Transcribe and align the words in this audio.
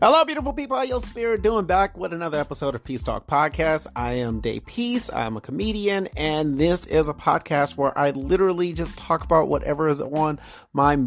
Hello, 0.00 0.24
beautiful 0.24 0.52
people. 0.52 0.76
How 0.76 0.84
your 0.84 1.00
spirit 1.00 1.42
doing? 1.42 1.64
Back 1.64 1.98
with 1.98 2.12
another 2.12 2.38
episode 2.38 2.76
of 2.76 2.84
Peace 2.84 3.02
Talk 3.02 3.26
Podcast. 3.26 3.88
I 3.96 4.12
am 4.12 4.38
Day 4.38 4.60
Peace. 4.60 5.10
I'm 5.12 5.36
a 5.36 5.40
comedian, 5.40 6.06
and 6.16 6.56
this 6.56 6.86
is 6.86 7.08
a 7.08 7.12
podcast 7.14 7.76
where 7.76 7.98
I 7.98 8.10
literally 8.12 8.72
just 8.72 8.96
talk 8.96 9.24
about 9.24 9.48
whatever 9.48 9.88
is 9.88 10.00
on 10.00 10.38
my 10.72 11.00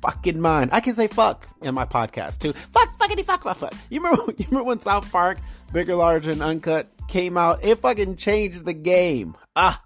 fucking 0.00 0.40
mind. 0.40 0.70
I 0.72 0.80
can 0.80 0.94
say 0.94 1.08
fuck 1.08 1.46
in 1.60 1.74
my 1.74 1.84
podcast 1.84 2.38
too. 2.38 2.54
Fuck, 2.54 2.98
fuckity, 2.98 3.22
fuck, 3.22 3.42
fuck, 3.42 3.58
fuck. 3.58 3.74
You 3.90 4.00
remember? 4.00 4.32
You 4.38 4.46
remember 4.46 4.64
when 4.64 4.80
South 4.80 5.12
Park, 5.12 5.38
Bigger, 5.70 5.94
Large, 5.94 6.26
and 6.28 6.40
Uncut 6.40 6.90
came 7.08 7.36
out? 7.36 7.62
It 7.62 7.82
fucking 7.82 8.16
changed 8.16 8.64
the 8.64 8.72
game. 8.72 9.36
Ah, 9.56 9.78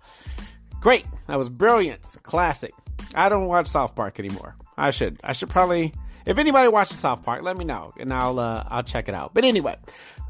great. 0.81 1.05
That 1.27 1.37
was 1.37 1.49
brilliant. 1.49 2.07
Classic. 2.23 2.73
I 3.13 3.29
don't 3.29 3.47
watch 3.47 3.67
South 3.67 3.97
Park 3.97 4.21
anymore. 4.21 4.55
I 4.79 4.93
should. 4.93 5.19
I 5.25 5.33
should 5.33 5.51
probably 5.51 5.93
if 6.27 6.39
anybody 6.39 6.69
watches 6.69 6.99
South 6.99 7.25
Park, 7.25 7.43
let 7.43 7.57
me 7.57 7.65
know 7.65 7.93
and 7.99 8.13
I'll 8.13 8.39
uh, 8.39 8.65
I'll 8.69 8.83
check 8.83 9.09
it 9.09 9.15
out. 9.15 9.33
But 9.33 9.45
anyway, 9.45 9.77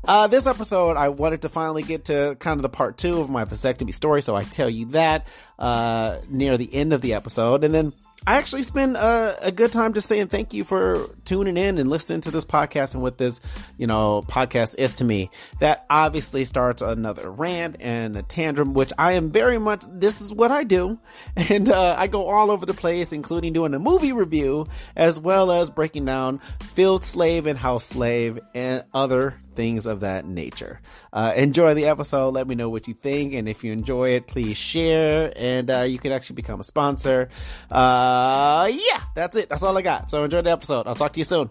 uh, 0.04 0.26
this 0.28 0.46
episode 0.46 0.96
I 0.96 1.08
wanted 1.08 1.42
to 1.42 1.48
finally 1.48 1.82
get 1.82 2.04
to 2.06 2.36
kind 2.38 2.58
of 2.58 2.62
the 2.62 2.68
part 2.68 2.98
two 2.98 3.20
of 3.20 3.30
my 3.30 3.44
vasectomy 3.44 3.92
story, 3.92 4.22
so 4.22 4.36
I 4.36 4.44
tell 4.44 4.70
you 4.70 4.86
that 4.86 5.26
uh, 5.58 6.18
near 6.28 6.56
the 6.56 6.72
end 6.72 6.92
of 6.92 7.00
the 7.00 7.14
episode, 7.14 7.64
and 7.64 7.74
then 7.74 7.92
I 8.26 8.38
actually 8.38 8.64
spend 8.64 8.96
a, 8.96 9.36
a, 9.40 9.52
good 9.52 9.70
time 9.70 9.92
just 9.92 10.08
saying 10.08 10.26
thank 10.26 10.52
you 10.52 10.64
for 10.64 11.06
tuning 11.24 11.56
in 11.56 11.78
and 11.78 11.88
listening 11.88 12.22
to 12.22 12.32
this 12.32 12.44
podcast 12.44 12.94
and 12.94 13.02
what 13.02 13.18
this, 13.18 13.40
you 13.78 13.86
know, 13.86 14.22
podcast 14.26 14.74
is 14.78 14.94
to 14.94 15.04
me. 15.04 15.30
That 15.60 15.86
obviously 15.88 16.42
starts 16.44 16.82
another 16.82 17.30
rant 17.30 17.76
and 17.78 18.16
a 18.16 18.24
tantrum, 18.24 18.74
which 18.74 18.92
I 18.98 19.12
am 19.12 19.30
very 19.30 19.58
much, 19.58 19.84
this 19.88 20.20
is 20.20 20.34
what 20.34 20.50
I 20.50 20.64
do. 20.64 20.98
And 21.48 21.70
uh, 21.70 21.94
I 21.96 22.08
go 22.08 22.26
all 22.26 22.50
over 22.50 22.66
the 22.66 22.74
place, 22.74 23.12
including 23.12 23.52
doing 23.52 23.72
a 23.72 23.78
movie 23.78 24.12
review, 24.12 24.66
as 24.96 25.20
well 25.20 25.52
as 25.52 25.70
breaking 25.70 26.06
down 26.06 26.40
Field 26.60 27.04
Slave 27.04 27.46
and 27.46 27.56
House 27.56 27.84
Slave 27.84 28.40
and 28.52 28.82
other 28.92 29.36
things 29.56 29.86
of 29.86 30.00
that 30.00 30.24
nature. 30.24 30.80
Uh, 31.12 31.32
enjoy 31.34 31.74
the 31.74 31.86
episode. 31.86 32.30
Let 32.30 32.46
me 32.46 32.54
know 32.54 32.68
what 32.68 32.86
you 32.86 32.94
think. 32.94 33.34
And 33.34 33.48
if 33.48 33.64
you 33.64 33.72
enjoy 33.72 34.10
it, 34.10 34.26
please 34.26 34.56
share. 34.56 35.32
And 35.34 35.70
uh, 35.70 35.80
you 35.80 35.98
can 35.98 36.12
actually 36.12 36.36
become 36.36 36.60
a 36.60 36.64
sponsor. 36.64 37.28
Uh, 37.70 38.70
yeah, 38.70 39.00
that's 39.14 39.36
it. 39.36 39.48
That's 39.48 39.62
all 39.62 39.76
I 39.76 39.82
got. 39.82 40.10
So 40.10 40.22
enjoy 40.22 40.42
the 40.42 40.50
episode. 40.50 40.86
I'll 40.86 40.94
talk 40.94 41.12
to 41.14 41.20
you 41.20 41.24
soon. 41.24 41.50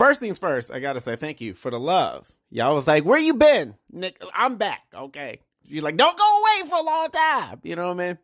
First 0.00 0.20
things 0.20 0.38
first, 0.38 0.70
I 0.70 0.80
gotta 0.80 0.98
say 0.98 1.14
thank 1.14 1.42
you 1.42 1.52
for 1.52 1.70
the 1.70 1.78
love. 1.78 2.32
Y'all 2.48 2.74
was 2.74 2.86
like, 2.86 3.04
where 3.04 3.18
you 3.18 3.34
been? 3.34 3.74
Nick, 3.92 4.18
I'm 4.34 4.56
back. 4.56 4.80
Okay. 4.94 5.40
You're 5.62 5.82
like, 5.82 5.98
don't 5.98 6.16
go 6.16 6.24
away 6.24 6.70
for 6.70 6.76
a 6.78 6.82
long 6.82 7.10
time. 7.10 7.60
You 7.64 7.76
know 7.76 7.88
what 7.88 8.02
I 8.02 8.06
mean? 8.06 8.18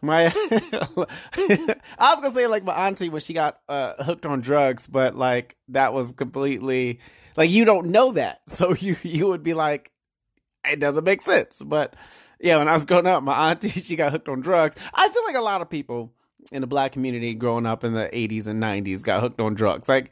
My, 0.00 0.24
I 1.98 2.14
was 2.14 2.20
gonna 2.22 2.30
say 2.30 2.46
like 2.46 2.64
my 2.64 2.86
auntie 2.86 3.10
when 3.10 3.20
she 3.20 3.34
got 3.34 3.60
uh, 3.68 4.02
hooked 4.02 4.24
on 4.24 4.40
drugs, 4.40 4.86
but 4.86 5.14
like 5.14 5.58
that 5.68 5.92
was 5.92 6.14
completely 6.14 7.00
like 7.36 7.50
you 7.50 7.66
don't 7.66 7.88
know 7.88 8.12
that, 8.12 8.40
so 8.48 8.72
you 8.72 8.96
you 9.02 9.26
would 9.26 9.42
be 9.42 9.52
like, 9.52 9.92
it 10.66 10.80
doesn't 10.80 11.04
make 11.04 11.20
sense. 11.20 11.62
But 11.62 11.96
yeah, 12.40 12.56
when 12.56 12.68
I 12.68 12.72
was 12.72 12.86
growing 12.86 13.06
up, 13.06 13.22
my 13.22 13.50
auntie 13.50 13.68
she 13.82 13.94
got 13.94 14.12
hooked 14.12 14.30
on 14.30 14.40
drugs. 14.40 14.74
I 14.94 15.10
feel 15.10 15.24
like 15.24 15.36
a 15.36 15.42
lot 15.42 15.60
of 15.60 15.68
people 15.68 16.14
in 16.52 16.62
the 16.62 16.66
black 16.66 16.92
community 16.92 17.34
growing 17.34 17.66
up 17.66 17.84
in 17.84 17.92
the 17.92 18.08
80s 18.12 18.46
and 18.46 18.62
90s 18.62 19.02
got 19.02 19.20
hooked 19.20 19.40
on 19.40 19.54
drugs. 19.54 19.88
Like 19.88 20.10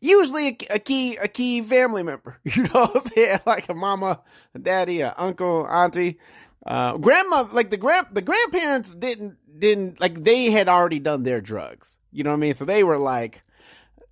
usually 0.00 0.48
a, 0.48 0.74
a, 0.74 0.78
key 0.78 1.16
a 1.16 1.28
key 1.28 1.60
family 1.62 2.02
member. 2.02 2.38
You 2.44 2.62
know 2.64 2.70
what 2.72 2.96
I'm 2.96 3.00
saying? 3.02 3.40
Like 3.46 3.68
a 3.68 3.74
mama, 3.74 4.20
a 4.54 4.58
daddy, 4.58 5.00
a 5.00 5.14
uncle, 5.16 5.66
auntie, 5.68 6.18
uh, 6.64 6.96
grandma. 6.96 7.48
Like 7.50 7.70
the 7.70 7.76
grand 7.76 8.08
the 8.12 8.22
grandparents 8.22 8.94
didn't 8.94 9.36
didn't 9.58 10.00
like 10.00 10.22
they 10.22 10.50
had 10.50 10.68
already 10.68 10.98
done 10.98 11.22
their 11.22 11.40
drugs. 11.40 11.96
You 12.12 12.24
know 12.24 12.30
what 12.30 12.36
I 12.36 12.40
mean? 12.40 12.54
So 12.54 12.64
they 12.64 12.82
were 12.84 12.98
like, 12.98 13.42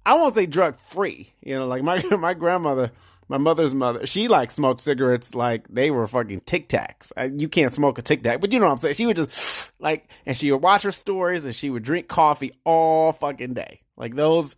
I 0.04 0.14
won't 0.14 0.34
say 0.34 0.46
drug 0.46 0.76
free. 0.76 1.32
You 1.42 1.58
know, 1.58 1.66
like 1.66 1.82
my 1.82 2.02
my 2.16 2.34
grandmother. 2.34 2.92
My 3.26 3.38
mother's 3.38 3.74
mother, 3.74 4.04
she 4.04 4.28
like 4.28 4.50
smoked 4.50 4.82
cigarettes 4.82 5.34
like 5.34 5.66
they 5.68 5.90
were 5.90 6.06
fucking 6.06 6.40
Tic 6.40 6.68
Tacs. 6.68 7.10
You 7.40 7.48
can't 7.48 7.72
smoke 7.72 7.96
a 7.96 8.02
Tic 8.02 8.22
Tac, 8.22 8.38
but 8.38 8.52
you 8.52 8.58
know 8.58 8.66
what 8.66 8.72
I'm 8.72 8.78
saying. 8.78 8.96
She 8.96 9.06
would 9.06 9.16
just 9.16 9.72
like, 9.80 10.10
and 10.26 10.36
she 10.36 10.52
would 10.52 10.60
watch 10.60 10.82
her 10.82 10.92
stories 10.92 11.46
and 11.46 11.54
she 11.54 11.70
would 11.70 11.82
drink 11.82 12.06
coffee 12.06 12.52
all 12.64 13.12
fucking 13.12 13.54
day. 13.54 13.80
Like 13.96 14.14
those 14.14 14.56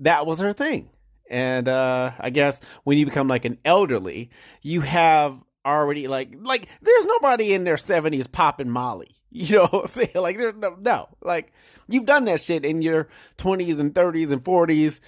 that 0.00 0.26
was 0.26 0.40
her 0.40 0.52
thing. 0.52 0.90
And 1.30 1.68
uh, 1.68 2.12
I 2.18 2.30
guess 2.30 2.60
when 2.84 2.98
you 2.98 3.06
become 3.06 3.28
like 3.28 3.44
an 3.44 3.58
elderly, 3.64 4.30
you 4.62 4.82
have 4.82 5.42
already 5.64 6.06
like 6.08 6.34
like 6.40 6.68
there's 6.82 7.06
nobody 7.06 7.54
in 7.54 7.64
their 7.64 7.76
70s 7.76 8.30
popping 8.30 8.70
Molly. 8.70 9.10
You 9.36 9.56
know 9.56 9.66
what 9.66 9.80
I'm 9.80 9.86
saying? 9.88 10.10
Like 10.14 10.38
there's 10.38 10.54
no 10.54 10.76
no. 10.80 11.08
Like 11.20 11.52
you've 11.88 12.06
done 12.06 12.26
that 12.26 12.40
shit 12.40 12.64
in 12.64 12.82
your 12.82 13.08
20s 13.38 13.80
and 13.80 13.92
30s 13.92 14.30
and 14.30 14.44
40s. 14.44 15.00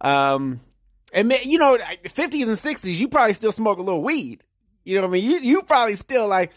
Um 0.00 0.60
and 1.12 1.32
you 1.44 1.58
know 1.58 1.76
50s 2.04 2.46
and 2.46 2.56
60s 2.56 3.00
you 3.00 3.08
probably 3.08 3.32
still 3.32 3.50
smoke 3.50 3.78
a 3.78 3.82
little 3.82 4.04
weed. 4.04 4.44
You 4.84 4.94
know 4.94 5.00
what 5.00 5.08
I 5.08 5.12
mean? 5.14 5.28
You 5.28 5.38
you 5.40 5.62
probably 5.62 5.96
still 5.96 6.28
like 6.28 6.52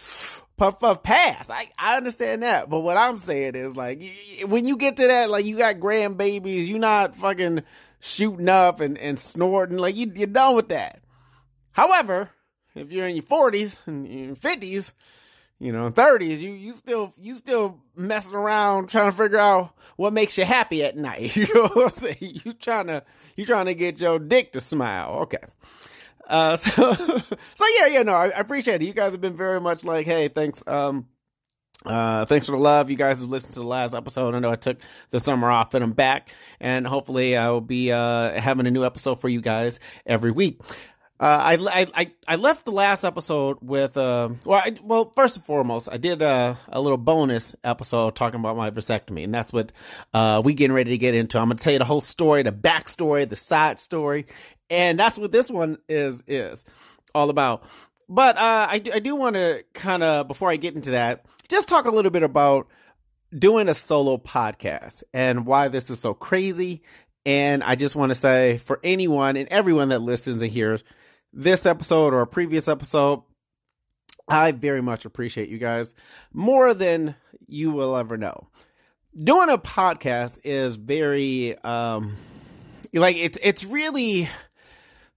puff 0.58 0.80
puff 0.80 1.04
pass. 1.04 1.50
I 1.50 1.70
I 1.78 1.98
understand 1.98 2.44
that, 2.44 2.70
but 2.70 2.80
what 2.82 2.98
I'm 2.98 3.18
saying 3.18 3.56
is 3.56 3.76
like 3.76 4.02
when 4.46 4.66
you 4.66 4.78
get 4.78 4.98
to 4.98 5.08
that, 5.08 5.30
like 5.30 5.46
you 5.46 5.58
got 5.58 5.76
grandbabies, 5.76 6.68
you 6.68 6.80
not 6.80 7.16
fucking 7.16 7.64
shooting 8.00 8.50
up 8.50 8.80
and 8.80 8.98
and 8.98 9.18
snorting. 9.18 9.78
Like 9.78 9.96
you 9.96 10.12
you're 10.16 10.28
done 10.28 10.56
with 10.56 10.70
that. 10.70 11.02
However, 11.72 12.30
if 12.74 12.92
you're 12.92 13.08
in 13.08 13.16
your 13.16 13.24
40s 13.24 13.82
and 13.88 14.40
50s, 14.40 14.94
you 15.60 15.72
know, 15.72 15.90
30s, 15.90 16.40
you 16.40 16.52
you 16.52 16.74
still 16.74 17.14
you 17.20 17.36
still 17.36 17.80
messing 17.96 18.36
around 18.36 18.90
trying 18.90 19.12
to 19.12 19.18
figure 19.18 19.38
out 19.38 19.72
what 19.96 20.14
makes 20.14 20.38
you 20.38 20.46
happy 20.46 20.84
at 20.84 20.98
night. 20.98 21.36
You 21.36 21.48
know 21.54 21.68
what 21.68 21.86
I'm 21.86 21.90
saying? 21.92 22.40
You 22.44 22.54
trying 22.54 22.88
to 22.88 23.04
you 23.36 23.46
trying 23.46 23.66
to 23.66 23.76
get 23.76 24.00
your 24.00 24.20
dick 24.20 24.54
to 24.54 24.60
smile. 24.60 25.20
Okay. 25.24 25.44
Uh, 26.28 26.58
so, 26.58 26.94
so 26.94 27.66
yeah, 27.80 27.88
yeah, 27.88 28.03
no, 28.03 28.13
I, 28.13 28.28
I, 28.28 28.40
appreciate 28.40 28.81
it. 28.81 28.86
You 28.86 28.94
guys 28.94 29.12
have 29.12 29.22
been 29.22 29.38
very 29.38 29.62
much 29.62 29.84
like, 29.84 30.06
hey, 30.06 30.28
thanks, 30.28 30.66
um, 30.68 31.08
uh, 31.86 32.25
thanks 32.25 32.47
for 32.47 32.53
the 32.53 32.58
love. 32.58 32.90
You 32.90 32.96
guys 32.96 33.22
have 33.22 33.30
listened 33.30 33.53
to 33.53 33.59
the 33.59 33.66
last 33.66 33.94
episode. 33.94 34.34
I 34.34 34.40
know 34.40 34.52
I 34.52 34.56
took 34.56 34.80
the 35.12 35.19
summer 35.19 35.52
off, 35.52 35.72
but 35.72 35.84
I'm 35.84 35.94
back, 35.94 36.34
and 36.59 36.88
hopefully 36.88 37.38
I 37.38 37.50
will 37.50 37.62
be 37.62 37.91
uh, 37.91 38.40
having 38.40 38.66
a 38.66 38.72
new 38.72 38.84
episode 38.84 39.22
for 39.22 39.30
you 39.30 39.41
guys 39.41 39.80
every 40.06 40.31
week. 40.31 40.62
Uh, 41.18 41.58
I, 41.58 41.88
I 41.96 42.12
I 42.28 42.35
left 42.35 42.66
the 42.66 42.74
last 42.74 43.06
episode 43.06 43.59
with 43.62 43.96
uh 43.96 44.31
well 44.44 44.62
I, 44.66 44.75
well 44.84 45.14
first 45.16 45.38
and 45.38 45.46
foremost 45.46 45.88
I 45.90 45.96
did 45.96 46.22
a, 46.22 46.58
a 46.68 46.81
little 46.81 46.97
bonus 46.97 47.56
episode 47.64 48.18
talking 48.18 48.41
about 48.41 48.58
my 48.58 48.69
vasectomy 48.69 49.24
and 49.24 49.34
that's 49.34 49.53
what 49.53 49.72
uh 50.14 50.41
we 50.44 50.53
getting 50.53 50.75
ready 50.75 50.91
to 50.91 50.97
get 50.97 51.16
into. 51.16 51.40
I'm 51.40 51.47
gonna 51.47 51.59
tell 51.59 51.72
you 51.72 51.80
the 51.80 51.85
whole 51.85 52.02
story, 52.02 52.44
the 52.44 52.52
backstory, 52.52 53.30
the 53.30 53.38
side 53.38 53.80
story, 53.80 54.25
and 54.70 55.00
that's 55.00 55.18
what 55.18 55.31
this 55.31 55.50
one 55.50 55.78
is 55.88 56.24
is 56.28 56.64
all 57.14 57.30
about. 57.30 57.64
But 58.08 58.38
uh, 58.38 58.67
I 58.70 58.79
do, 58.79 58.91
I 58.94 59.00
do 59.00 59.16
want 59.16 59.35
to 59.35 59.64
kind 59.73 60.03
of 60.03 60.28
before 60.28 60.52
I 60.52 60.58
get 60.58 60.76
into 60.76 60.91
that, 60.91 61.26
just 61.47 61.67
talk 61.67 61.85
a 61.85 61.91
little 61.91 62.12
bit 62.12 62.23
about 62.23 62.67
doing 63.38 63.67
a 63.67 63.73
solo 63.73 64.17
podcast 64.17 65.03
and 65.14 65.46
why 65.46 65.67
this 65.67 65.90
is 65.90 66.00
so 66.00 66.14
crazy. 66.14 66.84
And 67.26 67.64
I 67.64 67.76
just 67.76 67.96
want 67.96 68.12
to 68.12 68.16
say 68.16 68.58
for 68.58 68.79
anyone 68.84 69.35
and 69.35 69.50
everyone 69.50 69.90
that 69.90 70.00
listens 70.00 70.41
and 70.41 70.52
hears 70.52 70.84
this 71.34 71.66
episode 71.66 72.14
or 72.14 72.22
a 72.22 72.28
previous 72.28 72.67
episode, 72.67 73.23
I 74.28 74.52
very 74.52 74.82
much 74.82 75.06
appreciate 75.06 75.50
you 75.50 75.58
guys 75.58 75.94
more 76.34 76.73
than 76.73 77.16
you 77.47 77.72
will 77.72 77.96
ever 77.97 78.17
know. 78.17 78.47
Doing 79.17 79.50
a 79.50 79.58
podcast 79.58 80.40
is 80.44 80.76
very 80.76 81.58
um 81.59 82.17
like 82.94 83.17
it's 83.17 83.38
it's 83.41 83.64
really 83.64 84.29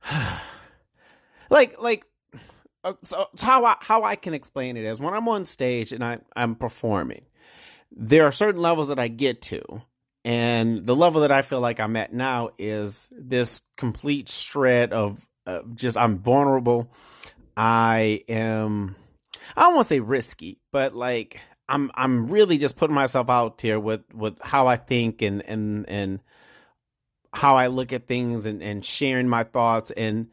like 1.50 1.80
like 1.80 2.04
uh, 2.84 2.94
so, 3.02 3.26
how 3.40 3.64
I 3.64 3.76
how 3.80 4.04
I 4.04 4.16
can 4.16 4.34
explain 4.34 4.76
it 4.76 4.84
is 4.84 5.00
when 5.00 5.14
I'm 5.14 5.28
on 5.28 5.44
stage 5.44 5.92
and 5.92 6.04
I 6.04 6.18
I'm 6.36 6.54
performing, 6.54 7.22
there 7.90 8.24
are 8.24 8.32
certain 8.32 8.60
levels 8.60 8.88
that 8.88 8.98
I 8.98 9.08
get 9.08 9.42
to, 9.42 9.82
and 10.24 10.86
the 10.86 10.96
level 10.96 11.22
that 11.22 11.32
I 11.32 11.42
feel 11.42 11.60
like 11.60 11.80
I'm 11.80 11.96
at 11.96 12.12
now 12.12 12.50
is 12.58 13.08
this 13.12 13.62
complete 13.76 14.28
shred 14.28 14.92
of, 14.92 15.26
of 15.46 15.74
just 15.74 15.96
I'm 15.96 16.18
vulnerable. 16.18 16.92
I 17.56 18.22
am 18.28 18.94
I 19.56 19.62
don't 19.62 19.74
want 19.74 19.86
to 19.86 19.94
say 19.94 20.00
risky, 20.00 20.60
but 20.72 20.94
like 20.94 21.40
I'm 21.68 21.90
I'm 21.94 22.28
really 22.28 22.58
just 22.58 22.76
putting 22.76 22.94
myself 22.94 23.28
out 23.28 23.60
here 23.60 23.80
with 23.80 24.02
with 24.14 24.40
how 24.40 24.66
I 24.66 24.76
think 24.76 25.22
and 25.22 25.42
and 25.42 25.88
and 25.88 26.20
how 27.32 27.56
I 27.56 27.66
look 27.68 27.92
at 27.92 28.06
things 28.06 28.46
and 28.46 28.62
and 28.62 28.84
sharing 28.84 29.28
my 29.28 29.44
thoughts 29.44 29.90
and 29.90 30.28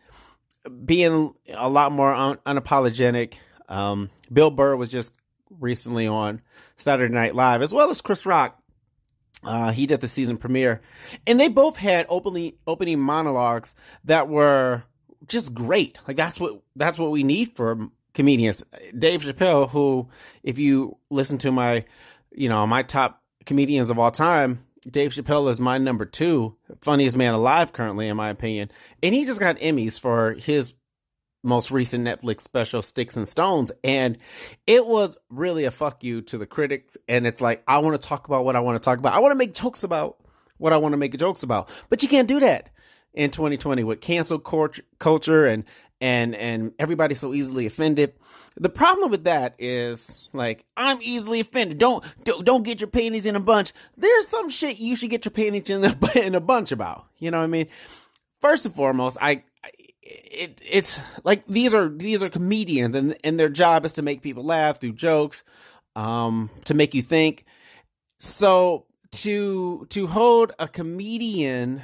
being 0.86 1.34
a 1.54 1.70
lot 1.70 1.92
more 1.92 2.14
un- 2.14 2.40
unapologetic. 2.46 3.36
Um, 3.68 4.10
Bill 4.32 4.52
Burr 4.52 4.76
was 4.76 4.90
just 4.90 5.14
recently 5.60 6.08
on 6.08 6.42
Saturday 6.78 7.14
Night 7.14 7.36
Live, 7.36 7.62
as 7.62 7.74
well 7.74 7.90
as 7.90 8.02
Chris 8.02 8.26
Rock. 8.26 8.60
Uh, 9.44 9.72
he 9.72 9.86
did 9.86 10.02
the 10.02 10.08
season 10.08 10.38
premiere, 10.38 10.82
and 11.28 11.40
they 11.40 11.50
both 11.50 11.78
had 11.78 12.08
openly 12.10 12.58
opening 12.66 13.00
monologues 13.00 13.76
that 14.06 14.28
were 14.28 14.84
just 15.28 15.54
great. 15.54 16.00
Like 16.08 16.18
that's 16.18 16.40
what 16.40 16.62
that's 16.76 16.98
what 16.98 17.12
we 17.12 17.24
need 17.24 17.56
for 17.56 17.90
comedians. 18.16 18.64
Dave 18.98 19.22
Chappelle, 19.22 19.70
who, 19.70 20.08
if 20.42 20.58
you 20.58 20.98
listen 21.12 21.38
to 21.40 21.52
my, 21.52 21.86
you 22.32 22.50
know, 22.50 22.66
my 22.66 22.82
top 22.82 23.22
comedians 23.46 23.92
of 23.92 24.00
all 24.00 24.10
time, 24.10 24.65
Dave 24.90 25.12
Chappelle 25.12 25.50
is 25.50 25.60
my 25.60 25.78
number 25.78 26.06
two 26.06 26.56
funniest 26.82 27.18
man 27.18 27.34
alive 27.34 27.74
currently, 27.74 28.08
in 28.08 28.18
my 28.18 28.30
opinion, 28.30 28.72
and 29.02 29.16
he 29.16 29.26
just 29.26 29.40
got 29.40 29.58
Emmys 29.58 30.00
for 30.00 30.34
his 30.34 30.74
most 31.46 31.72
recent 31.72 32.06
Netflix 32.06 32.42
special, 32.42 32.82
Sticks 32.82 33.16
and 33.16 33.28
Stones. 33.28 33.72
And 33.84 34.18
it 34.66 34.86
was 34.86 35.18
really 35.30 35.66
a 35.66 35.72
fuck 35.72 36.04
you 36.04 36.22
to 36.24 36.38
the 36.38 36.46
critics. 36.46 36.98
And 37.08 37.26
it's 37.26 37.40
like, 37.40 37.64
I 37.68 37.78
want 37.78 38.00
to 38.00 38.08
talk 38.08 38.28
about 38.28 38.44
what 38.44 38.56
I 38.56 38.60
want 38.60 38.82
to 38.82 38.84
talk 38.84 38.98
about. 38.98 39.14
I 39.14 39.20
want 39.20 39.32
to 39.32 39.38
make 39.38 39.54
jokes 39.54 39.84
about 39.84 40.18
what 40.58 40.74
I 40.74 40.78
want 40.78 40.94
to 40.94 40.98
make 40.98 41.18
jokes 41.18 41.44
about. 41.44 41.70
But 41.90 42.02
you 42.02 42.10
can't 42.10 42.28
do 42.28 42.40
that 42.40 42.72
in 43.14 43.32
2020 43.32 43.84
with 43.84 44.02
cancel 44.02 44.40
culture 44.40 45.46
and 45.46 45.64
and 46.02 46.36
and 46.36 46.74
everybody's 46.80 47.20
so 47.20 47.34
easily 47.34 47.66
offended. 47.66 48.14
The 48.58 48.70
problem 48.70 49.12
with 49.12 49.26
that 49.26 49.56
is 49.60 50.30
like 50.34 50.66
I'm 50.78 51.00
easily 51.02 51.40
offended. 51.40 51.78
Don't 51.78 52.04
don't, 52.24 52.46
don't 52.46 52.64
get 52.64 52.82
your 52.82 52.90
panties 52.90 53.26
in 53.26 53.36
a 53.36 53.40
bunch. 53.40 53.74
There's 53.98 54.28
some 54.28 54.50
shit 54.50 54.80
you 54.80 54.96
should 54.96 55.10
get 55.10 55.26
your 55.26 55.32
panties 55.32 55.70
in 55.70 55.84
a, 55.84 55.96
in 56.16 56.36
a 56.36 56.40
bunch 56.40 56.72
about. 56.72 57.08
You 57.20 57.32
know 57.32 57.40
what 57.40 57.46
I 57.46 57.48
mean? 57.48 57.68
First 58.42 58.66
and 58.66 58.76
foremost, 58.76 59.18
I 59.22 59.44
it 60.06 60.62
it's 60.66 61.00
like 61.24 61.46
these 61.48 61.74
are 61.74 61.90
these 61.90 62.22
are 62.22 62.30
comedians 62.30 62.96
and 62.96 63.18
and 63.24 63.40
their 63.40 63.50
job 63.50 63.86
is 63.86 63.94
to 63.94 64.02
make 64.02 64.22
people 64.22 64.44
laugh 64.44 64.80
through 64.80 64.94
jokes 64.94 65.44
um 65.96 66.50
to 66.66 66.74
make 66.74 66.94
you 66.94 67.02
think 67.02 67.44
so 68.20 68.86
to 69.12 69.88
to 69.90 70.08
hold 70.08 70.52
a 70.60 70.68
comedian 70.68 71.82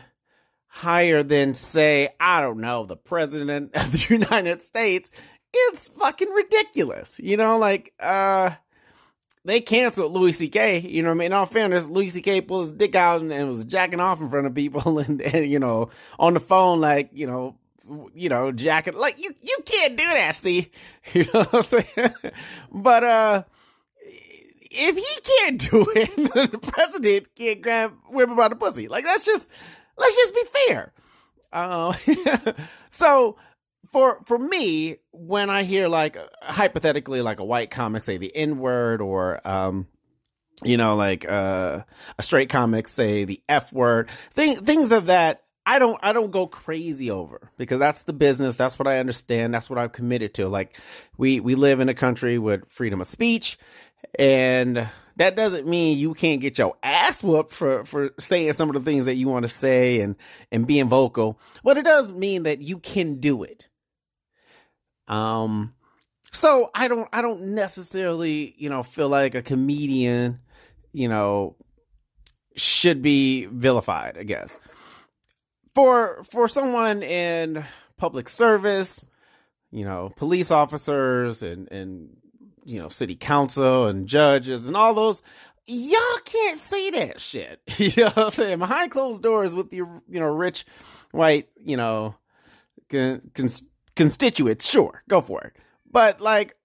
higher 0.71 1.21
than 1.21 1.53
say 1.53 2.09
i 2.19 2.39
don't 2.41 2.59
know 2.59 2.85
the 2.85 2.95
president 2.95 3.71
of 3.75 3.91
the 3.91 4.05
united 4.09 4.61
states 4.61 5.09
it's 5.53 5.89
fucking 5.89 6.29
ridiculous 6.29 7.19
you 7.19 7.35
know 7.37 7.57
like 7.57 7.93
uh 7.99 8.51
they 9.43 9.59
canceled 9.59 10.11
Louis 10.11 10.33
C.K. 10.33 10.79
You 10.81 11.01
know 11.01 11.09
what 11.09 11.15
I 11.15 11.17
mean? 11.17 11.25
In 11.27 11.33
all 11.33 11.45
fairness, 11.45 11.87
Louis 11.87 12.11
C.K. 12.11 12.41
pulled 12.41 12.65
his 12.65 12.71
dick 12.73 12.93
out 12.93 13.21
and, 13.21 13.33
and 13.33 13.49
was 13.49 13.65
jacking 13.65 13.99
off 13.99 14.21
in 14.21 14.29
front 14.29 14.45
of 14.45 14.53
people 14.53 14.99
and, 14.99 15.21
and, 15.21 15.49
you 15.49 15.59
know, 15.59 15.89
on 16.19 16.35
the 16.35 16.39
phone, 16.39 16.79
like, 16.79 17.09
you 17.11 17.25
know, 17.25 17.55
you 18.13 18.29
know, 18.29 18.51
jacket. 18.51 18.95
Like 18.95 19.19
you, 19.19 19.33
you 19.41 19.57
can't 19.65 19.97
do 19.97 20.03
that. 20.03 20.35
See, 20.35 20.71
you 21.13 21.23
know 21.33 21.43
what 21.43 21.53
I'm 21.53 21.63
saying? 21.63 22.13
but 22.71 23.03
uh, 23.03 23.43
if 24.69 24.95
he 24.95 25.39
can't 25.39 25.69
do 25.71 25.85
it, 25.95 26.15
the 26.15 26.57
president 26.59 27.33
can't 27.35 27.61
grab 27.61 27.93
women 28.09 28.35
by 28.35 28.47
the 28.47 28.55
pussy. 28.55 28.87
Like 28.87 29.05
that's 29.05 29.25
just 29.25 29.49
let's 29.97 30.15
just 30.15 30.35
be 30.35 30.43
fair. 30.67 30.93
Uh, 31.53 31.93
so 32.91 33.37
for 33.91 34.19
for 34.25 34.37
me, 34.37 34.97
when 35.11 35.49
I 35.49 35.63
hear 35.63 35.87
like 35.87 36.17
hypothetically 36.41 37.21
like 37.21 37.39
a 37.39 37.45
white 37.45 37.71
comic 37.71 38.03
say 38.03 38.17
the 38.17 38.35
N 38.35 38.57
word 38.57 39.01
or 39.01 39.45
um 39.47 39.87
you 40.63 40.77
know 40.77 40.95
like 40.95 41.27
uh 41.27 41.81
a 42.17 42.23
straight 42.23 42.49
comic 42.49 42.87
say 42.87 43.25
the 43.25 43.41
F 43.49 43.73
word, 43.73 44.09
thing, 44.31 44.57
things 44.57 44.91
of 44.91 45.07
that 45.07 45.43
I 45.65 45.79
don't 45.79 45.99
I 46.01 46.13
don't 46.13 46.31
go 46.31 46.47
crazy 46.47 47.11
over 47.11 47.51
because 47.57 47.79
that's 47.79 48.03
the 48.03 48.13
business. 48.13 48.57
That's 48.57 48.79
what 48.79 48.87
I 48.87 48.99
understand. 48.99 49.53
That's 49.53 49.69
what 49.69 49.77
I've 49.77 49.91
committed 49.91 50.33
to. 50.35 50.47
Like 50.47 50.77
we 51.17 51.39
we 51.39 51.55
live 51.55 51.79
in 51.79 51.89
a 51.89 51.93
country 51.93 52.39
with 52.39 52.69
freedom 52.69 53.01
of 53.01 53.07
speech, 53.07 53.57
and 54.17 54.89
that 55.21 55.35
doesn't 55.35 55.67
mean 55.67 55.99
you 55.99 56.15
can't 56.15 56.41
get 56.41 56.57
your 56.57 56.75
ass 56.81 57.21
whooped 57.21 57.53
for 57.53 57.85
for 57.85 58.09
saying 58.19 58.53
some 58.53 58.69
of 58.69 58.73
the 58.73 58.81
things 58.81 59.05
that 59.05 59.13
you 59.13 59.27
want 59.27 59.43
to 59.43 59.47
say 59.47 60.01
and 60.01 60.15
and 60.51 60.65
being 60.65 60.89
vocal. 60.89 61.39
But 61.63 61.77
it 61.77 61.85
does 61.85 62.11
mean 62.11 62.43
that 62.43 62.61
you 62.61 62.79
can 62.79 63.19
do 63.19 63.43
it. 63.43 63.67
Um, 65.07 65.75
so 66.31 66.71
I 66.73 66.87
don't 66.87 67.07
I 67.13 67.21
don't 67.21 67.53
necessarily 67.53 68.55
you 68.57 68.67
know 68.67 68.81
feel 68.81 69.09
like 69.09 69.35
a 69.35 69.43
comedian 69.43 70.39
you 70.91 71.07
know 71.07 71.55
should 72.55 73.03
be 73.03 73.45
vilified. 73.45 74.17
I 74.17 74.23
guess 74.23 74.57
for 75.75 76.23
for 76.23 76.47
someone 76.47 77.03
in 77.03 77.63
public 77.97 78.27
service, 78.27 79.05
you 79.69 79.85
know, 79.85 80.09
police 80.15 80.49
officers 80.49 81.43
and 81.43 81.71
and 81.71 82.17
you 82.65 82.79
know, 82.79 82.89
city 82.89 83.15
council 83.15 83.87
and 83.87 84.07
judges 84.07 84.67
and 84.67 84.75
all 84.75 84.93
those, 84.93 85.21
y'all 85.67 86.17
can't 86.25 86.59
say 86.59 86.89
that 86.91 87.21
shit. 87.21 87.61
you 87.77 87.91
know 87.97 88.09
what 88.09 88.17
I'm 88.17 88.31
saying? 88.31 88.59
Behind 88.59 88.91
closed 88.91 89.21
doors 89.21 89.53
with 89.53 89.73
your 89.73 90.01
you 90.09 90.19
know 90.19 90.27
rich 90.27 90.65
white 91.11 91.49
you 91.63 91.77
know 91.77 92.15
con- 92.89 93.31
cons- 93.33 93.63
constituents, 93.95 94.69
sure, 94.69 95.03
go 95.09 95.21
for 95.21 95.41
it. 95.41 95.55
But 95.89 96.21
like, 96.21 96.55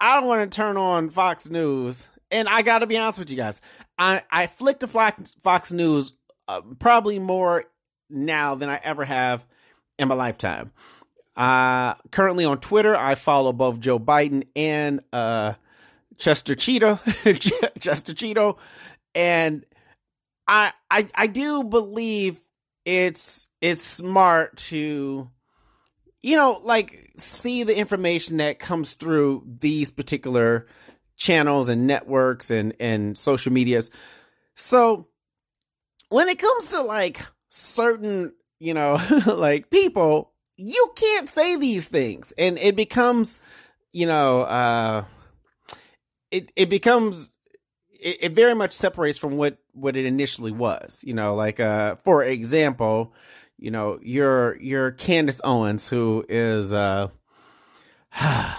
I 0.00 0.14
don't 0.14 0.28
want 0.28 0.50
to 0.50 0.54
turn 0.54 0.76
on 0.76 1.10
Fox 1.10 1.48
News. 1.50 2.08
And 2.30 2.48
I 2.48 2.62
got 2.62 2.78
to 2.78 2.86
be 2.86 2.96
honest 2.96 3.18
with 3.18 3.30
you 3.30 3.36
guys, 3.36 3.60
I 3.98 4.22
I 4.30 4.46
flicked 4.46 4.80
to 4.80 4.86
Fox, 4.86 5.34
Fox 5.42 5.72
News 5.72 6.12
uh, 6.48 6.62
probably 6.78 7.18
more 7.18 7.64
now 8.08 8.54
than 8.54 8.68
I 8.68 8.80
ever 8.82 9.04
have 9.04 9.44
in 9.98 10.08
my 10.08 10.14
lifetime. 10.14 10.72
Uh, 11.36 11.94
currently 12.10 12.44
on 12.44 12.58
Twitter, 12.58 12.94
I 12.94 13.14
follow 13.14 13.52
both 13.52 13.80
Joe 13.80 13.98
Biden 13.98 14.46
and 14.54 15.00
uh, 15.12 15.54
Chester 16.18 16.54
Cheeto, 16.54 16.98
Chester 17.80 18.12
Cheeto, 18.12 18.58
and 19.14 19.64
I, 20.46 20.72
I 20.90 21.08
I 21.14 21.26
do 21.26 21.64
believe 21.64 22.38
it's 22.84 23.48
it's 23.60 23.82
smart 23.82 24.56
to 24.56 25.30
you 26.22 26.36
know 26.36 26.60
like 26.62 27.12
see 27.16 27.62
the 27.62 27.76
information 27.76 28.38
that 28.38 28.58
comes 28.58 28.92
through 28.92 29.46
these 29.46 29.90
particular 29.90 30.66
channels 31.16 31.68
and 31.68 31.86
networks 31.86 32.50
and 32.50 32.74
and 32.78 33.16
social 33.16 33.52
medias. 33.52 33.90
So 34.54 35.08
when 36.08 36.28
it 36.28 36.38
comes 36.38 36.70
to 36.70 36.82
like 36.82 37.20
certain, 37.48 38.32
you 38.60 38.74
know, 38.74 39.00
like 39.26 39.70
people, 39.70 40.31
you 40.68 40.92
can't 40.96 41.28
say 41.28 41.56
these 41.56 41.88
things. 41.88 42.32
And 42.38 42.58
it 42.58 42.76
becomes, 42.76 43.36
you 43.92 44.06
know, 44.06 44.42
uh, 44.42 45.04
it, 46.30 46.52
it 46.56 46.70
becomes, 46.70 47.30
it, 47.90 48.18
it 48.20 48.32
very 48.32 48.54
much 48.54 48.72
separates 48.72 49.18
from 49.18 49.36
what, 49.36 49.58
what 49.72 49.96
it 49.96 50.04
initially 50.04 50.52
was, 50.52 51.02
you 51.04 51.14
know, 51.14 51.34
like, 51.34 51.60
uh, 51.60 51.96
for 51.96 52.22
example, 52.24 53.12
you 53.58 53.70
know, 53.70 53.98
your, 54.02 54.56
your 54.60 54.92
Candace 54.92 55.40
Owens, 55.44 55.88
who 55.88 56.24
is, 56.28 56.72
uh, 56.72 57.08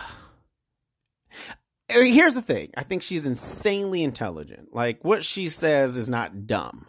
here's 1.89 2.33
the 2.33 2.41
thing. 2.41 2.72
I 2.75 2.83
think 2.83 3.03
she's 3.03 3.25
insanely 3.25 4.03
intelligent. 4.03 4.74
Like 4.74 5.03
what 5.03 5.24
she 5.24 5.50
says 5.50 5.95
is 5.98 6.10
not 6.10 6.48
dumb. 6.48 6.88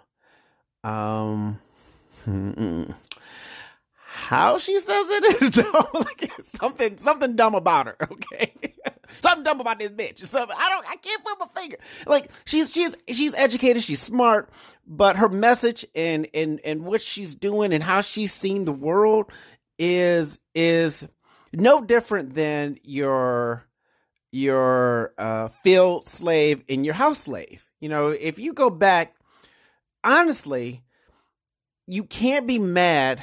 Um, 0.82 1.60
Mm-mm. 2.26 2.94
How 4.16 4.58
she 4.58 4.78
says 4.78 5.06
it 5.10 5.42
is 5.42 5.56
like 5.92 6.30
something, 6.42 6.96
something 6.98 7.34
dumb 7.34 7.56
about 7.56 7.86
her. 7.86 7.96
Okay, 8.00 8.54
something 9.20 9.42
dumb 9.42 9.58
about 9.58 9.80
this 9.80 9.90
bitch. 9.90 10.24
So 10.24 10.40
I 10.40 10.68
don't, 10.68 10.86
I 10.88 10.94
can't 10.96 11.24
put 11.24 11.40
my 11.40 11.60
finger. 11.60 11.78
Like 12.06 12.30
she's, 12.44 12.72
she's, 12.72 12.96
she's 13.08 13.34
educated. 13.34 13.82
She's 13.82 14.00
smart, 14.00 14.50
but 14.86 15.16
her 15.16 15.28
message 15.28 15.84
and 15.96 16.28
and 16.32 16.60
and 16.64 16.84
what 16.84 17.02
she's 17.02 17.34
doing 17.34 17.72
and 17.72 17.82
how 17.82 18.02
she's 18.02 18.32
seen 18.32 18.66
the 18.66 18.72
world 18.72 19.32
is 19.80 20.38
is 20.54 21.08
no 21.52 21.82
different 21.82 22.34
than 22.34 22.78
your 22.84 23.66
your 24.30 25.12
uh, 25.18 25.48
field 25.48 26.06
slave 26.06 26.62
and 26.68 26.84
your 26.84 26.94
house 26.94 27.18
slave. 27.18 27.68
You 27.80 27.88
know, 27.88 28.10
if 28.10 28.38
you 28.38 28.52
go 28.52 28.70
back, 28.70 29.16
honestly, 30.04 30.84
you 31.88 32.04
can't 32.04 32.46
be 32.46 32.60
mad 32.60 33.20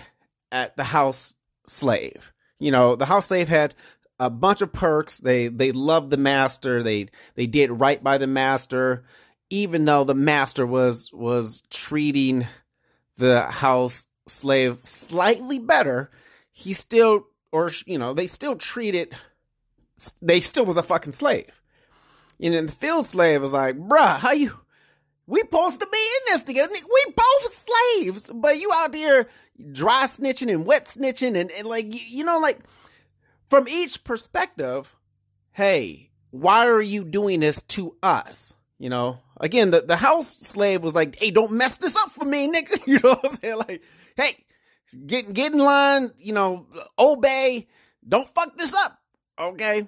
at 0.51 0.75
the 0.77 0.83
house 0.85 1.33
slave. 1.67 2.31
You 2.59 2.71
know, 2.71 2.95
the 2.95 3.05
house 3.05 3.27
slave 3.27 3.49
had 3.49 3.73
a 4.19 4.29
bunch 4.29 4.61
of 4.61 4.71
perks. 4.71 5.19
They 5.19 5.47
they 5.47 5.71
loved 5.71 6.11
the 6.11 6.17
master. 6.17 6.83
They 6.83 7.07
they 7.35 7.47
did 7.47 7.71
right 7.71 8.03
by 8.03 8.17
the 8.17 8.27
master, 8.27 9.03
even 9.49 9.85
though 9.85 10.03
the 10.03 10.13
master 10.15 10.65
was 10.65 11.09
was 11.11 11.63
treating 11.69 12.47
the 13.17 13.43
house 13.45 14.05
slave 14.27 14.79
slightly 14.83 15.59
better. 15.59 16.11
He 16.51 16.73
still, 16.73 17.27
or 17.51 17.71
you 17.85 17.97
know, 17.97 18.13
they 18.13 18.27
still 18.27 18.55
treated. 18.55 19.13
They 20.21 20.41
still 20.41 20.65
was 20.65 20.77
a 20.77 20.83
fucking 20.83 21.13
slave. 21.13 21.61
And 22.39 22.67
the 22.67 22.71
field 22.71 23.05
slave 23.05 23.41
was 23.41 23.53
like, 23.53 23.77
bruh, 23.77 24.17
how 24.17 24.31
you, 24.31 24.59
we 25.27 25.39
supposed 25.41 25.79
to 25.79 25.87
be 25.91 25.97
in 25.97 26.33
this 26.33 26.43
together. 26.43 26.73
We 26.73 27.13
both 27.15 27.53
slaves, 27.53 28.31
but 28.33 28.59
you 28.59 28.71
out 28.73 28.91
there 28.91 29.27
dry 29.71 30.05
snitching 30.05 30.51
and 30.51 30.65
wet 30.65 30.85
snitching 30.85 31.39
and, 31.39 31.51
and 31.51 31.67
like, 31.67 31.87
you, 31.89 32.23
know, 32.23 32.39
like 32.39 32.59
from 33.49 33.67
each 33.67 34.03
perspective, 34.03 34.95
hey, 35.51 36.09
why 36.31 36.67
are 36.67 36.81
you 36.81 37.03
doing 37.03 37.41
this 37.41 37.61
to 37.63 37.95
us? 38.01 38.53
You 38.79 38.89
know, 38.89 39.19
again, 39.39 39.71
the, 39.71 39.81
the 39.81 39.95
house 39.95 40.27
slave 40.27 40.83
was 40.83 40.95
like, 40.95 41.17
hey, 41.19 41.29
don't 41.29 41.51
mess 41.51 41.77
this 41.77 41.95
up 41.95 42.09
for 42.09 42.25
me, 42.25 42.51
nigga. 42.51 42.81
You 42.87 42.95
know 42.95 43.09
what 43.11 43.31
I'm 43.31 43.37
saying? 43.37 43.57
Like, 43.57 43.83
hey, 44.17 44.45
get, 45.05 45.31
get 45.33 45.53
in 45.53 45.59
line, 45.59 46.11
you 46.17 46.33
know, 46.33 46.65
obey, 46.97 47.67
don't 48.07 48.29
fuck 48.33 48.57
this 48.57 48.73
up. 48.73 48.99
Okay. 49.39 49.87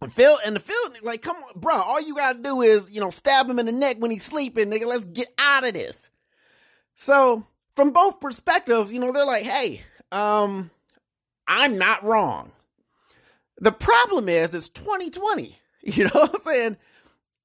And 0.00 0.12
Phil 0.12 0.38
and 0.44 0.56
the 0.56 0.60
Phil, 0.60 0.76
like, 1.02 1.22
come 1.22 1.36
on, 1.36 1.60
bro, 1.60 1.74
all 1.74 2.00
you 2.00 2.14
gotta 2.14 2.38
do 2.38 2.60
is, 2.62 2.90
you 2.90 3.00
know, 3.00 3.10
stab 3.10 3.48
him 3.50 3.58
in 3.58 3.66
the 3.66 3.72
neck 3.72 3.96
when 3.98 4.10
he's 4.10 4.22
sleeping, 4.22 4.70
nigga. 4.70 4.86
Let's 4.86 5.04
get 5.04 5.28
out 5.38 5.66
of 5.66 5.74
this. 5.74 6.08
So, 6.94 7.46
from 7.74 7.90
both 7.90 8.20
perspectives, 8.20 8.92
you 8.92 9.00
know, 9.00 9.12
they're 9.12 9.24
like, 9.24 9.44
hey, 9.44 9.82
um, 10.12 10.70
I'm 11.46 11.78
not 11.78 12.04
wrong. 12.04 12.52
The 13.60 13.72
problem 13.72 14.28
is, 14.28 14.54
it's 14.54 14.68
2020. 14.68 15.56
You 15.80 16.04
know 16.04 16.10
what 16.12 16.34
I'm 16.34 16.40
saying? 16.40 16.76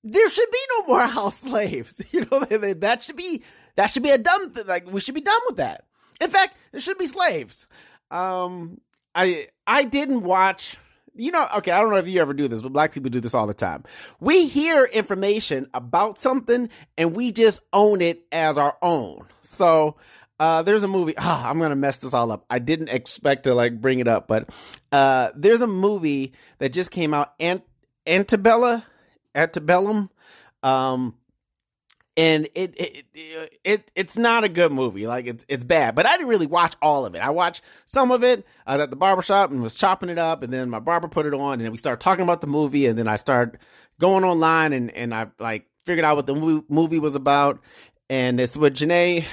There 0.04 0.30
should 0.30 0.52
be 0.52 0.58
no 0.78 0.88
more 0.88 1.02
house 1.08 1.38
slaves. 1.38 2.02
You 2.12 2.26
know, 2.30 2.40
that 2.40 3.04
should 3.04 3.16
be 3.16 3.44
that 3.76 3.88
should 3.88 4.04
be 4.04 4.10
a 4.10 4.18
dumb 4.18 4.52
thing. 4.52 4.68
Like 4.68 4.92
we 4.92 5.00
should 5.00 5.16
be 5.16 5.22
done 5.22 5.40
with 5.48 5.58
that. 5.58 5.86
In 6.20 6.30
fact, 6.30 6.58
there 6.72 6.82
should 6.82 6.98
be 6.98 7.06
slaves. 7.06 7.68
Um, 8.12 8.82
I 9.16 9.48
I 9.66 9.84
didn't 9.86 10.24
watch. 10.24 10.78
You 11.15 11.32
know, 11.32 11.48
okay, 11.58 11.72
I 11.72 11.79
don't 11.79 11.91
know 11.91 11.98
if 11.98 12.08
you 12.08 12.20
ever 12.22 12.34
do 12.34 12.48
this, 12.48 12.62
but 12.62 12.74
black 12.74 12.91
people 12.91 13.12
do 13.12 13.20
this 13.20 13.36
all 13.36 13.46
the 13.46 13.53
time. 13.53 13.84
We 14.20 14.48
hear 14.48 14.86
information 14.86 15.70
about 15.74 16.17
something 16.17 16.70
and 16.98 17.15
we 17.15 17.32
just 17.32 17.62
own 17.72 18.01
it 18.01 18.25
as 18.32 18.58
our 18.58 18.75
own. 18.82 19.25
So, 19.41 19.98
uh, 20.39 20.63
there's 20.63 20.84
a 20.84 20.88
movie. 20.88 21.13
Oh, 21.17 21.43
I'm 21.46 21.60
gonna 21.60 21.75
mess 21.75 21.98
this 21.98 22.13
all 22.13 22.32
up. 22.32 22.46
I 22.50 22.60
didn't 22.60 22.89
expect 22.89 23.43
to 23.43 23.53
like 23.53 23.79
bring 23.79 24.00
it 24.00 24.08
up, 24.08 24.27
but 24.27 24.50
uh, 24.91 25.29
there's 25.36 25.62
a 25.62 25.67
movie 25.67 26.34
that 26.58 26.74
just 26.74 26.89
came 26.91 27.13
out, 27.13 27.34
Ant- 27.39 27.63
Antebella, 28.08 28.84
Antebellum. 29.36 30.10
Um, 30.63 31.15
and 32.15 32.48
it, 32.53 32.74
it 32.77 33.05
it 33.13 33.60
it 33.63 33.91
it's 33.96 34.17
not 34.17 34.43
a 34.43 34.50
good 34.50 34.72
movie. 34.72 35.08
Like 35.08 35.25
it's 35.25 35.46
it's 35.48 35.63
bad. 35.63 35.96
But 35.96 36.05
I 36.05 36.13
didn't 36.17 36.29
really 36.29 36.48
watch 36.48 36.75
all 36.82 37.05
of 37.05 37.15
it. 37.15 37.20
I 37.20 37.29
watched 37.29 37.63
some 37.86 38.12
of 38.12 38.24
it. 38.24 38.46
I 38.67 38.74
was 38.74 38.82
at 38.82 38.89
the 38.89 38.96
barbershop 38.96 39.51
and 39.51 39.62
was 39.62 39.75
chopping 39.75 40.10
it 40.10 40.17
up, 40.20 40.43
and 40.43 40.53
then 40.53 40.70
my 40.70 40.79
barber 40.79 41.08
put 41.08 41.25
it 41.25 41.34
on, 41.34 41.60
and 41.60 41.72
we 41.72 41.77
started 41.77 42.01
talking 42.01 42.24
about 42.24 42.41
the 42.41 42.48
movie, 42.48 42.86
and 42.86 42.98
then 42.98 43.08
I 43.08 43.15
started 43.15 43.60
going 44.00 44.24
online 44.24 44.74
and 44.74 44.91
and 44.91 45.13
I 45.13 45.27
like 45.39 45.67
figured 45.86 46.05
out 46.05 46.15
what 46.15 46.27
the 46.27 46.63
movie, 46.70 47.00
was 47.00 47.15
about, 47.15 47.62
and 48.10 48.39
it's 48.39 48.55
with 48.55 48.75
Janelle 48.75 49.25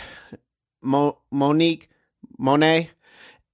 Mo- 0.83 1.19
Monique 1.31 1.89
Monáe, 2.41 2.89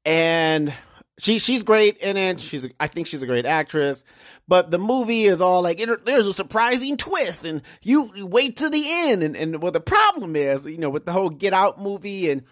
and 0.04 0.73
she 1.19 1.39
she's 1.39 1.63
great 1.63 1.97
in 1.99 2.17
it. 2.17 2.41
She's 2.41 2.69
I 2.79 2.87
think 2.87 3.07
she's 3.07 3.23
a 3.23 3.27
great 3.27 3.47
actress, 3.47 4.05
but 4.47 4.71
the 4.71 4.79
movie 4.79 5.25
is 5.25 5.41
all 5.41 5.63
like 5.63 5.79
there's 6.05 6.27
a 6.27 6.33
surprising 6.33 6.97
twist, 6.97 7.45
and 7.45 7.63
you, 7.83 8.13
you 8.15 8.27
wait 8.27 8.57
to 8.59 8.69
the 8.69 8.85
end. 8.87 9.23
And 9.23 9.37
and 9.37 9.63
what 9.63 9.73
the 9.73 9.81
problem 9.81 10.37
is, 10.37 10.67
you 10.67 10.79
know, 10.79 10.91
with 10.91 11.07
the 11.07 11.13
whole 11.13 11.31
Get 11.31 11.53
Out 11.53 11.81
movie 11.81 12.31
and 12.31 12.43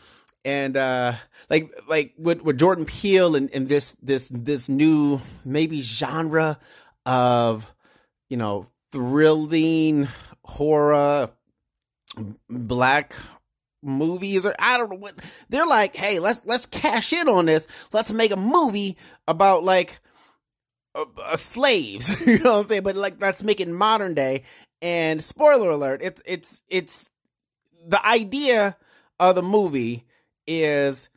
and 0.45 0.77
uh 0.77 1.15
like 1.51 1.73
like 1.89 2.15
with 2.19 2.41
with 2.43 2.59
Jordan 2.59 2.85
Peele 2.87 3.37
and 3.37 3.51
and 3.53 3.69
this 3.69 3.97
this 4.03 4.31
this 4.33 4.69
new 4.69 5.21
maybe 5.45 5.83
genre 5.83 6.59
of 7.05 7.73
you 8.31 8.37
know 8.37 8.67
thrilling 8.93 10.09
horror 10.45 11.31
black 12.49 13.15
movies 13.85 14.47
or 14.47 14.55
I 14.59 14.77
don't 14.77 14.91
know 14.91 14.97
what 14.97 15.15
they're 15.49 15.67
like, 15.67 15.97
hey, 15.97 16.19
let's 16.19 16.43
let's 16.45 16.67
cash 16.67 17.13
in 17.13 17.29
on 17.29 17.47
this. 17.47 17.67
Let's 17.93 18.13
make 18.13 18.33
a 18.33 18.37
movie 18.37 18.97
about 19.29 19.65
like 19.65 20.01
uh, 20.95 21.05
uh, 21.23 21.37
slaves, 21.37 22.21
you 22.27 22.39
know 22.39 22.53
what 22.55 22.61
I'm 22.61 22.67
saying? 22.67 22.83
But 22.83 22.97
like 22.97 23.21
let's 23.21 23.43
make 23.43 23.61
it 23.61 23.69
modern 23.69 24.15
day. 24.15 24.45
And 24.83 25.23
spoiler 25.23 25.71
alert, 25.71 26.01
it's 26.03 26.23
it's 26.27 26.63
it's 26.69 27.11
the 27.87 28.05
idea 28.07 28.77
of 29.19 29.35
the 29.35 29.43
movie 29.43 30.05
is 30.47 31.09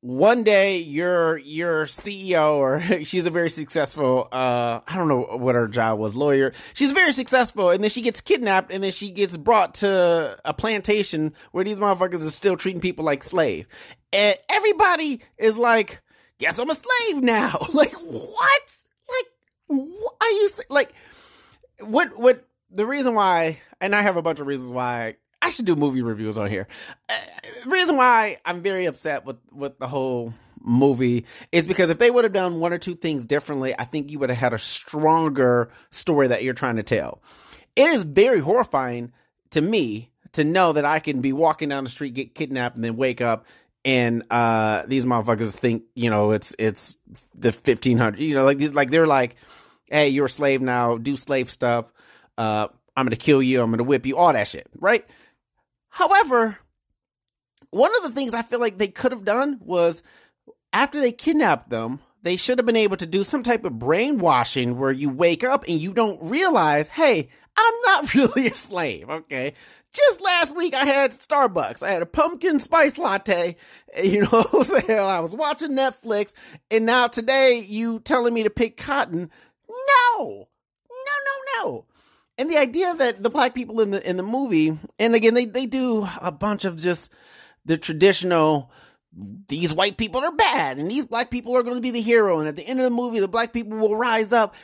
one 0.00 0.44
day 0.44 0.78
your 0.78 1.38
your 1.38 1.84
CEO 1.84 2.54
or 2.54 2.80
she's 3.04 3.26
a 3.26 3.30
very 3.30 3.50
successful 3.50 4.28
uh 4.30 4.80
I 4.86 4.96
don't 4.96 5.08
know 5.08 5.22
what 5.38 5.54
her 5.54 5.66
job 5.66 5.98
was 5.98 6.14
lawyer. 6.14 6.52
She's 6.74 6.92
very 6.92 7.12
successful 7.12 7.70
and 7.70 7.82
then 7.82 7.90
she 7.90 8.00
gets 8.02 8.20
kidnapped 8.20 8.70
and 8.70 8.82
then 8.82 8.92
she 8.92 9.10
gets 9.10 9.36
brought 9.36 9.74
to 9.76 10.38
a 10.44 10.54
plantation 10.54 11.34
where 11.52 11.64
these 11.64 11.78
motherfuckers 11.78 12.26
are 12.26 12.30
still 12.30 12.56
treating 12.56 12.80
people 12.80 13.04
like 13.04 13.24
slave. 13.24 13.66
And 14.12 14.36
everybody 14.48 15.20
is 15.36 15.58
like 15.58 16.00
guess 16.38 16.58
I'm 16.58 16.70
a 16.70 16.74
slave 16.74 17.22
now. 17.22 17.58
Like 17.72 17.94
what? 17.94 18.76
Like 19.08 19.26
what 19.66 20.14
are 20.20 20.30
you 20.30 20.50
like 20.70 20.92
what 21.80 22.16
what 22.18 22.44
the 22.70 22.86
reason 22.86 23.14
why 23.14 23.60
and 23.80 23.94
I 23.94 24.02
have 24.02 24.16
a 24.16 24.22
bunch 24.22 24.40
of 24.40 24.46
reasons 24.46 24.70
why 24.70 25.16
I 25.40 25.50
should 25.50 25.64
do 25.64 25.76
movie 25.76 26.02
reviews 26.02 26.36
on 26.36 26.50
here. 26.50 26.66
Uh, 27.08 27.14
reason 27.66 27.96
why 27.96 28.38
I'm 28.44 28.62
very 28.62 28.86
upset 28.86 29.24
with 29.24 29.36
with 29.52 29.78
the 29.78 29.88
whole 29.88 30.34
movie 30.60 31.24
is 31.52 31.66
because 31.66 31.90
if 31.90 31.98
they 31.98 32.10
would 32.10 32.24
have 32.24 32.32
done 32.32 32.60
one 32.60 32.72
or 32.72 32.78
two 32.78 32.94
things 32.94 33.24
differently, 33.24 33.74
I 33.78 33.84
think 33.84 34.10
you 34.10 34.18
would 34.18 34.30
have 34.30 34.38
had 34.38 34.52
a 34.52 34.58
stronger 34.58 35.70
story 35.90 36.28
that 36.28 36.42
you're 36.42 36.54
trying 36.54 36.76
to 36.76 36.82
tell. 36.82 37.22
It 37.76 37.90
is 37.90 38.02
very 38.02 38.40
horrifying 38.40 39.12
to 39.50 39.60
me 39.60 40.10
to 40.32 40.44
know 40.44 40.72
that 40.72 40.84
I 40.84 40.98
can 40.98 41.20
be 41.20 41.32
walking 41.32 41.68
down 41.68 41.84
the 41.84 41.90
street, 41.90 42.14
get 42.14 42.34
kidnapped, 42.34 42.76
and 42.76 42.84
then 42.84 42.96
wake 42.96 43.20
up 43.20 43.46
and 43.84 44.24
uh, 44.30 44.82
these 44.86 45.04
motherfuckers 45.04 45.58
think 45.58 45.84
you 45.94 46.10
know 46.10 46.32
it's 46.32 46.54
it's 46.58 46.98
the 47.34 47.52
1500 47.52 48.20
you 48.20 48.34
know 48.34 48.44
like 48.44 48.58
these 48.58 48.74
like 48.74 48.90
they're 48.90 49.06
like 49.06 49.36
hey 49.90 50.08
you're 50.08 50.26
a 50.26 50.30
slave 50.30 50.60
now. 50.60 50.98
Do 50.98 51.16
slave 51.16 51.50
stuff. 51.50 51.90
Uh, 52.36 52.68
i'm 52.96 53.06
gonna 53.06 53.16
kill 53.16 53.42
you. 53.42 53.62
I'm 53.62 53.70
gonna 53.70 53.84
whip 53.84 54.04
you. 54.06 54.16
All 54.16 54.32
that 54.32 54.48
shit 54.48 54.66
right 54.78 55.06
However, 55.90 56.58
one 57.70 57.90
of 57.96 58.02
the 58.02 58.10
things 58.10 58.34
I 58.34 58.42
feel 58.42 58.60
like 58.60 58.78
they 58.78 58.88
could 58.88 59.12
have 59.12 59.24
done 59.24 59.58
was 59.60 60.02
after 60.72 61.00
they 61.00 61.12
kidnapped 61.12 61.70
them, 61.70 62.00
they 62.22 62.36
should 62.36 62.58
have 62.58 62.66
been 62.66 62.76
able 62.76 62.96
to 62.96 63.06
do 63.06 63.22
some 63.24 63.42
type 63.42 63.64
of 63.64 63.78
brainwashing 63.78 64.78
where 64.78 64.92
you 64.92 65.08
wake 65.10 65.44
up 65.44 65.64
and 65.68 65.80
you 65.80 65.92
don't 65.92 66.20
realize, 66.22 66.88
hey, 66.88 67.28
I'm 67.56 67.74
not 67.84 68.14
really 68.14 68.48
a 68.48 68.54
slave, 68.54 69.08
okay? 69.08 69.54
Just 69.92 70.20
last 70.20 70.54
week 70.54 70.74
I 70.74 70.84
had 70.84 71.12
Starbucks. 71.12 71.82
I 71.82 71.90
had 71.90 72.02
a 72.02 72.06
pumpkin 72.06 72.58
spice 72.58 72.98
latte. 72.98 73.56
You 74.02 74.22
know 74.22 74.28
I 74.30 75.20
was 75.20 75.34
watching 75.34 75.70
Netflix 75.70 76.34
and 76.70 76.86
now 76.86 77.08
today 77.08 77.58
you 77.66 78.00
telling 78.00 78.34
me 78.34 78.42
to 78.44 78.50
pick 78.50 78.76
cotton. 78.76 79.30
No. 79.68 80.48
No, 80.90 81.14
no, 81.26 81.64
no 81.64 81.84
and 82.38 82.50
the 82.50 82.56
idea 82.56 82.94
that 82.94 83.22
the 83.22 83.30
black 83.30 83.54
people 83.54 83.80
in 83.80 83.90
the 83.90 84.08
in 84.08 84.16
the 84.16 84.22
movie, 84.22 84.78
and 84.98 85.14
again, 85.14 85.34
they 85.34 85.44
they 85.44 85.66
do 85.66 86.06
a 86.20 86.32
bunch 86.32 86.64
of 86.64 86.80
just 86.80 87.10
the 87.64 87.76
traditional. 87.76 88.70
These 89.48 89.74
white 89.74 89.96
people 89.96 90.20
are 90.20 90.30
bad, 90.30 90.78
and 90.78 90.88
these 90.88 91.06
black 91.06 91.30
people 91.30 91.56
are 91.56 91.62
going 91.62 91.76
to 91.76 91.82
be 91.82 91.90
the 91.90 92.00
hero. 92.00 92.38
And 92.38 92.46
at 92.46 92.56
the 92.56 92.66
end 92.66 92.78
of 92.78 92.84
the 92.84 92.90
movie, 92.90 93.18
the 93.18 93.26
black 93.26 93.52
people 93.52 93.76
will 93.76 93.96
rise 93.96 94.32
up. 94.32 94.54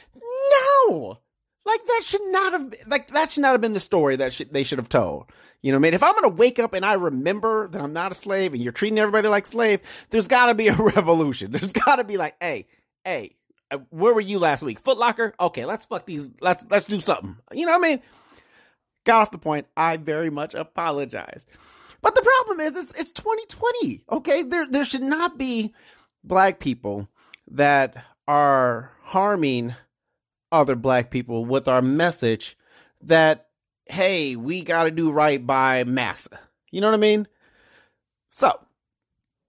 No, 0.86 1.18
like 1.64 1.84
that 1.86 2.02
should 2.04 2.24
not 2.26 2.52
have 2.52 2.74
like 2.86 3.08
that 3.08 3.32
should 3.32 3.40
not 3.40 3.52
have 3.52 3.60
been 3.60 3.72
the 3.72 3.80
story 3.80 4.16
that 4.16 4.40
they 4.52 4.62
should 4.62 4.78
have 4.78 4.88
told. 4.88 5.30
You 5.62 5.72
know, 5.72 5.76
I 5.76 5.80
mean, 5.80 5.94
if 5.94 6.02
I'm 6.02 6.12
going 6.12 6.24
to 6.24 6.36
wake 6.36 6.58
up 6.58 6.74
and 6.74 6.84
I 6.84 6.92
remember 6.92 7.68
that 7.68 7.80
I'm 7.80 7.94
not 7.94 8.12
a 8.12 8.14
slave, 8.14 8.52
and 8.52 8.62
you're 8.62 8.72
treating 8.72 8.98
everybody 8.98 9.28
like 9.28 9.46
slave, 9.46 9.80
there's 10.10 10.28
got 10.28 10.46
to 10.46 10.54
be 10.54 10.68
a 10.68 10.74
revolution. 10.78 11.50
There's 11.50 11.72
got 11.72 11.96
to 11.96 12.04
be 12.04 12.18
like, 12.18 12.36
hey, 12.40 12.66
hey, 13.04 13.36
Uh, 13.74 13.78
where 13.90 14.14
were 14.14 14.20
you 14.20 14.38
last 14.38 14.62
week? 14.62 14.80
Foot 14.80 14.98
Locker? 14.98 15.34
Okay, 15.38 15.64
let's 15.64 15.86
fuck 15.86 16.06
these. 16.06 16.30
Let's 16.40 16.64
let's 16.70 16.86
do 16.86 17.00
something. 17.00 17.36
You 17.52 17.66
know 17.66 17.72
what 17.72 17.84
I 17.84 17.88
mean? 17.88 18.02
Got 19.04 19.22
off 19.22 19.30
the 19.30 19.38
point. 19.38 19.66
I 19.76 19.96
very 19.96 20.30
much 20.30 20.54
apologize. 20.54 21.46
But 22.00 22.14
the 22.14 22.22
problem 22.22 22.60
is 22.60 22.76
it's 22.76 23.00
it's 23.00 23.12
2020. 23.12 24.04
Okay? 24.10 24.42
There 24.42 24.66
there 24.66 24.84
should 24.84 25.02
not 25.02 25.38
be 25.38 25.74
black 26.22 26.58
people 26.58 27.08
that 27.50 28.04
are 28.26 28.92
harming 29.02 29.74
other 30.50 30.76
black 30.76 31.10
people 31.10 31.44
with 31.44 31.68
our 31.68 31.82
message 31.82 32.56
that 33.02 33.48
hey, 33.86 34.34
we 34.36 34.62
got 34.62 34.84
to 34.84 34.90
do 34.90 35.12
right 35.12 35.46
by 35.46 35.84
massa. 35.84 36.40
You 36.70 36.80
know 36.80 36.86
what 36.88 36.94
I 36.94 36.98
mean? 36.98 37.28
So, 38.30 38.58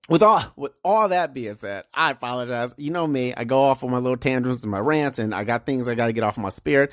with 0.10 0.22
all 0.22 0.44
with 0.56 0.74
all 0.84 1.10
that 1.10 1.34
being 1.34 1.54
said, 1.54 1.86
I 1.94 2.12
apologize. 2.12 2.74
You 2.78 2.92
know 2.92 3.08
me, 3.08 3.34
I 3.36 3.44
go 3.44 3.64
off 3.64 3.84
on 3.84 3.92
my 3.92 3.98
little 3.98 4.18
tantrums 4.18 4.64
and 4.64 4.72
my 4.72 4.80
rants, 4.80 5.20
and 5.20 5.34
I 5.34 5.44
got 5.44 5.66
things 5.66 5.88
I 5.88 5.96
got 5.96 6.08
to 6.08 6.14
get 6.14 6.24
off 6.24 6.38
my 6.38 6.50
spirit. 6.50 6.92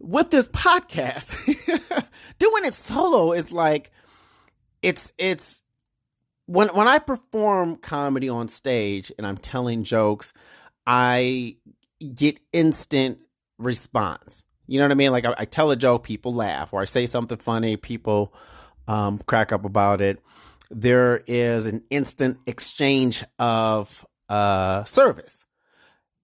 With 0.00 0.30
this 0.30 0.48
podcast, 0.48 1.34
doing 2.38 2.64
it 2.64 2.74
solo 2.74 3.32
is 3.32 3.50
like 3.50 3.90
it's 4.82 5.12
it's 5.18 5.62
when 6.46 6.68
when 6.68 6.86
I 6.86 6.98
perform 6.98 7.76
comedy 7.76 8.28
on 8.28 8.48
stage 8.48 9.10
and 9.18 9.26
I'm 9.26 9.36
telling 9.36 9.82
jokes, 9.82 10.32
I 10.86 11.56
get 12.14 12.38
instant 12.52 13.18
response. 13.58 14.44
You 14.66 14.78
know 14.78 14.84
what 14.84 14.92
I 14.92 14.94
mean? 14.94 15.10
Like 15.10 15.24
I, 15.24 15.34
I 15.38 15.44
tell 15.44 15.70
a 15.70 15.76
joke, 15.76 16.04
people 16.04 16.32
laugh, 16.32 16.72
or 16.72 16.80
I 16.80 16.84
say 16.84 17.06
something 17.06 17.38
funny, 17.38 17.76
people 17.76 18.32
um, 18.86 19.18
crack 19.18 19.52
up 19.52 19.64
about 19.64 20.00
it. 20.00 20.20
There 20.70 21.22
is 21.26 21.64
an 21.64 21.82
instant 21.90 22.38
exchange 22.46 23.24
of 23.38 24.04
uh, 24.28 24.84
service. 24.84 25.44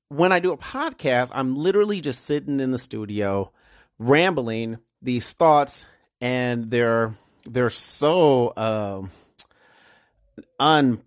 When 0.09 0.33
I 0.33 0.39
do 0.39 0.53
a 0.53 0.59
podcast, 0.59 1.31
I'm 1.35 1.57
literally 1.57 2.01
just 2.01 2.25
sitting 2.25 2.61
in 2.61 2.71
the 2.71 2.79
studio, 2.79 3.53
rambling 3.99 4.79
these 5.01 5.33
thoughts, 5.33 5.87
and 6.21 6.71
they're 6.71 7.15
they're 7.47 7.71
so 7.71 8.53
um, 8.57 9.11
un 10.61 11.03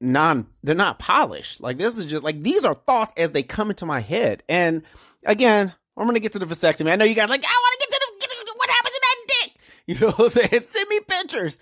non 0.00 0.46
they're 0.62 0.74
not 0.74 0.98
polished. 0.98 1.60
Like 1.60 1.76
this 1.76 1.98
is 1.98 2.06
just 2.06 2.22
like 2.22 2.40
these 2.40 2.64
are 2.64 2.74
thoughts 2.74 3.12
as 3.16 3.32
they 3.32 3.42
come 3.42 3.70
into 3.70 3.84
my 3.86 4.00
head. 4.00 4.42
And 4.48 4.82
again, 5.26 5.74
I'm 5.96 6.06
gonna 6.06 6.20
get 6.20 6.32
to 6.32 6.38
the 6.38 6.46
vasectomy. 6.46 6.90
I 6.90 6.96
know 6.96 7.04
you 7.04 7.14
guys 7.14 7.28
like, 7.28 7.44
I 7.44 7.48
want 7.48 7.80
to 7.80 7.86
get 7.86 7.92
to 7.92 7.96
the 7.96 8.10
what 8.56 8.70
happens 8.70 8.94
to 8.94 9.00
that 9.00 9.16
dick. 9.26 9.56
You 9.86 9.98
know 9.98 10.12
what 10.12 10.36
I'm 10.36 10.48
saying? 10.48 10.64
Send 10.68 10.88
me 10.88 11.00
pictures. 11.00 11.58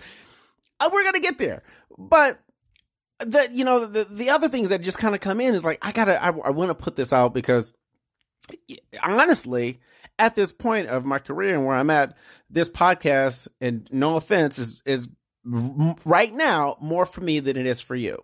Uh, 0.80 0.90
we're 0.92 1.04
gonna 1.04 1.20
get 1.20 1.38
there. 1.38 1.62
But 1.97 2.40
the 3.20 3.49
you 3.52 3.64
know 3.64 3.87
the 3.87 4.04
the 4.04 4.30
other 4.30 4.49
things 4.49 4.68
that 4.68 4.80
just 4.80 4.99
kind 4.99 5.14
of 5.14 5.20
come 5.20 5.40
in 5.40 5.54
is 5.54 5.64
like 5.64 5.78
I 5.82 5.92
gotta 5.92 6.23
I, 6.23 6.28
I 6.28 6.50
want 6.50 6.70
to 6.70 6.75
put 6.75 6.97
this 6.97 7.12
out 7.12 7.35
because 7.35 7.73
honestly 9.02 9.80
at 10.18 10.35
this 10.35 10.52
point 10.52 10.88
of 10.88 11.04
my 11.04 11.18
career 11.18 11.54
and 11.54 11.64
where 11.64 11.76
I'm 11.76 11.90
at, 11.90 12.16
this 12.50 12.68
podcast, 12.68 13.49
and 13.61 13.88
no 13.92 14.16
offense, 14.16 14.58
is 14.58 14.82
is 14.85 15.08
right 15.44 16.32
now 16.32 16.76
more 16.80 17.06
for 17.06 17.20
me 17.20 17.40
than 17.40 17.56
it 17.56 17.66
is 17.66 17.80
for 17.80 17.94
you. 17.94 18.20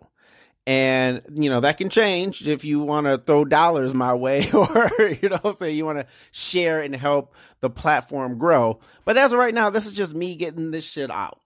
And, 0.67 1.21
you 1.31 1.51
know, 1.51 1.59
that 1.59 1.77
can 1.77 1.89
change 1.89 2.47
if 2.47 2.65
you 2.65 2.79
want 2.79 3.05
to 3.05 3.19
throw 3.19 3.45
dollars 3.45 3.93
my 3.93 4.15
way 4.15 4.49
or, 4.53 4.91
you 5.21 5.29
know, 5.29 5.51
say 5.51 5.71
you 5.71 5.85
want 5.85 5.99
to 5.99 6.07
share 6.31 6.81
and 6.81 6.95
help 6.95 7.35
the 7.61 7.69
platform 7.69 8.39
grow. 8.39 8.79
But 9.05 9.15
as 9.17 9.31
of 9.31 9.39
right 9.39 9.53
now, 9.53 9.69
this 9.69 9.85
is 9.85 9.91
just 9.91 10.15
me 10.15 10.35
getting 10.35 10.71
this 10.71 10.83
shit 10.83 11.11
out. 11.11 11.39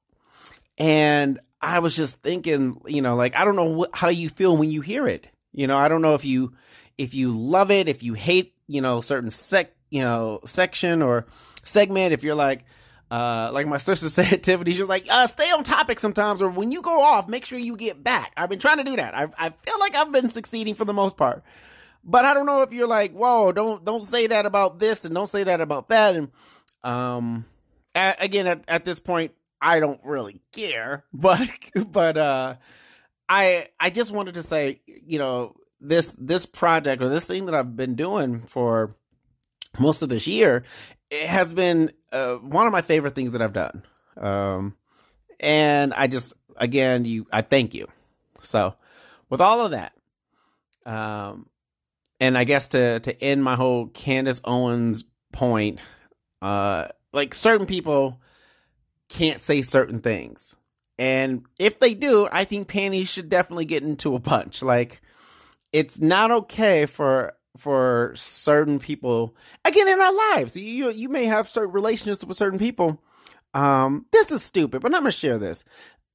And 0.79 1.39
I 1.61 1.79
was 1.79 1.95
just 1.95 2.21
thinking, 2.21 2.81
you 2.87 3.01
know, 3.01 3.15
like, 3.15 3.35
I 3.35 3.43
don't 3.43 3.55
know 3.55 3.85
how 3.93 4.07
you 4.07 4.29
feel 4.29 4.55
when 4.55 4.71
you 4.71 4.81
hear 4.81 5.07
it. 5.07 5.27
You 5.51 5.67
know, 5.67 5.77
I 5.77 5.89
don't 5.89 6.01
know 6.01 6.15
if 6.15 6.23
you, 6.23 6.53
if 6.97 7.13
you 7.13 7.31
love 7.31 7.69
it, 7.69 7.89
if 7.89 8.01
you 8.01 8.13
hate, 8.13 8.53
you 8.67 8.81
know, 8.81 9.01
certain 9.01 9.29
sec, 9.29 9.73
you 9.89 10.01
know, 10.01 10.39
section 10.45 11.01
or 11.01 11.27
segment, 11.63 12.13
if 12.13 12.23
you're 12.23 12.35
like, 12.35 12.63
uh, 13.11 13.49
like 13.51 13.67
my 13.67 13.77
sister 13.77 14.09
said, 14.09 14.41
Tiffany, 14.43 14.73
she 14.73 14.79
was 14.79 14.89
like, 14.89 15.05
uh, 15.09 15.27
stay 15.27 15.51
on 15.51 15.63
topic 15.63 15.99
sometimes, 15.99 16.41
or 16.41 16.49
when 16.49 16.71
you 16.71 16.81
go 16.81 17.01
off, 17.01 17.27
make 17.27 17.45
sure 17.45 17.59
you 17.59 17.75
get 17.75 18.03
back. 18.03 18.31
I've 18.37 18.49
been 18.49 18.59
trying 18.59 18.77
to 18.77 18.83
do 18.83 18.95
that. 18.95 19.15
I, 19.15 19.27
I 19.37 19.49
feel 19.49 19.79
like 19.79 19.95
I've 19.95 20.11
been 20.11 20.29
succeeding 20.29 20.75
for 20.75 20.85
the 20.85 20.93
most 20.93 21.17
part, 21.17 21.43
but 22.05 22.23
I 22.23 22.33
don't 22.33 22.45
know 22.45 22.61
if 22.61 22.71
you're 22.71 22.87
like, 22.87 23.11
whoa, 23.11 23.51
don't, 23.51 23.83
don't 23.83 24.03
say 24.03 24.27
that 24.27 24.45
about 24.45 24.79
this 24.79 25.03
and 25.03 25.13
don't 25.13 25.27
say 25.27 25.43
that 25.43 25.59
about 25.59 25.89
that. 25.89 26.15
And, 26.15 26.29
um, 26.83 27.45
at, 27.95 28.23
again, 28.23 28.47
at, 28.47 28.63
at 28.67 28.85
this 28.85 28.99
point, 28.99 29.33
I 29.61 29.79
don't 29.79 30.01
really 30.03 30.41
care, 30.51 31.05
but, 31.13 31.47
but, 31.75 32.17
uh, 32.17 32.55
I, 33.27 33.67
I 33.79 33.89
just 33.91 34.11
wanted 34.11 34.35
to 34.35 34.43
say, 34.43 34.81
you 34.85 35.19
know, 35.19 35.55
this, 35.79 36.15
this 36.19 36.45
project 36.45 37.01
or 37.01 37.09
this 37.09 37.25
thing 37.25 37.45
that 37.45 37.55
I've 37.55 37.75
been 37.75 37.95
doing 37.95 38.41
for 38.41 38.95
most 39.77 40.01
of 40.01 40.09
this 40.09 40.27
year 40.27 40.63
it 41.09 41.27
has 41.27 41.53
been 41.53 41.91
uh, 42.11 42.35
one 42.35 42.67
of 42.67 42.73
my 42.73 42.81
favorite 42.81 43.15
things 43.15 43.31
that 43.31 43.41
I've 43.41 43.53
done. 43.53 43.83
Um, 44.17 44.75
and 45.39 45.93
I 45.93 46.07
just, 46.07 46.33
again, 46.55 47.05
you, 47.05 47.27
I 47.31 47.41
thank 47.41 47.73
you. 47.73 47.87
So, 48.41 48.75
with 49.29 49.41
all 49.41 49.65
of 49.65 49.71
that, 49.71 49.93
um, 50.85 51.47
and 52.19 52.37
I 52.37 52.43
guess 52.43 52.69
to 52.69 52.99
to 53.01 53.23
end 53.23 53.43
my 53.43 53.55
whole 53.55 53.87
Candace 53.87 54.41
Owens 54.43 55.03
point, 55.31 55.79
uh, 56.41 56.87
like 57.11 57.33
certain 57.33 57.67
people 57.67 58.21
can't 59.09 59.41
say 59.41 59.61
certain 59.61 59.99
things, 59.99 60.55
and 60.97 61.45
if 61.57 61.79
they 61.79 61.93
do, 61.93 62.27
I 62.31 62.43
think 62.45 62.67
panties 62.67 63.09
should 63.09 63.29
definitely 63.29 63.65
get 63.65 63.83
into 63.83 64.15
a 64.15 64.19
bunch. 64.19 64.61
Like, 64.61 65.01
it's 65.71 65.99
not 65.99 66.31
okay 66.31 66.85
for 66.85 67.33
for 67.57 68.13
certain 68.15 68.79
people 68.79 69.35
again 69.65 69.87
in 69.87 69.99
our 69.99 70.13
lives. 70.35 70.55
You 70.55 70.89
you 70.91 71.09
may 71.09 71.25
have 71.25 71.47
certain 71.47 71.71
relationships 71.73 72.23
with 72.23 72.37
certain 72.37 72.59
people. 72.59 73.01
Um, 73.53 74.05
this 74.11 74.31
is 74.31 74.43
stupid, 74.43 74.81
but 74.81 74.93
I'm 74.93 75.01
gonna 75.01 75.11
share 75.11 75.37
this. 75.37 75.63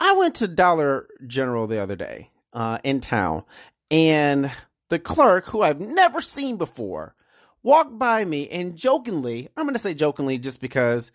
I 0.01 0.15
went 0.15 0.37
to 0.37 0.49
Dollar 0.49 1.07
General 1.27 1.67
the 1.67 1.79
other 1.79 1.97
day 1.97 2.31
uh, 2.53 2.79
in 2.85 3.01
town, 3.01 3.45
and 3.91 4.51
the 4.89 4.99
clerk, 4.99 5.47
who 5.47 5.63
I've 5.63 5.81
never 5.81 6.21
seen 6.21 6.57
before, 6.57 7.15
walked 7.63 7.99
by 7.99 8.25
me 8.25 8.49
and 8.49 8.77
jokingly, 8.77 9.49
I'm 9.57 9.67
gonna 9.67 9.79
say 9.79 9.95
jokingly 9.95 10.39
just 10.39 10.61
because 10.61 11.11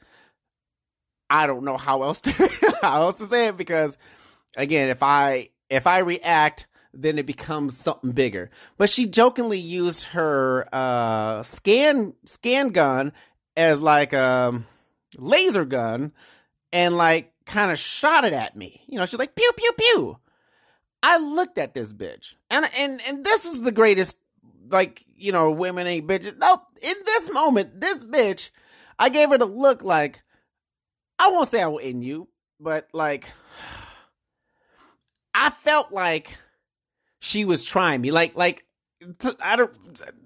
I 1.29 1.47
don't 1.47 1.63
know 1.63 1.77
how 1.77 2.03
else 2.03 2.21
to 2.21 2.31
how 2.81 3.03
else 3.03 3.15
to 3.15 3.25
say 3.25 3.47
it 3.47 3.57
because 3.57 3.97
again, 4.55 4.89
if 4.89 5.03
I 5.03 5.49
if 5.69 5.87
I 5.87 5.99
react 5.99 6.67
then 6.93 7.19
it 7.19 7.25
becomes 7.25 7.77
something 7.77 8.11
bigger. 8.11 8.49
But 8.77 8.89
she 8.89 9.05
jokingly 9.05 9.59
used 9.59 10.05
her 10.05 10.67
uh, 10.73 11.43
scan 11.43 12.13
scan 12.25 12.69
gun 12.69 13.13
as 13.55 13.81
like 13.81 14.13
a 14.13 14.23
um, 14.23 14.65
laser 15.17 15.65
gun 15.65 16.11
and 16.71 16.97
like 16.97 17.33
kind 17.45 17.71
of 17.71 17.79
shot 17.79 18.25
it 18.25 18.33
at 18.33 18.55
me. 18.55 18.81
You 18.87 18.97
know, 18.97 19.05
she's 19.05 19.19
like 19.19 19.35
pew 19.35 19.51
pew 19.55 19.71
pew. 19.77 20.17
I 21.01 21.17
looked 21.17 21.57
at 21.57 21.73
this 21.73 21.93
bitch, 21.93 22.35
and 22.49 22.69
and 22.75 23.01
and 23.07 23.23
this 23.23 23.45
is 23.45 23.61
the 23.61 23.71
greatest. 23.71 24.17
Like 24.69 25.03
you 25.15 25.31
know, 25.31 25.51
women 25.51 25.87
ain't 25.87 26.07
bitches. 26.07 26.37
Nope. 26.37 26.61
In 26.83 26.95
this 27.05 27.31
moment, 27.31 27.81
this 27.81 28.03
bitch, 28.03 28.49
I 28.97 29.09
gave 29.09 29.29
her 29.29 29.37
the 29.37 29.45
look 29.45 29.83
like 29.83 30.21
I 31.29 31.31
won't 31.31 31.47
say 31.47 31.61
I 31.61 31.67
will 31.67 31.79
end 31.81 32.03
you, 32.03 32.27
but 32.59 32.87
like 32.93 33.27
I 35.33 35.49
felt 35.49 35.91
like 35.91 36.37
she 37.19 37.45
was 37.45 37.63
trying 37.63 38.01
me. 38.01 38.11
Like, 38.11 38.35
like, 38.35 38.65
I 39.39 39.55
don't, 39.55 39.71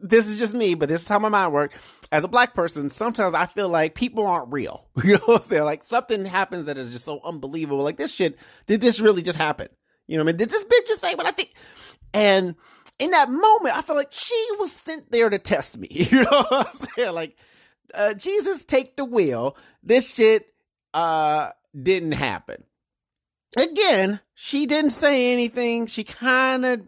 this 0.02 0.28
is 0.28 0.40
just 0.40 0.54
me, 0.54 0.74
but 0.74 0.90
this 0.90 1.04
is 1.04 1.08
how 1.08 1.20
my 1.20 1.30
mind 1.30 1.54
works. 1.54 1.78
As 2.12 2.24
a 2.24 2.28
black 2.28 2.54
person, 2.54 2.90
sometimes 2.90 3.34
I 3.34 3.46
feel 3.46 3.70
like 3.70 3.96
people 3.96 4.26
aren't 4.26 4.52
real. 4.52 4.88
You 5.04 5.14
know 5.14 5.20
what 5.26 5.42
I'm 5.42 5.44
saying? 5.44 5.64
Like 5.64 5.84
something 5.84 6.26
happens 6.26 6.66
that 6.66 6.78
is 6.78 6.90
just 6.90 7.06
so 7.06 7.20
unbelievable. 7.24 7.84
Like 7.84 7.98
this 7.98 8.12
shit, 8.12 8.38
did 8.68 8.82
this 8.82 9.00
really 9.00 9.22
just 9.22 9.38
happen? 9.38 9.68
You 10.08 10.18
know 10.18 10.24
what 10.24 10.30
I 10.30 10.34
mean? 10.34 10.38
Did 10.38 10.50
this 10.50 10.64
bitch 10.64 10.88
just 10.88 11.02
say 11.02 11.16
what 11.16 11.26
I 11.26 11.32
think? 11.32 11.54
And 12.14 12.56
in 13.00 13.12
that 13.12 13.30
moment, 13.30 13.76
I 13.76 13.82
felt 13.82 13.98
like 13.98 14.12
she 14.12 14.48
was 14.60 14.72
sent 14.72 15.12
there 15.12 15.30
to 15.30 15.40
test 15.40 15.78
me. 15.78 15.88
You 16.12 16.24
know 16.24 16.46
what 16.50 16.68
I'm 16.68 16.88
saying? 16.96 17.14
Like, 17.14 17.38
uh, 17.94 18.14
Jesus, 18.14 18.66
take 18.66 18.96
the 18.96 19.06
wheel. 19.06 19.56
This 19.84 20.14
shit, 20.14 20.53
uh, 20.94 21.50
didn't 21.82 22.14
happen 22.14 22.64
again, 23.58 24.20
she 24.34 24.66
didn't 24.66 24.92
say 24.92 25.34
anything. 25.34 25.88
She 25.88 26.04
kind 26.04 26.66
of 26.66 26.82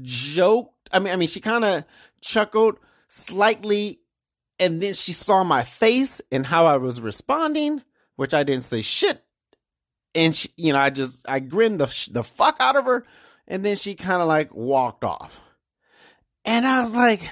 joked. 0.00 0.88
I 0.92 0.98
mean, 0.98 1.12
I 1.12 1.16
mean, 1.16 1.28
she 1.28 1.40
kind 1.40 1.64
of 1.64 1.84
chuckled 2.20 2.78
slightly, 3.08 4.00
and 4.58 4.82
then 4.82 4.94
she 4.94 5.12
saw 5.12 5.44
my 5.44 5.64
face 5.64 6.20
and 6.32 6.46
how 6.46 6.66
I 6.66 6.76
was 6.76 7.00
responding, 7.00 7.82
which 8.16 8.34
I 8.34 8.42
didn't 8.42 8.64
say 8.64 8.82
shit. 8.82 9.22
And 10.14 10.34
she, 10.34 10.48
you 10.56 10.72
know, 10.72 10.78
I 10.78 10.90
just 10.90 11.28
I 11.28 11.40
grinned 11.40 11.80
the 11.80 12.08
the 12.10 12.24
fuck 12.24 12.56
out 12.60 12.76
of 12.76 12.86
her, 12.86 13.04
and 13.46 13.64
then 13.64 13.76
she 13.76 13.94
kind 13.94 14.22
of 14.22 14.28
like 14.28 14.54
walked 14.54 15.04
off, 15.04 15.40
and 16.44 16.66
I 16.66 16.80
was 16.80 16.94
like, 16.94 17.28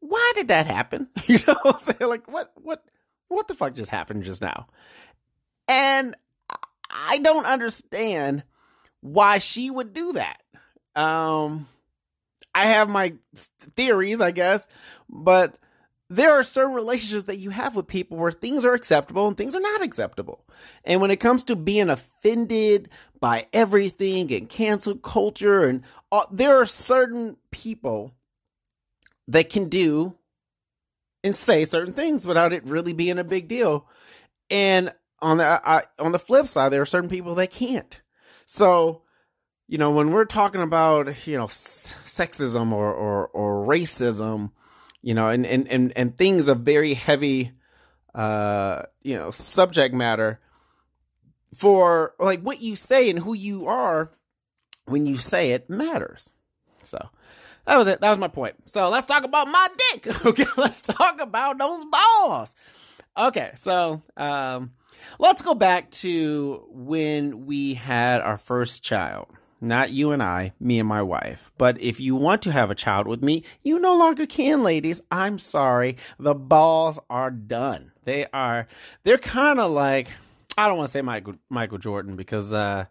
"Why 0.00 0.32
did 0.34 0.48
that 0.48 0.66
happen?" 0.66 1.08
You 1.26 1.38
know, 1.46 1.56
what 1.62 1.74
I'm 1.74 1.80
saying 1.80 2.10
like, 2.10 2.30
what, 2.30 2.52
what, 2.56 2.84
what 3.28 3.48
the 3.48 3.54
fuck 3.54 3.74
just 3.74 3.90
happened 3.90 4.24
just 4.24 4.42
now? 4.42 4.66
And 5.70 6.16
I 6.90 7.18
don't 7.18 7.46
understand 7.46 8.42
why 9.02 9.38
she 9.38 9.70
would 9.70 9.94
do 9.94 10.14
that. 10.14 10.42
Um, 10.96 11.68
I 12.52 12.66
have 12.66 12.88
my 12.88 13.14
theories, 13.76 14.20
I 14.20 14.32
guess, 14.32 14.66
but 15.08 15.54
there 16.08 16.32
are 16.32 16.42
certain 16.42 16.74
relationships 16.74 17.26
that 17.28 17.38
you 17.38 17.50
have 17.50 17.76
with 17.76 17.86
people 17.86 18.18
where 18.18 18.32
things 18.32 18.64
are 18.64 18.74
acceptable 18.74 19.28
and 19.28 19.36
things 19.36 19.54
are 19.54 19.60
not 19.60 19.80
acceptable. 19.80 20.44
And 20.84 21.00
when 21.00 21.12
it 21.12 21.20
comes 21.20 21.44
to 21.44 21.54
being 21.54 21.88
offended 21.88 22.88
by 23.20 23.46
everything 23.52 24.32
and 24.32 24.48
cancel 24.48 24.96
culture, 24.96 25.64
and 25.64 25.84
there 26.32 26.60
are 26.60 26.66
certain 26.66 27.36
people 27.52 28.12
that 29.28 29.50
can 29.50 29.68
do 29.68 30.16
and 31.22 31.36
say 31.36 31.64
certain 31.64 31.92
things 31.92 32.26
without 32.26 32.52
it 32.52 32.64
really 32.64 32.92
being 32.92 33.18
a 33.18 33.24
big 33.24 33.46
deal. 33.46 33.86
And 34.50 34.92
on 35.22 35.38
the 35.38 35.44
I, 35.44 35.84
on 35.98 36.12
the 36.12 36.18
flip 36.18 36.46
side, 36.46 36.70
there 36.70 36.82
are 36.82 36.86
certain 36.86 37.10
people 37.10 37.34
that 37.36 37.50
can't. 37.50 38.00
So, 38.46 39.02
you 39.68 39.78
know, 39.78 39.90
when 39.90 40.10
we're 40.10 40.24
talking 40.24 40.60
about 40.60 41.26
you 41.26 41.36
know 41.36 41.46
sexism 41.46 42.72
or 42.72 42.92
or, 42.92 43.28
or 43.28 43.66
racism, 43.66 44.50
you 45.02 45.14
know, 45.14 45.28
and, 45.28 45.46
and 45.46 45.68
and 45.68 45.92
and 45.96 46.16
things 46.16 46.48
of 46.48 46.60
very 46.60 46.94
heavy, 46.94 47.52
uh, 48.14 48.82
you 49.02 49.16
know, 49.16 49.30
subject 49.30 49.94
matter 49.94 50.40
for 51.54 52.14
like 52.18 52.42
what 52.42 52.60
you 52.60 52.76
say 52.76 53.10
and 53.10 53.18
who 53.18 53.34
you 53.34 53.66
are 53.66 54.12
when 54.86 55.06
you 55.06 55.18
say 55.18 55.52
it 55.52 55.68
matters. 55.68 56.30
So, 56.82 57.10
that 57.66 57.76
was 57.76 57.86
it. 57.86 58.00
That 58.00 58.10
was 58.10 58.18
my 58.18 58.28
point. 58.28 58.56
So 58.68 58.88
let's 58.88 59.06
talk 59.06 59.24
about 59.24 59.48
my 59.48 59.68
dick. 59.92 60.06
Okay, 60.26 60.46
let's 60.56 60.80
talk 60.80 61.20
about 61.20 61.58
those 61.58 61.84
balls. 61.84 62.54
Okay, 63.16 63.52
so 63.56 64.02
um, 64.16 64.72
let's 65.18 65.42
go 65.42 65.54
back 65.54 65.90
to 65.90 66.64
when 66.70 67.46
we 67.46 67.74
had 67.74 68.20
our 68.20 68.36
first 68.36 68.82
child. 68.82 69.28
Not 69.60 69.90
you 69.90 70.10
and 70.12 70.22
I, 70.22 70.52
me 70.58 70.78
and 70.78 70.88
my 70.88 71.02
wife. 71.02 71.52
But 71.58 71.80
if 71.80 72.00
you 72.00 72.16
want 72.16 72.42
to 72.42 72.52
have 72.52 72.70
a 72.70 72.74
child 72.74 73.06
with 73.06 73.22
me, 73.22 73.44
you 73.62 73.78
no 73.78 73.94
longer 73.94 74.24
can, 74.24 74.62
ladies. 74.62 75.02
I'm 75.10 75.38
sorry. 75.38 75.98
The 76.18 76.34
balls 76.34 76.98
are 77.10 77.30
done. 77.30 77.92
They 78.04 78.26
are, 78.32 78.66
they're 79.02 79.18
kind 79.18 79.60
of 79.60 79.70
like, 79.70 80.08
I 80.56 80.66
don't 80.66 80.78
want 80.78 80.88
to 80.88 80.92
say 80.92 81.02
Michael, 81.02 81.34
Michael 81.50 81.78
Jordan 81.78 82.16
because, 82.16 82.52
uh, 82.52 82.86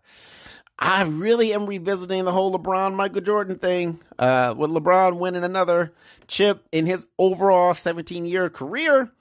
I 0.82 1.04
really 1.04 1.54
am 1.54 1.66
revisiting 1.66 2.24
the 2.24 2.32
whole 2.32 2.58
LeBron 2.58 2.96
Michael 2.96 3.20
Jordan 3.20 3.58
thing. 3.58 4.00
Uh, 4.18 4.56
with 4.58 4.70
LeBron 4.72 5.18
winning 5.18 5.44
another 5.44 5.92
chip 6.28 6.66
in 6.72 6.86
his 6.86 7.06
overall 7.18 7.74
17 7.74 8.26
year 8.26 8.50
career, 8.50 9.12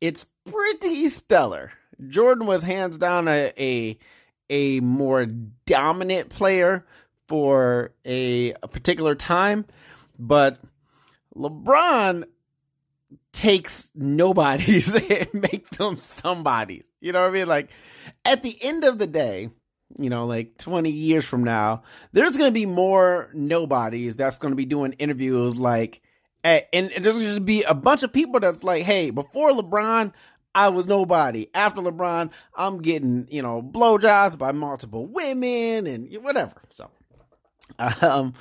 it's 0.00 0.26
pretty 0.50 1.08
stellar. 1.08 1.72
Jordan 2.08 2.46
was 2.46 2.62
hands 2.62 2.98
down 2.98 3.28
a, 3.28 3.52
a 3.58 3.98
a 4.48 4.80
more 4.80 5.26
dominant 5.26 6.28
player 6.28 6.86
for 7.26 7.92
a, 8.04 8.52
a 8.62 8.68
particular 8.68 9.14
time, 9.14 9.64
but 10.18 10.60
LeBron 11.36 12.24
takes 13.32 13.90
nobodies 13.94 14.94
and 15.10 15.28
make 15.34 15.68
them 15.70 15.96
somebodies. 15.96 16.92
You 17.00 17.12
know 17.12 17.22
what 17.22 17.30
I 17.30 17.32
mean? 17.32 17.48
Like 17.48 17.70
at 18.24 18.42
the 18.42 18.56
end 18.62 18.84
of 18.84 18.98
the 18.98 19.06
day, 19.06 19.50
you 19.98 20.10
know, 20.10 20.26
like 20.26 20.56
20 20.58 20.90
years 20.90 21.24
from 21.24 21.44
now, 21.44 21.82
there's 22.12 22.36
going 22.36 22.48
to 22.48 22.54
be 22.54 22.66
more 22.66 23.30
nobodies 23.34 24.16
that's 24.16 24.38
going 24.38 24.52
to 24.52 24.56
be 24.56 24.64
doing 24.64 24.92
interviews 24.94 25.56
like, 25.56 26.02
and, 26.44 26.64
and 26.72 27.04
there's 27.04 27.18
going 27.18 27.34
to 27.34 27.40
be 27.40 27.64
a 27.64 27.74
bunch 27.74 28.02
of 28.02 28.12
people 28.12 28.38
that's 28.38 28.62
like, 28.62 28.84
hey, 28.84 29.10
before 29.10 29.50
LeBron, 29.50 30.12
I 30.56 30.70
was 30.70 30.86
nobody. 30.86 31.50
After 31.52 31.82
LeBron, 31.82 32.30
I'm 32.54 32.80
getting, 32.80 33.28
you 33.30 33.42
know, 33.42 33.60
blowjobs 33.60 34.38
by 34.38 34.52
multiple 34.52 35.06
women 35.06 35.86
and 35.86 36.10
whatever. 36.24 36.54
So, 36.70 36.90
um, 38.00 38.32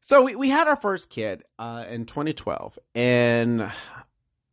so 0.00 0.22
we, 0.22 0.36
we 0.36 0.50
had 0.50 0.68
our 0.68 0.76
first 0.76 1.10
kid 1.10 1.42
uh, 1.58 1.84
in 1.88 2.06
2012. 2.06 2.78
And 2.94 3.68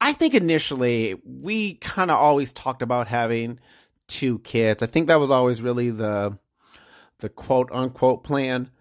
I 0.02 0.14
think 0.14 0.34
initially 0.34 1.22
we 1.24 1.76
kind 1.76 2.10
of 2.10 2.18
always 2.18 2.52
talked 2.52 2.82
about 2.82 3.08
having 3.08 3.60
two 4.08 4.40
kids. 4.40 4.82
I 4.82 4.88
think 4.88 5.10
that 5.10 5.20
was 5.20 5.30
always 5.30 5.62
really 5.62 5.92
the 5.92 6.40
the 7.20 7.30
quote 7.30 7.70
unquote 7.72 8.24
plan. 8.24 8.72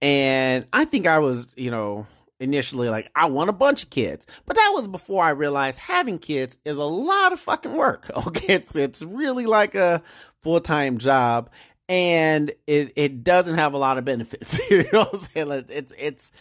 And 0.00 0.66
I 0.72 0.86
think 0.86 1.06
I 1.06 1.18
was, 1.18 1.48
you 1.54 1.70
know, 1.70 2.06
initially 2.42 2.88
like 2.88 3.08
I 3.14 3.26
want 3.26 3.48
a 3.48 3.54
bunch 3.54 3.84
of 3.84 3.90
kids, 3.90 4.26
but 4.44 4.56
that 4.56 4.72
was 4.74 4.88
before 4.88 5.24
I 5.24 5.30
realized 5.30 5.78
having 5.78 6.18
kids 6.18 6.58
is 6.64 6.76
a 6.76 6.84
lot 6.84 7.32
of 7.32 7.40
fucking 7.40 7.74
work. 7.74 8.10
Okay, 8.26 8.54
it's 8.54 8.76
it's 8.76 9.02
really 9.02 9.46
like 9.46 9.74
a 9.74 10.02
full 10.42 10.60
time 10.60 10.98
job, 10.98 11.50
and 11.88 12.52
it 12.66 12.92
it 12.96 13.24
doesn't 13.24 13.56
have 13.56 13.74
a 13.74 13.78
lot 13.78 13.98
of 13.98 14.04
benefits. 14.04 14.58
you 14.70 14.84
know 14.92 15.04
what 15.04 15.14
I'm 15.14 15.20
saying? 15.20 15.64
It's 15.70 15.92
it's. 15.96 16.32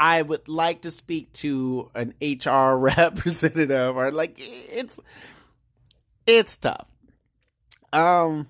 I 0.00 0.22
would 0.22 0.46
like 0.46 0.82
to 0.82 0.92
speak 0.92 1.32
to 1.34 1.90
an 1.94 2.14
HR 2.22 2.76
representative 2.76 3.96
or 3.96 4.12
like 4.12 4.36
it's 4.38 5.00
it's 6.26 6.56
tough. 6.56 6.88
Um 7.92 8.46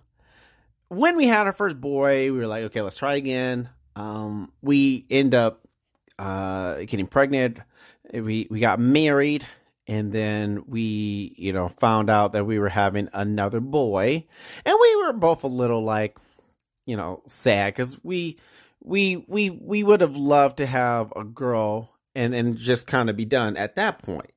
when 0.88 1.16
we 1.16 1.26
had 1.26 1.46
our 1.46 1.52
first 1.52 1.80
boy, 1.80 2.32
we 2.32 2.38
were 2.38 2.46
like, 2.46 2.64
okay, 2.64 2.82
let's 2.82 2.96
try 2.96 3.14
again. 3.14 3.70
Um 3.96 4.52
we 4.61 5.06
end 5.11 5.34
up 5.34 5.67
uh, 6.18 6.76
getting 6.87 7.07
pregnant. 7.07 7.59
We 8.12 8.46
we 8.50 8.61
got 8.61 8.81
married, 8.81 9.46
and 9.87 10.12
then 10.12 10.64
we 10.66 11.35
you 11.37 11.52
know 11.52 11.68
found 11.68 12.11
out 12.11 12.33
that 12.33 12.46
we 12.46 12.59
were 12.59 12.68
having 12.68 13.09
another 13.12 13.61
boy, 13.61 14.26
and 14.64 14.76
we 14.81 14.96
were 14.96 15.12
both 15.12 15.44
a 15.44 15.48
little 15.48 15.83
like 15.83 16.16
you 16.87 16.96
know 16.96 17.22
sad 17.26 17.74
because 17.74 18.02
we 18.02 18.38
we 18.83 19.16
we 19.28 19.50
we 19.50 19.83
would 19.83 20.00
have 20.00 20.16
loved 20.16 20.59
to 20.59 20.66
have 20.66 21.12
a 21.16 21.24
girl 21.24 21.94
and 22.14 22.35
and 22.35 22.57
just 22.57 22.87
kind 22.87 23.11
of 23.11 23.16
be 23.16 23.24
done 23.24 23.57
at 23.57 23.76
that 23.76 24.02
point. 24.02 24.33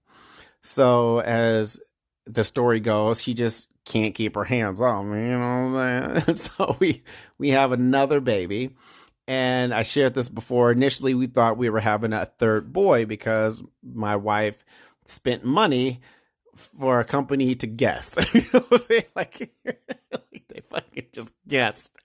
So 0.61 1.21
as 1.21 1.79
the 2.25 2.43
story 2.43 2.79
goes, 2.79 3.21
she 3.21 3.33
just 3.33 3.67
can't 3.85 4.13
keep 4.13 4.35
her 4.35 4.43
hands 4.43 4.79
on 4.79 5.11
me, 5.11 5.29
you 5.29 5.37
know. 5.37 6.19
so 6.35 6.75
we 6.79 7.03
we 7.37 7.49
have 7.49 7.71
another 7.71 8.19
baby 8.19 8.75
and 9.27 9.73
I 9.73 9.83
shared 9.83 10.13
this 10.13 10.29
before. 10.29 10.71
Initially, 10.71 11.13
we 11.13 11.27
thought 11.27 11.57
we 11.57 11.69
were 11.69 11.79
having 11.79 12.13
a 12.13 12.25
third 12.25 12.73
boy 12.73 13.05
because 13.05 13.63
my 13.83 14.15
wife 14.15 14.65
spent 15.05 15.43
money 15.43 16.01
for 16.55 16.99
a 16.99 17.05
company 17.05 17.55
to 17.55 17.67
guess. 17.67 18.17
you 18.33 18.41
know 18.53 18.59
what 18.59 18.71
I'm 18.71 18.77
saying? 18.79 19.03
Like, 19.15 19.51
they 19.63 20.61
fucking 20.69 21.07
just 21.13 21.33
guessed. 21.47 21.97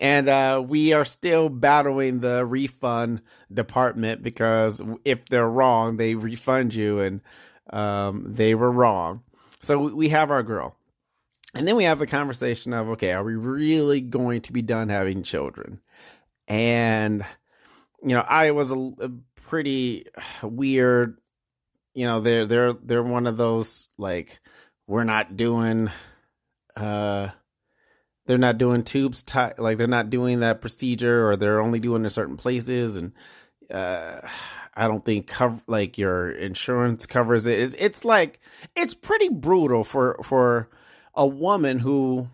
And 0.00 0.28
uh, 0.28 0.62
we 0.66 0.92
are 0.92 1.04
still 1.04 1.48
battling 1.48 2.20
the 2.20 2.44
refund 2.46 3.22
department 3.52 4.22
because 4.22 4.80
if 5.04 5.26
they're 5.26 5.48
wrong, 5.48 5.96
they 5.96 6.14
refund 6.14 6.74
you, 6.74 7.00
and 7.00 7.20
um, 7.70 8.24
they 8.26 8.54
were 8.54 8.70
wrong. 8.70 9.22
So 9.60 9.78
we 9.78 10.08
have 10.08 10.30
our 10.30 10.42
girl. 10.42 10.76
And 11.52 11.66
then 11.66 11.76
we 11.76 11.84
have 11.84 11.98
the 11.98 12.06
conversation 12.06 12.72
of, 12.72 12.88
okay, 12.90 13.12
are 13.12 13.24
we 13.24 13.34
really 13.34 14.00
going 14.00 14.40
to 14.42 14.52
be 14.52 14.62
done 14.62 14.88
having 14.88 15.22
children? 15.22 15.80
And 16.50 17.24
you 18.02 18.08
know 18.08 18.20
I 18.20 18.50
was 18.50 18.72
a, 18.72 18.76
a 18.76 19.10
pretty 19.46 20.06
weird. 20.42 21.18
You 21.94 22.06
know 22.06 22.20
they're 22.20 22.44
they're 22.44 22.72
they're 22.72 23.02
one 23.02 23.26
of 23.26 23.36
those 23.36 23.88
like 23.96 24.40
we're 24.86 25.04
not 25.04 25.36
doing 25.36 25.90
uh 26.76 27.28
they're 28.26 28.38
not 28.38 28.58
doing 28.58 28.82
tubes 28.82 29.22
t- 29.22 29.38
like 29.58 29.78
they're 29.78 29.86
not 29.86 30.10
doing 30.10 30.40
that 30.40 30.60
procedure 30.60 31.28
or 31.28 31.36
they're 31.36 31.60
only 31.60 31.80
doing 31.80 32.04
in 32.04 32.10
certain 32.10 32.36
places 32.36 32.96
and 32.96 33.12
uh 33.72 34.20
I 34.74 34.86
don't 34.86 35.04
think 35.04 35.26
cover 35.26 35.60
like 35.66 35.98
your 35.98 36.30
insurance 36.30 37.06
covers 37.06 37.46
it. 37.46 37.74
It's 37.78 38.04
like 38.04 38.40
it's 38.76 38.94
pretty 38.94 39.28
brutal 39.28 39.84
for 39.84 40.18
for 40.22 40.68
a 41.14 41.26
woman 41.26 41.80
who 41.80 42.28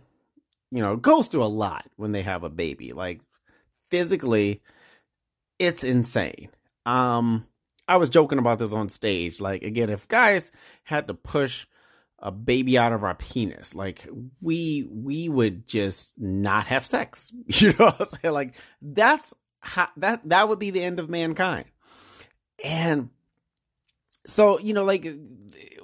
you 0.71 0.81
know 0.81 0.97
goes 0.97 1.29
through 1.29 1.45
a 1.45 1.47
lot 1.47 1.87
when 1.97 2.13
they 2.13 2.23
have 2.23 2.45
a 2.45 2.51
baby. 2.51 2.93
Like 2.93 3.21
physically, 3.91 4.63
it's 5.59 5.85
insane. 5.85 6.49
Um, 6.85 7.47
I 7.89 7.97
was 7.97 8.11
joking 8.11 8.39
about 8.39 8.59
this 8.59 8.73
on 8.73 8.89
stage. 8.89 9.41
Like, 9.41 9.63
again, 9.63 9.91
if 9.91 10.09
guys 10.09 10.51
had 10.85 11.09
to 11.09 11.15
push 11.15 11.67
a 12.19 12.31
baby 12.31 12.79
out 12.79 12.93
of 12.93 13.05
our 13.05 13.15
penis, 13.15 13.75
like 13.75 14.09
we 14.41 14.87
we 14.91 15.29
would 15.29 15.67
just 15.69 16.15
not 16.19 16.67
have 16.67 16.87
sex. 16.87 17.33
You 17.47 17.69
know 17.71 17.87
what 17.87 18.01
I'm 18.01 18.07
saying? 18.07 18.35
Like 18.35 18.55
that's 18.81 19.35
how, 19.61 19.89
that 19.99 20.29
that 20.29 20.49
would 20.49 20.59
be 20.59 20.71
the 20.71 20.83
end 20.83 20.99
of 20.99 21.11
mankind. 21.11 21.67
And 22.65 23.11
so 24.27 24.59
you 24.59 24.75
know 24.75 24.85
like 24.85 25.07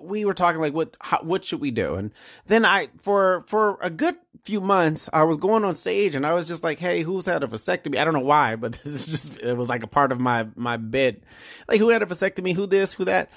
we 0.02 0.24
were 0.24 0.34
talking 0.34 0.60
like 0.60 0.74
what 0.74 0.96
how, 1.00 1.18
what 1.22 1.44
should 1.44 1.60
we 1.60 1.70
do? 1.70 1.94
And 1.94 2.12
then 2.46 2.64
i 2.64 2.88
for 2.98 3.44
for 3.46 3.78
a 3.80 3.90
good 3.90 4.16
few 4.42 4.60
months 4.60 5.08
i 5.12 5.22
was 5.22 5.36
going 5.36 5.64
on 5.64 5.72
stage 5.76 6.16
and 6.16 6.26
i 6.26 6.32
was 6.32 6.48
just 6.48 6.64
like 6.64 6.80
hey 6.80 7.02
who's 7.02 7.26
had 7.26 7.44
a 7.44 7.46
vasectomy? 7.46 7.96
I 7.96 8.04
don't 8.04 8.14
know 8.14 8.20
why 8.20 8.56
but 8.56 8.72
this 8.84 8.92
is 8.92 9.06
just 9.06 9.38
it 9.38 9.56
was 9.56 9.68
like 9.68 9.82
a 9.82 9.88
part 9.88 10.12
of 10.12 10.20
my 10.20 10.46
my 10.56 10.76
bit. 10.76 11.22
Like 11.68 11.78
who 11.78 11.90
had 11.90 12.02
a 12.02 12.06
vasectomy? 12.06 12.54
Who 12.54 12.66
this? 12.66 12.94
Who 12.94 13.04
that? 13.04 13.30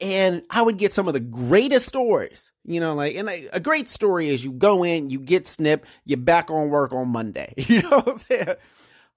And 0.00 0.42
i 0.50 0.62
would 0.62 0.78
get 0.78 0.92
some 0.92 1.08
of 1.08 1.14
the 1.14 1.20
greatest 1.20 1.86
stories 1.86 2.50
you 2.64 2.80
know 2.80 2.94
like 2.94 3.16
and 3.16 3.28
a, 3.30 3.48
a 3.54 3.60
great 3.60 3.88
story 3.88 4.28
is 4.28 4.44
you 4.44 4.52
go 4.52 4.84
in 4.84 5.08
you 5.08 5.18
get 5.18 5.46
snipped 5.46 5.86
you're 6.04 6.18
back 6.18 6.50
on 6.50 6.68
work 6.68 6.92
on 6.92 7.08
monday 7.08 7.54
you 7.56 7.80
know 7.82 8.00
what 8.00 8.08
i'm 8.08 8.18
saying? 8.18 8.54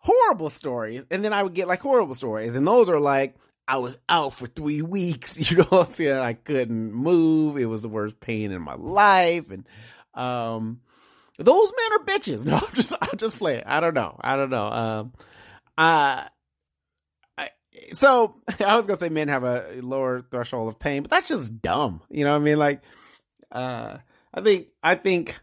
Horrible 0.02 0.50
stories. 0.50 1.06
And 1.12 1.26
then 1.26 1.34
i 1.34 1.44
would 1.44 1.54
get 1.54 1.68
like 1.68 1.82
horrible 1.82 2.16
stories. 2.16 2.56
And 2.56 2.66
those 2.66 2.90
are 2.90 3.00
like 3.00 3.36
I 3.70 3.78
was 3.78 4.00
out 4.10 4.34
for 4.34 4.48
three 4.48 4.82
weeks. 4.82 5.38
You 5.52 5.58
know 5.58 5.64
what 5.66 5.88
I'm 5.90 5.94
saying? 5.94 6.18
I 6.18 6.34
couldn't 6.34 6.92
move. 6.92 7.58
It 7.58 7.68
was 7.68 7.84
the 7.84 7.88
worst 7.88 8.20
pain 8.20 8.52
in 8.52 8.62
my 8.64 8.74
life. 8.74 9.52
And 9.52 9.68
um 10.16 10.82
those 11.38 11.72
men 11.78 12.00
are 12.00 12.06
bitches. 12.06 12.46
No, 12.48 12.56
I'm 12.56 12.74
just 12.74 12.94
I'm 13.00 13.18
just 13.18 13.38
playing. 13.38 13.64
I 13.68 13.80
don't 13.80 13.94
know. 13.94 14.18
I 14.20 14.36
don't 14.36 14.50
know. 14.50 14.66
Um 14.66 15.14
uh 15.78 16.26
I, 17.38 17.50
so 17.94 18.42
I 18.60 18.76
was 18.76 18.88
gonna 18.88 18.98
say 18.98 19.10
men 19.10 19.28
have 19.28 19.44
a 19.44 19.80
lower 19.82 20.22
threshold 20.22 20.70
of 20.70 20.80
pain, 20.80 21.04
but 21.04 21.12
that's 21.12 21.28
just 21.28 21.62
dumb. 21.62 22.02
You 22.10 22.26
know 22.26 22.32
what 22.32 22.42
I 22.42 22.46
mean? 22.46 22.58
Like 22.58 22.82
uh 23.52 23.98
I 24.34 24.42
think 24.42 24.68
I 24.82 24.96
think 24.96 25.40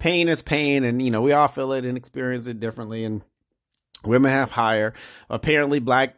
pain 0.00 0.28
is 0.28 0.42
pain 0.42 0.82
and 0.82 1.00
you 1.00 1.12
know, 1.12 1.22
we 1.22 1.32
all 1.32 1.48
feel 1.48 1.72
it 1.72 1.84
and 1.84 1.96
experience 1.96 2.48
it 2.48 2.58
differently 2.58 3.04
and 3.04 3.22
women 4.04 4.32
have 4.32 4.50
higher. 4.50 4.94
Apparently 5.30 5.78
black 5.78 6.17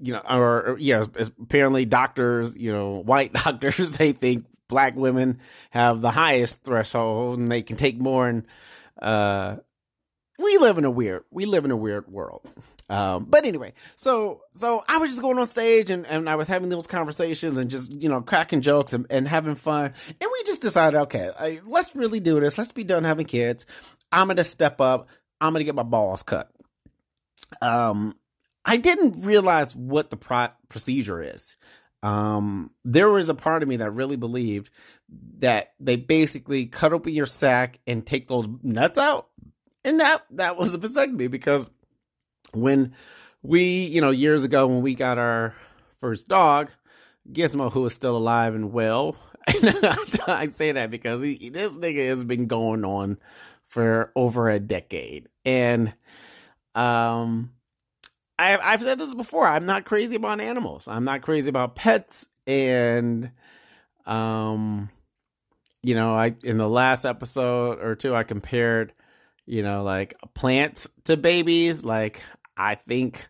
you 0.00 0.12
know, 0.12 0.22
or, 0.28 0.70
or 0.70 0.78
yeah, 0.78 1.04
apparently 1.40 1.84
doctors, 1.84 2.56
you 2.56 2.72
know, 2.72 2.96
white 3.04 3.32
doctors, 3.32 3.92
they 3.92 4.12
think 4.12 4.46
black 4.68 4.96
women 4.96 5.38
have 5.70 6.00
the 6.00 6.10
highest 6.10 6.64
threshold 6.64 7.38
and 7.38 7.48
they 7.48 7.62
can 7.62 7.76
take 7.76 7.98
more. 7.98 8.28
And 8.28 8.46
uh, 9.00 9.56
we 10.38 10.58
live 10.58 10.78
in 10.78 10.84
a 10.84 10.90
weird, 10.90 11.24
we 11.30 11.46
live 11.46 11.64
in 11.64 11.70
a 11.70 11.76
weird 11.76 12.08
world. 12.08 12.48
Um, 12.88 13.24
but 13.24 13.44
anyway, 13.44 13.72
so 13.96 14.42
so 14.52 14.84
I 14.88 14.98
was 14.98 15.10
just 15.10 15.20
going 15.20 15.38
on 15.38 15.48
stage 15.48 15.90
and, 15.90 16.06
and 16.06 16.30
I 16.30 16.36
was 16.36 16.46
having 16.46 16.68
those 16.68 16.86
conversations 16.86 17.58
and 17.58 17.68
just 17.68 17.92
you 17.92 18.08
know 18.08 18.20
cracking 18.20 18.60
jokes 18.60 18.92
and, 18.92 19.06
and 19.10 19.26
having 19.26 19.56
fun. 19.56 19.92
And 20.20 20.30
we 20.32 20.42
just 20.44 20.62
decided, 20.62 20.96
okay, 21.02 21.30
I, 21.36 21.60
let's 21.66 21.96
really 21.96 22.20
do 22.20 22.38
this. 22.38 22.56
Let's 22.56 22.70
be 22.70 22.84
done 22.84 23.02
having 23.02 23.26
kids. 23.26 23.66
I'm 24.12 24.28
gonna 24.28 24.44
step 24.44 24.80
up. 24.80 25.08
I'm 25.40 25.52
gonna 25.52 25.64
get 25.64 25.74
my 25.74 25.82
balls 25.82 26.22
cut. 26.22 26.48
Um, 27.60 28.14
I 28.66 28.76
didn't 28.76 29.24
realize 29.24 29.74
what 29.76 30.10
the 30.10 30.16
pro- 30.16 30.48
procedure 30.68 31.22
is. 31.22 31.56
Um, 32.02 32.72
there 32.84 33.08
was 33.08 33.28
a 33.28 33.34
part 33.34 33.62
of 33.62 33.68
me 33.68 33.76
that 33.76 33.92
really 33.92 34.16
believed 34.16 34.70
that 35.38 35.72
they 35.80 35.96
basically 35.96 36.66
cut 36.66 36.92
open 36.92 37.14
your 37.14 37.26
sack 37.26 37.78
and 37.86 38.04
take 38.04 38.28
those 38.28 38.48
nuts 38.62 38.98
out, 38.98 39.28
and 39.84 40.00
that 40.00 40.24
that 40.32 40.56
was 40.56 40.74
a 40.74 40.78
vasectomy 40.78 41.30
because 41.30 41.70
when 42.52 42.92
we, 43.42 43.86
you 43.86 44.00
know, 44.00 44.10
years 44.10 44.44
ago 44.44 44.66
when 44.66 44.82
we 44.82 44.94
got 44.94 45.18
our 45.18 45.54
first 45.98 46.28
dog, 46.28 46.70
Gizmo, 47.32 47.72
who 47.72 47.86
is 47.86 47.94
still 47.94 48.16
alive 48.16 48.54
and 48.54 48.72
well, 48.72 49.16
I 50.26 50.48
say 50.50 50.72
that 50.72 50.90
because 50.90 51.22
he, 51.22 51.50
this 51.50 51.76
nigga 51.76 52.08
has 52.08 52.24
been 52.24 52.46
going 52.46 52.84
on 52.84 53.18
for 53.64 54.12
over 54.16 54.48
a 54.48 54.58
decade, 54.58 55.28
and 55.44 55.94
um, 56.74 57.52
I, 58.38 58.58
I've 58.58 58.82
said 58.82 58.98
this 58.98 59.14
before. 59.14 59.46
I'm 59.46 59.66
not 59.66 59.84
crazy 59.84 60.16
about 60.16 60.40
animals. 60.40 60.88
I'm 60.88 61.04
not 61.04 61.22
crazy 61.22 61.48
about 61.48 61.74
pets, 61.74 62.26
and 62.46 63.30
um, 64.04 64.90
you 65.82 65.94
know, 65.94 66.14
I 66.14 66.34
in 66.42 66.58
the 66.58 66.68
last 66.68 67.04
episode 67.04 67.80
or 67.80 67.94
two, 67.94 68.14
I 68.14 68.24
compared, 68.24 68.92
you 69.46 69.62
know, 69.62 69.82
like 69.82 70.14
plants 70.34 70.88
to 71.04 71.16
babies. 71.16 71.84
Like 71.84 72.22
I 72.56 72.74
think 72.74 73.26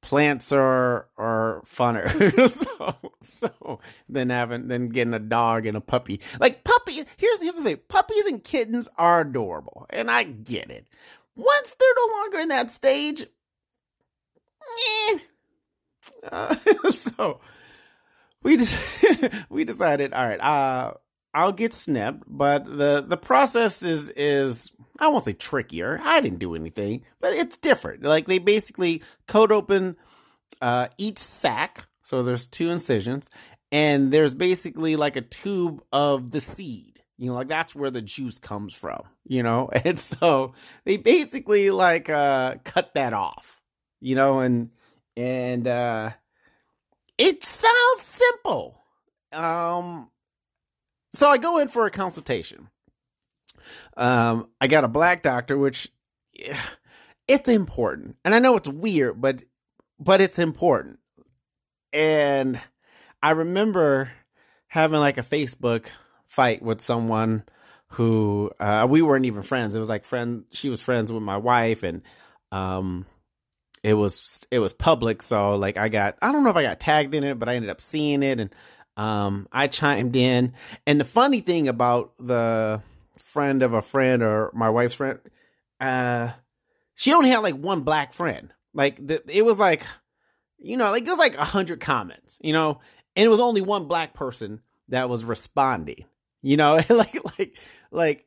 plants 0.00 0.52
are 0.52 1.08
are 1.18 1.62
funner 1.66 2.08
so, 2.50 2.94
so 3.20 3.80
than 4.08 4.30
having 4.30 4.68
than 4.68 4.88
getting 4.88 5.14
a 5.14 5.18
dog 5.18 5.66
and 5.66 5.76
a 5.76 5.80
puppy 5.80 6.20
like 6.38 6.62
puppy 6.62 7.04
here's 7.16 7.42
here's 7.42 7.56
the 7.56 7.62
thing 7.64 7.80
puppies 7.88 8.24
and 8.26 8.44
kittens 8.44 8.88
are 8.98 9.22
adorable 9.22 9.84
and 9.90 10.08
i 10.08 10.22
get 10.22 10.70
it 10.70 10.86
once 11.36 11.74
they're 11.78 11.88
no 11.96 12.14
longer 12.14 12.38
in 12.38 12.48
that 12.48 12.70
stage. 12.70 13.26
Uh, 16.30 16.54
so 16.90 17.40
we 18.42 18.56
just 18.56 19.04
we 19.48 19.64
decided 19.64 20.12
all 20.12 20.26
right 20.26 20.40
uh 20.40 20.92
i'll 21.34 21.52
get 21.52 21.72
snipped 21.72 22.22
but 22.26 22.64
the 22.64 23.04
the 23.06 23.16
process 23.16 23.82
is 23.82 24.08
is 24.10 24.70
I 24.98 25.08
won't 25.08 25.24
say 25.24 25.32
trickier. 25.32 26.00
I 26.02 26.20
didn't 26.20 26.38
do 26.38 26.54
anything, 26.54 27.04
but 27.20 27.32
it's 27.34 27.56
different. 27.56 28.02
Like 28.02 28.26
they 28.26 28.38
basically 28.38 29.02
coat 29.26 29.52
open 29.52 29.96
uh, 30.60 30.88
each 30.96 31.18
sac. 31.18 31.86
So 32.02 32.22
there's 32.22 32.46
two 32.46 32.70
incisions, 32.70 33.28
and 33.72 34.12
there's 34.12 34.34
basically 34.34 34.96
like 34.96 35.16
a 35.16 35.22
tube 35.22 35.82
of 35.92 36.30
the 36.30 36.40
seed. 36.40 37.00
You 37.18 37.30
know, 37.30 37.34
like 37.34 37.48
that's 37.48 37.74
where 37.74 37.90
the 37.90 38.02
juice 38.02 38.38
comes 38.38 38.74
from. 38.74 39.02
You 39.26 39.42
know, 39.42 39.68
and 39.84 39.98
so 39.98 40.54
they 40.84 40.96
basically 40.96 41.70
like 41.70 42.08
uh, 42.08 42.56
cut 42.64 42.94
that 42.94 43.12
off. 43.12 43.55
You 44.06 44.14
know, 44.14 44.40
and 44.40 44.70
and 45.16 45.66
uh, 45.66 46.10
it 47.18 47.42
sounds 47.42 48.00
simple. 48.00 48.80
Um, 49.32 50.10
so 51.12 51.28
I 51.28 51.38
go 51.38 51.58
in 51.58 51.68
for 51.68 51.86
a 51.86 51.90
consultation 51.90 52.68
um, 53.96 54.48
I 54.60 54.66
got 54.66 54.84
a 54.84 54.88
black 54.88 55.22
doctor, 55.22 55.56
which 55.56 55.90
it's 57.28 57.48
important, 57.48 58.16
and 58.24 58.34
I 58.34 58.38
know 58.38 58.56
it's 58.56 58.68
weird, 58.68 59.20
but 59.20 59.42
but 59.98 60.20
it's 60.20 60.38
important. 60.38 60.98
And 61.92 62.60
I 63.22 63.30
remember 63.30 64.10
having 64.68 65.00
like 65.00 65.18
a 65.18 65.22
Facebook 65.22 65.86
fight 66.26 66.62
with 66.62 66.80
someone 66.80 67.44
who 67.90 68.50
uh, 68.60 68.86
we 68.88 69.00
weren't 69.02 69.24
even 69.24 69.42
friends. 69.42 69.74
It 69.74 69.80
was 69.80 69.88
like 69.88 70.04
friend. 70.04 70.44
She 70.50 70.68
was 70.68 70.82
friends 70.82 71.12
with 71.12 71.22
my 71.22 71.36
wife, 71.36 71.82
and 71.82 72.02
um, 72.52 73.06
it 73.86 73.94
was 73.94 74.44
it 74.50 74.58
was 74.58 74.72
public. 74.72 75.22
So 75.22 75.54
like 75.54 75.76
I 75.76 75.88
got 75.88 76.16
I 76.20 76.32
don't 76.32 76.42
know 76.42 76.50
if 76.50 76.56
I 76.56 76.62
got 76.62 76.80
tagged 76.80 77.14
in 77.14 77.22
it, 77.22 77.38
but 77.38 77.48
I 77.48 77.54
ended 77.54 77.70
up 77.70 77.80
seeing 77.80 78.24
it, 78.24 78.40
and 78.40 78.54
um, 78.96 79.46
I 79.52 79.68
chimed 79.68 80.16
in. 80.16 80.54
And 80.88 80.98
the 80.98 81.04
funny 81.04 81.40
thing 81.40 81.68
about 81.68 82.12
the 82.18 82.82
friend 83.16 83.62
of 83.62 83.74
a 83.74 83.82
friend 83.82 84.24
or 84.24 84.50
my 84.54 84.70
wife's 84.70 84.96
friend, 84.96 85.20
uh, 85.78 86.30
she 86.96 87.12
only 87.12 87.30
had 87.30 87.44
like 87.44 87.54
one 87.54 87.82
black 87.82 88.12
friend. 88.12 88.52
Like 88.74 89.06
the, 89.06 89.22
it 89.28 89.44
was 89.44 89.60
like, 89.60 89.84
you 90.58 90.76
know, 90.76 90.90
like 90.90 91.04
it 91.04 91.10
was 91.10 91.18
like 91.18 91.36
a 91.36 91.44
hundred 91.44 91.78
comments, 91.78 92.38
you 92.42 92.52
know, 92.52 92.80
and 93.14 93.24
it 93.24 93.28
was 93.28 93.40
only 93.40 93.60
one 93.60 93.86
black 93.86 94.14
person 94.14 94.62
that 94.88 95.08
was 95.08 95.22
responding, 95.22 96.06
you 96.42 96.56
know, 96.56 96.74
like 96.88 97.38
like 97.38 97.56
like, 97.92 98.26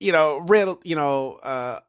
you 0.00 0.10
know, 0.10 0.38
real 0.38 0.80
you 0.82 0.96
know, 0.96 1.34
uh, 1.34 1.80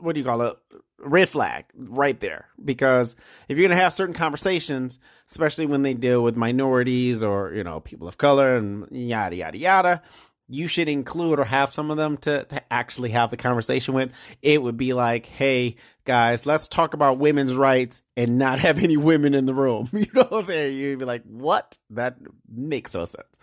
what 0.00 0.14
do 0.14 0.20
you 0.20 0.26
call 0.26 0.42
it? 0.42 0.56
Red 0.98 1.28
flag 1.28 1.66
right 1.74 2.18
there. 2.20 2.46
Because 2.62 3.16
if 3.48 3.58
you're 3.58 3.68
gonna 3.68 3.80
have 3.80 3.92
certain 3.92 4.14
conversations, 4.14 4.98
especially 5.28 5.66
when 5.66 5.82
they 5.82 5.94
deal 5.94 6.22
with 6.22 6.36
minorities 6.36 7.22
or 7.22 7.52
you 7.52 7.64
know 7.64 7.80
people 7.80 8.08
of 8.08 8.18
color 8.18 8.56
and 8.56 8.86
yada 8.90 9.36
yada 9.36 9.58
yada, 9.58 10.02
you 10.48 10.68
should 10.68 10.88
include 10.88 11.38
or 11.38 11.44
have 11.44 11.72
some 11.72 11.90
of 11.90 11.96
them 11.96 12.16
to, 12.18 12.44
to 12.44 12.72
actually 12.72 13.10
have 13.10 13.30
the 13.30 13.36
conversation 13.36 13.94
with. 13.94 14.12
It 14.42 14.62
would 14.62 14.76
be 14.76 14.92
like, 14.92 15.26
hey, 15.26 15.76
guys, 16.04 16.46
let's 16.46 16.68
talk 16.68 16.94
about 16.94 17.18
women's 17.18 17.54
rights 17.54 18.00
and 18.16 18.38
not 18.38 18.60
have 18.60 18.82
any 18.82 18.96
women 18.96 19.34
in 19.34 19.46
the 19.46 19.54
room. 19.54 19.90
You 19.96 20.06
know 20.14 20.22
what 20.24 20.40
I'm 20.40 20.46
saying? 20.46 20.76
You'd 20.76 20.98
be 20.98 21.04
like, 21.04 21.24
what? 21.24 21.76
That 21.90 22.16
makes 22.48 22.94
no 22.94 23.04
sense. 23.04 23.38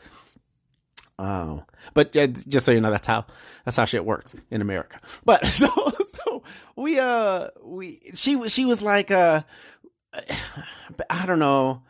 Oh, 1.20 1.63
but 1.94 2.12
just 2.12 2.66
so 2.66 2.72
you 2.72 2.82
know, 2.82 2.89
that's 2.89 3.06
how 3.08 3.26
that's 3.66 3.78
how 3.78 3.86
shit 3.86 4.04
works 4.04 4.36
in 4.50 4.62
America. 4.62 5.00
But 5.24 5.46
so 5.46 5.68
we 6.75 6.99
uh 6.99 7.49
we 7.62 7.99
she 8.13 8.47
she 8.49 8.65
was 8.65 8.82
like 8.82 9.12
uh 9.12 9.41
I 11.10 11.25
don't 11.25 11.39
know 11.39 11.84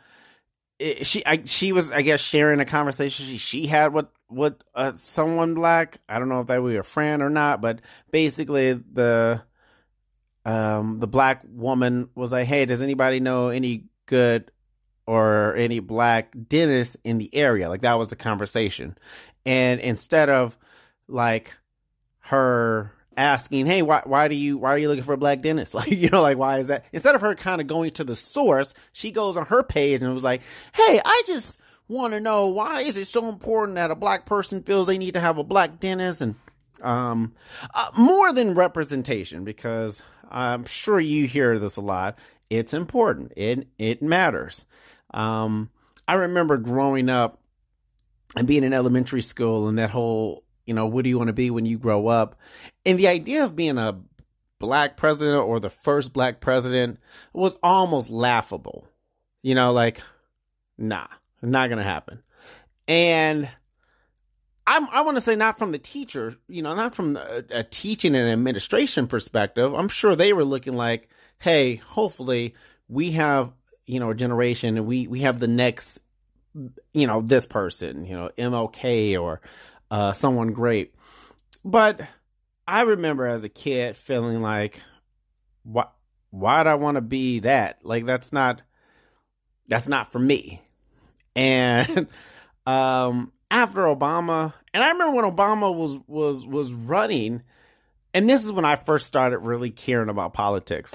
she 1.02 1.24
I, 1.24 1.42
she 1.44 1.72
was 1.72 1.90
I 1.90 2.02
guess 2.02 2.20
sharing 2.20 2.60
a 2.60 2.64
conversation 2.64 3.26
she, 3.26 3.38
she 3.38 3.66
had 3.66 3.92
with 3.92 4.06
with 4.28 4.54
uh, 4.74 4.92
someone 4.94 5.54
black. 5.54 5.98
I 6.08 6.18
don't 6.18 6.28
know 6.28 6.40
if 6.40 6.48
that 6.48 6.62
was 6.62 6.74
a 6.74 6.82
friend 6.82 7.22
or 7.22 7.30
not, 7.30 7.60
but 7.60 7.80
basically 8.10 8.72
the 8.72 9.42
um 10.44 10.98
the 11.00 11.06
black 11.06 11.42
woman 11.48 12.08
was 12.14 12.32
like, 12.32 12.46
"Hey, 12.46 12.64
does 12.66 12.82
anybody 12.82 13.20
know 13.20 13.48
any 13.48 13.84
good 14.06 14.50
or 15.06 15.54
any 15.56 15.80
black 15.80 16.34
dentist 16.48 16.96
in 17.04 17.18
the 17.18 17.34
area?" 17.34 17.68
Like 17.68 17.82
that 17.82 17.98
was 17.98 18.08
the 18.08 18.16
conversation, 18.16 18.98
and 19.46 19.80
instead 19.80 20.28
of 20.28 20.58
like 21.06 21.56
her 22.18 22.92
asking, 23.16 23.66
"Hey, 23.66 23.82
why 23.82 24.02
why 24.04 24.28
do 24.28 24.34
you 24.34 24.58
why 24.58 24.70
are 24.70 24.78
you 24.78 24.88
looking 24.88 25.04
for 25.04 25.14
a 25.14 25.18
black 25.18 25.40
dentist?" 25.42 25.74
Like, 25.74 25.90
you 25.90 26.08
know, 26.10 26.22
like 26.22 26.38
why 26.38 26.58
is 26.58 26.68
that? 26.68 26.84
Instead 26.92 27.14
of 27.14 27.20
her 27.20 27.34
kind 27.34 27.60
of 27.60 27.66
going 27.66 27.90
to 27.92 28.04
the 28.04 28.16
source, 28.16 28.74
she 28.92 29.10
goes 29.10 29.36
on 29.36 29.46
her 29.46 29.62
page 29.62 30.02
and 30.02 30.12
was 30.12 30.24
like, 30.24 30.42
"Hey, 30.74 31.00
I 31.04 31.22
just 31.26 31.58
want 31.88 32.14
to 32.14 32.20
know 32.20 32.46
why 32.48 32.80
is 32.80 32.96
it 32.96 33.06
so 33.06 33.28
important 33.28 33.76
that 33.76 33.90
a 33.90 33.94
black 33.94 34.24
person 34.24 34.62
feels 34.62 34.86
they 34.86 34.98
need 34.98 35.14
to 35.14 35.20
have 35.20 35.36
a 35.38 35.44
black 35.44 35.80
dentist 35.80 36.22
and 36.22 36.34
um 36.82 37.34
uh, 37.74 37.90
more 37.96 38.32
than 38.32 38.54
representation 38.54 39.44
because 39.44 40.02
I'm 40.30 40.64
sure 40.64 40.98
you 40.98 41.26
hear 41.26 41.58
this 41.58 41.76
a 41.76 41.80
lot. 41.80 42.18
It's 42.50 42.74
important. 42.74 43.32
It 43.36 43.68
it 43.78 44.02
matters. 44.02 44.64
Um 45.12 45.70
I 46.08 46.14
remember 46.14 46.56
growing 46.56 47.08
up 47.08 47.38
and 48.36 48.46
being 48.46 48.64
in 48.64 48.72
elementary 48.72 49.22
school 49.22 49.68
and 49.68 49.78
that 49.78 49.90
whole 49.90 50.43
you 50.66 50.74
know, 50.74 50.86
what 50.86 51.04
do 51.04 51.10
you 51.10 51.18
want 51.18 51.28
to 51.28 51.34
be 51.34 51.50
when 51.50 51.66
you 51.66 51.78
grow 51.78 52.06
up? 52.06 52.38
And 52.86 52.98
the 52.98 53.08
idea 53.08 53.44
of 53.44 53.56
being 53.56 53.78
a 53.78 54.00
black 54.58 54.96
president 54.96 55.36
or 55.42 55.60
the 55.60 55.70
first 55.70 56.12
black 56.12 56.40
president 56.40 56.98
was 57.32 57.56
almost 57.62 58.10
laughable. 58.10 58.86
You 59.42 59.54
know, 59.54 59.72
like, 59.72 60.00
nah, 60.78 61.06
not 61.42 61.68
to 61.68 61.82
happen. 61.82 62.22
And 62.88 63.48
I'm, 64.66 64.88
I 64.90 65.02
want 65.02 65.16
to 65.16 65.20
say 65.20 65.36
not 65.36 65.58
from 65.58 65.72
the 65.72 65.78
teacher, 65.78 66.36
you 66.48 66.62
know, 66.62 66.74
not 66.74 66.94
from 66.94 67.16
a, 67.16 67.44
a 67.50 67.62
teaching 67.62 68.14
and 68.14 68.30
administration 68.30 69.06
perspective. 69.06 69.74
I'm 69.74 69.88
sure 69.88 70.16
they 70.16 70.32
were 70.32 70.44
looking 70.44 70.74
like, 70.74 71.10
hey, 71.38 71.76
hopefully 71.76 72.54
we 72.88 73.12
have, 73.12 73.52
you 73.84 74.00
know, 74.00 74.10
a 74.10 74.14
generation 74.14 74.78
and 74.78 74.86
we, 74.86 75.06
we 75.06 75.20
have 75.20 75.40
the 75.40 75.48
next, 75.48 76.00
you 76.94 77.06
know, 77.06 77.20
this 77.20 77.44
person, 77.44 78.06
you 78.06 78.16
know, 78.16 78.30
MLK 78.38 79.20
or 79.20 79.42
uh, 79.94 80.12
someone 80.12 80.52
great. 80.52 80.92
But 81.64 82.00
I 82.66 82.80
remember 82.80 83.28
as 83.28 83.44
a 83.44 83.48
kid 83.48 83.96
feeling 83.96 84.40
like, 84.40 84.82
why, 85.62 85.86
why'd 86.30 86.66
I 86.66 86.74
want 86.74 86.96
to 86.96 87.00
be 87.00 87.38
that? 87.40 87.78
Like, 87.84 88.04
that's 88.04 88.32
not, 88.32 88.60
that's 89.68 89.88
not 89.88 90.10
for 90.10 90.18
me. 90.18 90.62
And, 91.36 92.08
um, 92.66 93.30
after 93.52 93.82
Obama, 93.82 94.52
and 94.72 94.82
I 94.82 94.90
remember 94.90 95.14
when 95.14 95.30
Obama 95.30 95.72
was, 95.72 95.96
was, 96.08 96.44
was 96.44 96.72
running, 96.72 97.42
and 98.12 98.28
this 98.28 98.42
is 98.42 98.50
when 98.50 98.64
I 98.64 98.74
first 98.74 99.06
started 99.06 99.38
really 99.38 99.70
caring 99.70 100.08
about 100.08 100.34
politics. 100.34 100.92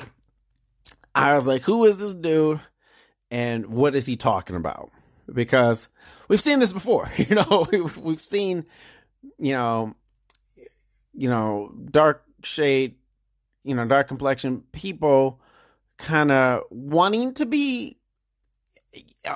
I 1.16 1.36
was 1.36 1.48
like, 1.48 1.62
who 1.62 1.86
is 1.86 2.00
this 2.00 2.14
dude 2.14 2.60
and 3.32 3.68
what 3.68 3.96
is 3.96 4.06
he 4.06 4.18
talking 4.18 4.58
about? 4.58 4.92
Because 5.34 5.88
we've 6.28 6.42
seen 6.42 6.60
this 6.60 6.74
before, 6.74 7.12
you 7.18 7.36
know, 7.36 7.68
we've 7.98 8.22
seen, 8.22 8.66
you 9.38 9.54
know, 9.54 9.96
you 11.14 11.30
know, 11.30 11.74
dark 11.92 12.24
shade, 12.44 12.96
you 13.64 13.76
know, 13.76 13.86
dark 13.86 14.08
complexion 14.08 14.64
people 14.72 15.40
kind 15.98 16.32
of 16.32 16.64
wanting 16.70 17.34
to 17.34 17.46
be 17.46 17.98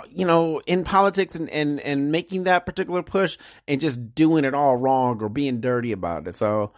you 0.09 0.25
know 0.25 0.61
in 0.65 0.83
politics 0.83 1.35
and, 1.35 1.49
and 1.49 1.79
and 1.81 2.11
making 2.11 2.43
that 2.43 2.65
particular 2.65 3.03
push 3.03 3.37
and 3.67 3.79
just 3.81 4.15
doing 4.15 4.45
it 4.45 4.53
all 4.53 4.77
wrong 4.77 5.21
or 5.21 5.29
being 5.29 5.61
dirty 5.61 5.91
about 5.91 6.27
it. 6.27 6.33
So 6.33 6.71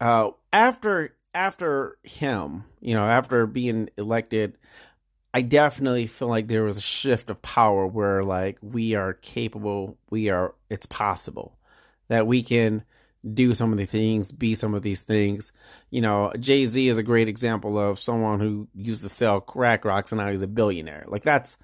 uh 0.00 0.30
after 0.52 1.16
after 1.34 1.98
him 2.02 2.64
you 2.80 2.94
know 2.94 3.04
after 3.04 3.46
being 3.46 3.88
elected 3.96 4.56
i 5.34 5.42
definitely 5.42 6.06
feel 6.06 6.28
like 6.28 6.46
there 6.46 6.64
was 6.64 6.76
a 6.76 6.82
shift 6.82 7.30
of 7.30 7.40
power 7.42 7.86
where 7.86 8.22
like 8.22 8.58
we 8.62 8.94
are 8.94 9.14
capable 9.14 9.96
we 10.10 10.28
are 10.28 10.54
it's 10.70 10.86
possible 10.86 11.58
that 12.08 12.26
we 12.26 12.42
can 12.42 12.84
do 13.34 13.54
some 13.54 13.72
of 13.72 13.78
the 13.78 13.86
things, 13.86 14.32
be 14.32 14.54
some 14.54 14.74
of 14.74 14.82
these 14.82 15.02
things. 15.02 15.52
You 15.90 16.00
know, 16.00 16.32
Jay 16.38 16.66
Z 16.66 16.88
is 16.88 16.98
a 16.98 17.02
great 17.02 17.28
example 17.28 17.78
of 17.78 17.98
someone 17.98 18.40
who 18.40 18.68
used 18.74 19.02
to 19.02 19.08
sell 19.08 19.40
crack 19.40 19.84
rocks 19.84 20.12
and 20.12 20.20
now 20.20 20.30
he's 20.30 20.42
a 20.42 20.46
billionaire. 20.46 21.04
Like 21.08 21.24
that's 21.24 21.56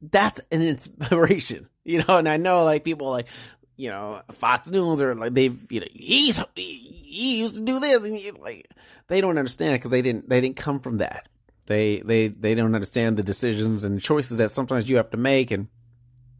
that's 0.00 0.40
an 0.50 0.62
inspiration, 0.62 1.68
you 1.84 2.02
know. 2.02 2.18
And 2.18 2.28
I 2.28 2.36
know 2.36 2.64
like 2.64 2.84
people 2.84 3.10
like 3.10 3.28
you 3.76 3.90
know 3.90 4.22
Fox 4.32 4.70
News 4.70 5.00
or 5.00 5.14
like 5.14 5.34
they've 5.34 5.58
you 5.70 5.80
know 5.80 5.86
he's 5.92 6.42
he, 6.56 7.38
used 7.38 7.56
to 7.56 7.62
do 7.62 7.78
this 7.78 8.04
and 8.04 8.16
he, 8.16 8.30
like 8.32 8.68
they 9.08 9.20
don't 9.20 9.38
understand 9.38 9.74
because 9.74 9.90
they 9.90 10.02
didn't 10.02 10.28
they 10.28 10.40
didn't 10.40 10.56
come 10.56 10.80
from 10.80 10.98
that. 10.98 11.28
They 11.66 12.00
they 12.00 12.28
they 12.28 12.54
don't 12.54 12.74
understand 12.74 13.16
the 13.16 13.22
decisions 13.22 13.84
and 13.84 14.00
choices 14.00 14.38
that 14.38 14.50
sometimes 14.50 14.88
you 14.88 14.96
have 14.96 15.10
to 15.10 15.16
make 15.16 15.50
and 15.50 15.68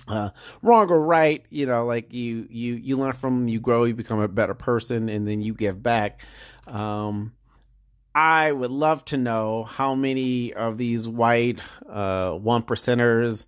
uh, 0.09 0.31
wrong 0.63 0.91
or 0.91 1.01
right, 1.01 1.45
you 1.51 1.67
know, 1.67 1.85
like 1.85 2.13
you, 2.13 2.47
you, 2.51 2.75
you 2.75 2.97
learn 2.97 3.13
from 3.13 3.49
you 3.49 3.61
grow, 3.61 3.85
you 3.85 3.95
become 3.95 4.21
a 4.21 4.29
better 4.29 4.55
person, 4.55 5.09
and 5.09 5.27
then 5.27 5.41
you 5.41 5.55
give 5.55 5.83
back. 5.83 6.21
Um, 6.67 7.35
I 8.15 8.53
would 8.53 8.71
love 8.71 9.05
to 9.07 9.17
know 9.17 9.65
how 9.65 9.95
many 9.95 10.53
of 10.53 10.77
these 10.77 11.09
white 11.09 11.61
uh, 11.89 12.33
one 12.33 12.63
percenters, 12.63 13.47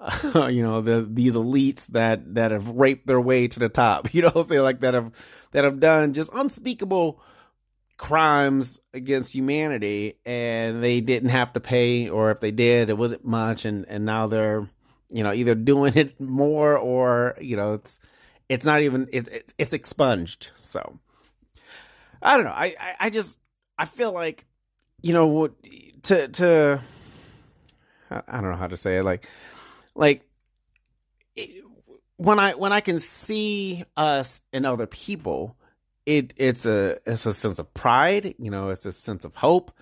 uh, 0.00 0.46
you 0.52 0.62
know, 0.62 0.80
the, 0.82 1.08
these 1.08 1.34
elites 1.34 1.86
that 1.88 2.34
that 2.34 2.50
have 2.50 2.68
raped 2.68 3.06
their 3.06 3.20
way 3.20 3.48
to 3.48 3.58
the 3.58 3.68
top, 3.68 4.12
you 4.14 4.22
know, 4.22 4.42
say 4.42 4.60
like 4.60 4.80
that 4.80 4.94
have 4.94 5.12
that 5.52 5.64
have 5.64 5.80
done 5.80 6.12
just 6.12 6.30
unspeakable 6.34 7.20
crimes 8.02 8.80
against 8.92 9.32
humanity, 9.32 10.18
and 10.26 10.82
they 10.82 11.00
didn't 11.00 11.28
have 11.28 11.52
to 11.52 11.60
pay, 11.60 12.08
or 12.08 12.30
if 12.32 12.40
they 12.40 12.50
did, 12.50 12.90
it 12.90 12.98
wasn't 12.98 13.24
much, 13.24 13.64
and 13.64 13.86
and 13.88 14.04
now 14.04 14.26
they're 14.26 14.68
you 15.12 15.22
know, 15.22 15.32
either 15.32 15.54
doing 15.54 15.92
it 15.96 16.18
more 16.20 16.76
or, 16.76 17.36
you 17.40 17.56
know, 17.56 17.74
it's, 17.74 18.00
it's 18.48 18.66
not 18.66 18.80
even, 18.80 19.08
it, 19.12 19.28
it's, 19.28 19.54
it's 19.58 19.72
expunged. 19.72 20.50
So 20.56 20.98
I 22.20 22.36
don't 22.36 22.44
know. 22.46 22.52
I, 22.52 22.74
I, 22.80 22.94
I 23.00 23.10
just, 23.10 23.38
I 23.78 23.84
feel 23.84 24.12
like, 24.12 24.46
you 25.02 25.12
know, 25.12 25.48
to, 26.02 26.28
to, 26.28 26.80
I 28.10 28.40
don't 28.40 28.50
know 28.50 28.56
how 28.56 28.68
to 28.68 28.76
say 28.76 28.98
it. 28.98 29.04
Like, 29.04 29.28
like, 29.94 30.24
when 32.16 32.38
I 32.38 32.54
when 32.54 32.72
I 32.72 32.80
can 32.80 32.98
see 32.98 33.84
us 33.96 34.42
and 34.52 34.64
other 34.64 34.86
people, 34.86 35.56
it 36.06 36.34
it's 36.36 36.66
a 36.66 36.98
it's 37.06 37.26
a 37.26 37.34
sense 37.34 37.58
of 37.58 37.72
pride, 37.74 38.34
you 38.38 38.50
know, 38.50 38.70
it's 38.70 38.86
a 38.86 38.92
sense 38.92 39.24
of 39.24 39.36
hope, 39.36 39.72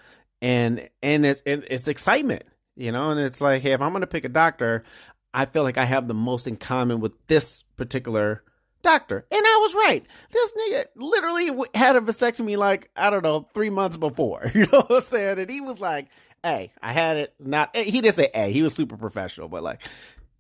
and 0.43 0.89
and 1.03 1.25
it's 1.25 1.43
it's 1.47 1.89
excitement, 1.89 2.45
you 2.77 2.93
know, 2.93 3.11
and 3.11 3.21
it's 3.21 3.41
like, 3.41 3.63
hey, 3.63 3.73
if 3.73 3.81
I'm 3.81 3.93
gonna 3.93 4.07
pick 4.07 4.25
a 4.25 4.29
doctor, 4.29 4.85
I 5.33 5.47
feel 5.47 5.63
like 5.63 5.79
I 5.79 5.85
have 5.85 6.09
the 6.09 6.15
most 6.15 6.47
in 6.47 6.57
common 6.57 7.01
with 7.01 7.13
this 7.27 7.63
particular 7.77 8.43
doctor. 8.83 9.27
And 9.31 9.41
I 9.41 9.59
was 9.63 9.75
right. 9.75 10.07
This 10.31 10.53
nigga 10.53 10.85
literally 10.97 11.69
had 11.75 11.97
a 11.97 12.01
vasectomy 12.01 12.57
like, 12.57 12.91
I 12.97 13.11
don't 13.11 13.23
know, 13.23 13.49
three 13.55 13.71
months 13.71 13.97
before. 13.97 14.51
You 14.55 14.63
know 14.63 14.81
what 14.81 14.91
I'm 14.91 15.01
saying? 15.03 15.39
And 15.39 15.51
he 15.51 15.61
was 15.61 15.79
like, 15.79 16.09
hey, 16.43 16.73
I 16.83 16.93
had 16.93 17.17
it 17.17 17.35
not, 17.39 17.75
he 17.77 18.01
didn't 18.01 18.15
say 18.15 18.31
hey, 18.35 18.53
he 18.53 18.63
was 18.63 18.75
super 18.75 18.97
professional, 18.97 19.49
but 19.49 19.63
like, 19.63 19.83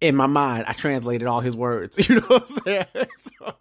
in 0.00 0.16
my 0.16 0.26
mind, 0.26 0.64
I 0.66 0.72
translated 0.72 1.28
all 1.28 1.40
his 1.40 1.56
words. 1.56 1.96
You 2.08 2.16
know 2.16 2.26
what 2.26 2.50
I'm 2.50 2.62
saying? 2.64 2.86
So, 3.16 3.54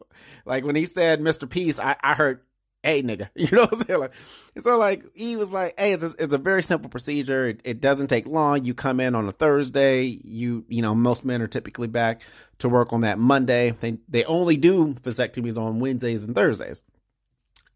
like 0.46 0.66
when 0.66 0.76
he 0.76 0.86
said 0.86 1.22
Mr. 1.22 1.50
Peace, 1.50 1.80
I, 1.80 1.96
I 2.02 2.14
heard 2.14 2.42
hey 2.84 3.04
nigga 3.04 3.30
you 3.36 3.48
know 3.52 3.64
what 3.64 3.74
i'm 3.74 3.80
saying 3.80 4.00
like 4.00 4.14
so 4.60 4.78
like 4.78 5.04
he 5.14 5.36
was 5.36 5.52
like 5.52 5.78
hey 5.78 5.92
it's 5.92 6.04
a, 6.04 6.14
it's 6.18 6.34
a 6.34 6.38
very 6.38 6.64
simple 6.64 6.90
procedure 6.90 7.50
it, 7.50 7.62
it, 7.64 7.82
doesn't 7.82 8.08
take 8.08 8.26
long 8.26 8.64
you 8.64 8.74
come 8.74 9.00
in 9.00 9.16
on 9.16 9.28
a 9.28 9.32
thursday 9.32 10.04
you 10.24 10.64
you 10.70 10.82
know 10.82 10.96
most 10.96 11.26
men 11.26 11.42
are 11.42 11.48
typically 11.48 11.88
back 11.88 12.22
to 12.58 12.70
work 12.70 12.94
on 12.94 13.02
that 13.02 13.20
monday 13.20 13.72
they 13.82 13.98
they 14.08 14.24
only 14.26 14.56
do 14.56 14.94
vasectomies 14.94 15.58
on 15.58 15.80
wednesdays 15.80 16.24
and 16.24 16.36
thursdays 16.36 16.84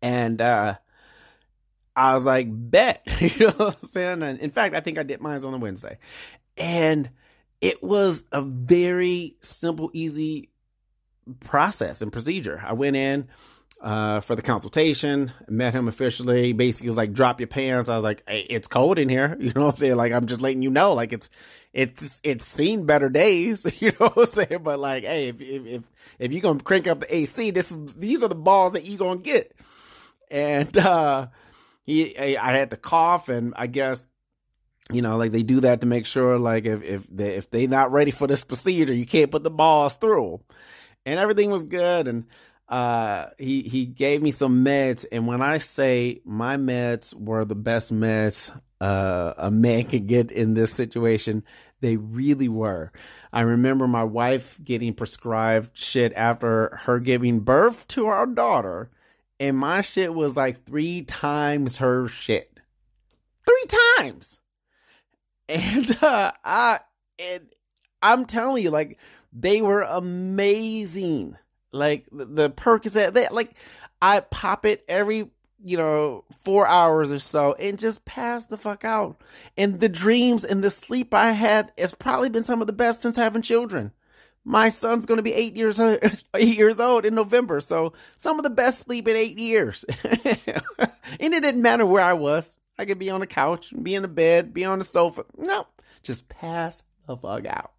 and 0.02 0.41
uh 0.41 0.76
i 1.95 2.13
was 2.13 2.26
like 2.26 2.47
bet 2.49 3.02
you 3.19 3.47
know 3.47 3.54
what 3.58 3.78
i'm 3.82 3.89
saying 3.89 4.23
and 4.23 4.39
in 4.39 4.52
fact 4.52 4.73
i 4.73 4.80
think 4.80 4.97
i 4.97 5.04
did 5.04 5.19
mine 5.19 5.43
on 5.43 5.54
a 5.54 5.58
wednesday 5.58 5.97
and 6.56 7.10
it 7.63 7.82
was 7.82 8.23
a 8.32 8.41
very 8.41 9.36
simple 9.39 9.89
easy 9.93 10.49
process 11.39 12.02
and 12.02 12.12
procedure 12.12 12.62
i 12.65 12.73
went 12.73 12.95
in 12.95 13.28
uh, 13.84 14.21
for 14.21 14.36
the 14.36 14.41
consultation. 14.41 15.32
Met 15.49 15.73
him 15.73 15.89
officially. 15.89 16.54
Basically, 16.54 16.88
was 16.88 16.97
like, 16.97 17.12
"Drop 17.12 17.39
your 17.41 17.47
pants." 17.47 17.89
I 17.89 17.95
was 17.95 18.04
like, 18.04 18.23
hey, 18.26 18.45
"It's 18.49 18.67
cold 18.67 18.97
in 18.97 19.10
here." 19.10 19.38
You 19.43 19.52
know 19.54 19.65
what 19.65 19.73
I'm 19.73 19.78
saying? 19.78 19.95
Like, 19.97 20.13
I'm 20.13 20.26
just 20.26 20.41
letting 20.41 20.62
you 20.62 20.69
know. 20.69 20.93
Like, 20.93 21.12
it's 21.12 21.30
it's 21.73 22.21
it's 22.23 22.45
seen 22.45 22.86
better 22.86 23.10
days. 23.10 23.65
You 23.82 23.91
know 23.99 24.08
what 24.08 24.17
I'm 24.17 24.26
saying? 24.26 24.63
But 24.63 24.80
like, 24.80 25.04
hey, 25.04 25.28
if 25.28 25.41
if 25.41 25.65
if, 25.65 25.84
if 26.17 26.32
you're 26.32 26.41
gonna 26.41 26.63
crank 26.63 26.88
up 26.88 27.02
the 27.02 27.13
AC, 27.13 27.52
this 27.52 27.71
is 27.71 27.78
these 27.97 28.23
are 28.23 28.30
the 28.30 28.36
balls 28.36 28.71
that 28.71 28.86
you 28.86 28.97
gonna 28.97 29.19
get. 29.19 29.54
And 30.32 30.76
uh, 30.78 31.28
he, 31.86 32.17
I 32.17 32.54
had 32.54 32.71
to 32.71 32.78
cough, 32.78 33.28
and 33.28 33.54
I 33.58 33.67
guess 33.67 34.08
you 34.91 35.02
know, 35.02 35.17
like 35.17 35.32
they 35.32 35.43
do 35.43 35.62
that 35.62 35.82
to 35.82 35.88
make 35.88 36.06
sure, 36.06 36.38
like 36.38 36.65
if 36.65 36.84
if 36.84 37.08
they 37.08 37.36
if 37.36 37.50
they 37.50 37.67
not 37.67 37.91
ready 37.91 38.12
for 38.12 38.28
this 38.28 38.43
procedure, 38.46 38.93
you 38.93 39.06
can't 39.06 39.32
put 39.32 39.43
the 39.43 39.52
balls 39.52 39.96
through. 39.96 40.41
And 41.06 41.19
everything 41.19 41.52
was 41.52 41.65
good, 41.65 42.08
and 42.08 42.26
uh, 42.69 43.28
he 43.38 43.63
he 43.63 43.86
gave 43.86 44.22
me 44.22 44.32
some 44.32 44.63
meds, 44.63 45.06
and 45.12 45.28
when 45.28 45.41
I 45.41 45.58
say 45.58 46.22
my 46.26 46.58
meds 46.58 47.13
were 47.13 47.46
the 47.46 47.56
best 47.56 47.93
meds 47.93 48.52
uh, 48.84 49.34
a 49.38 49.50
man 49.50 49.86
could 49.86 50.08
get 50.08 50.32
in 50.32 50.54
this 50.54 50.74
situation, 50.74 51.43
they 51.80 51.96
really 51.96 52.50
were. 52.50 52.91
I 53.32 53.41
remember 53.41 53.88
my 53.88 54.04
wife 54.04 54.60
getting 54.62 54.93
prescribed 54.93 55.78
shit 55.78 56.12
after 56.15 56.80
her 56.84 57.00
giving 57.00 57.39
birth 57.39 57.88
to 57.89 58.08
our 58.08 58.26
daughter, 58.26 58.89
and 59.39 59.58
my 59.58 59.82
shit 59.82 60.13
was 60.13 60.36
like 60.36 60.65
three 60.65 61.02
times 61.02 61.78
her 61.78 62.10
shit, 62.10 62.60
three 63.46 63.65
times. 63.98 64.39
And 65.50 65.98
uh, 66.02 66.32
I 66.44 66.80
and 67.20 67.50
I'm 68.02 68.26
telling 68.26 68.64
you, 68.64 68.72
like 68.72 69.00
they 69.32 69.62
were 69.62 69.82
amazing 69.82 71.38
like 71.74 72.06
the, 72.12 72.26
the 72.26 72.50
Percocet, 72.52 73.14
they, 73.14 73.28
like 73.30 73.56
I 74.02 74.22
pop 74.22 74.66
it 74.66 74.86
every 74.88 75.30
you 75.66 75.78
know 75.78 76.26
four 76.44 76.68
hours 76.68 77.12
or 77.14 77.20
so 77.20 77.54
and 77.54 77.80
just 77.80 78.06
pass 78.06 78.46
the 78.46 78.58
fuck 78.58 78.86
out. 78.86 79.20
And 79.58 79.80
the 79.80 79.90
dreams 79.90 80.46
and 80.46 80.64
the 80.64 80.70
sleep 80.70 81.14
I 81.14 81.32
had 81.32 81.72
has 81.78 81.94
probably 81.94 82.30
been 82.30 82.44
some 82.44 82.62
of 82.62 82.68
the 82.68 82.74
best 82.74 83.02
since 83.02 83.18
having 83.18 83.42
children. 83.42 83.92
My 84.46 84.70
son's 84.70 85.06
going 85.06 85.18
to 85.18 85.24
be 85.24 85.34
eight 85.34 85.56
years 85.56 85.80
eight 86.36 86.58
years 86.58 86.80
old 86.80 87.06
in 87.06 87.16
November, 87.16 87.60
so 87.60 87.94
some 88.18 88.38
of 88.38 88.44
the 88.44 88.50
best 88.50 88.82
sleep 88.82 89.08
in 89.08 89.16
eight 89.16 89.40
years. 89.40 89.84
and 90.04 91.34
it 91.34 91.42
didn't 91.42 91.62
matter 91.62 91.86
where 91.86 92.04
I 92.04 92.14
was. 92.14 92.58
I 92.78 92.86
could 92.86 92.99
be 92.99 93.09
on 93.09 93.19
the 93.19 93.28
couch, 93.28 93.74
be 93.82 93.95
in 93.95 94.01
the 94.01 94.07
bed, 94.07 94.53
be 94.53 94.65
on 94.65 94.80
the 94.80 94.86
sofa. 94.86 95.26
No, 95.38 95.67
just 96.01 96.30
pass 96.30 96.82
the 97.07 97.15
fuck 97.17 97.45
out. 97.45 97.74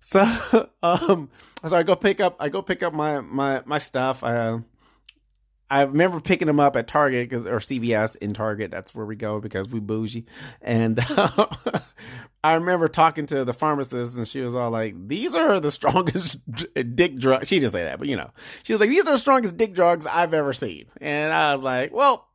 So, 0.00 0.22
um, 0.82 1.30
so 1.66 1.76
I 1.76 1.82
go 1.82 1.94
pick 1.94 2.20
up, 2.20 2.36
I 2.40 2.48
go 2.48 2.62
pick 2.62 2.82
up 2.82 2.94
my, 2.94 3.20
my, 3.20 3.62
my 3.66 3.78
stuff. 3.78 4.24
I, 4.24 4.36
uh, 4.36 4.58
I 5.70 5.82
remember 5.82 6.20
picking 6.20 6.46
them 6.46 6.60
up 6.60 6.76
at 6.76 6.88
Target 6.88 7.28
because, 7.28 7.46
or 7.46 7.58
CVS 7.58 8.16
in 8.16 8.32
Target. 8.32 8.70
That's 8.70 8.94
where 8.94 9.04
we 9.04 9.16
go 9.16 9.38
because 9.38 9.68
we 9.68 9.80
bougie. 9.80 10.24
And 10.62 10.98
uh, 10.98 11.46
I 12.44 12.54
remember 12.54 12.88
talking 12.88 13.26
to 13.26 13.44
the 13.44 13.52
pharmacist 13.52 14.16
and 14.16 14.26
she 14.26 14.40
was 14.40 14.54
all 14.54 14.70
like, 14.70 14.94
these 15.08 15.34
are 15.34 15.60
the 15.60 15.70
strongest 15.70 16.38
dick 16.94 17.16
drugs. 17.16 17.48
She 17.48 17.60
didn't 17.60 17.72
say 17.72 17.84
that, 17.84 17.98
but 17.98 18.08
you 18.08 18.16
know, 18.16 18.30
she 18.62 18.72
was 18.72 18.80
like, 18.80 18.88
these 18.88 19.06
are 19.06 19.12
the 19.12 19.18
strongest 19.18 19.58
dick 19.58 19.74
drugs 19.74 20.06
I've 20.06 20.32
ever 20.32 20.54
seen. 20.54 20.86
And 21.02 21.34
I 21.34 21.54
was 21.54 21.62
like, 21.62 21.92
well, 21.92 22.27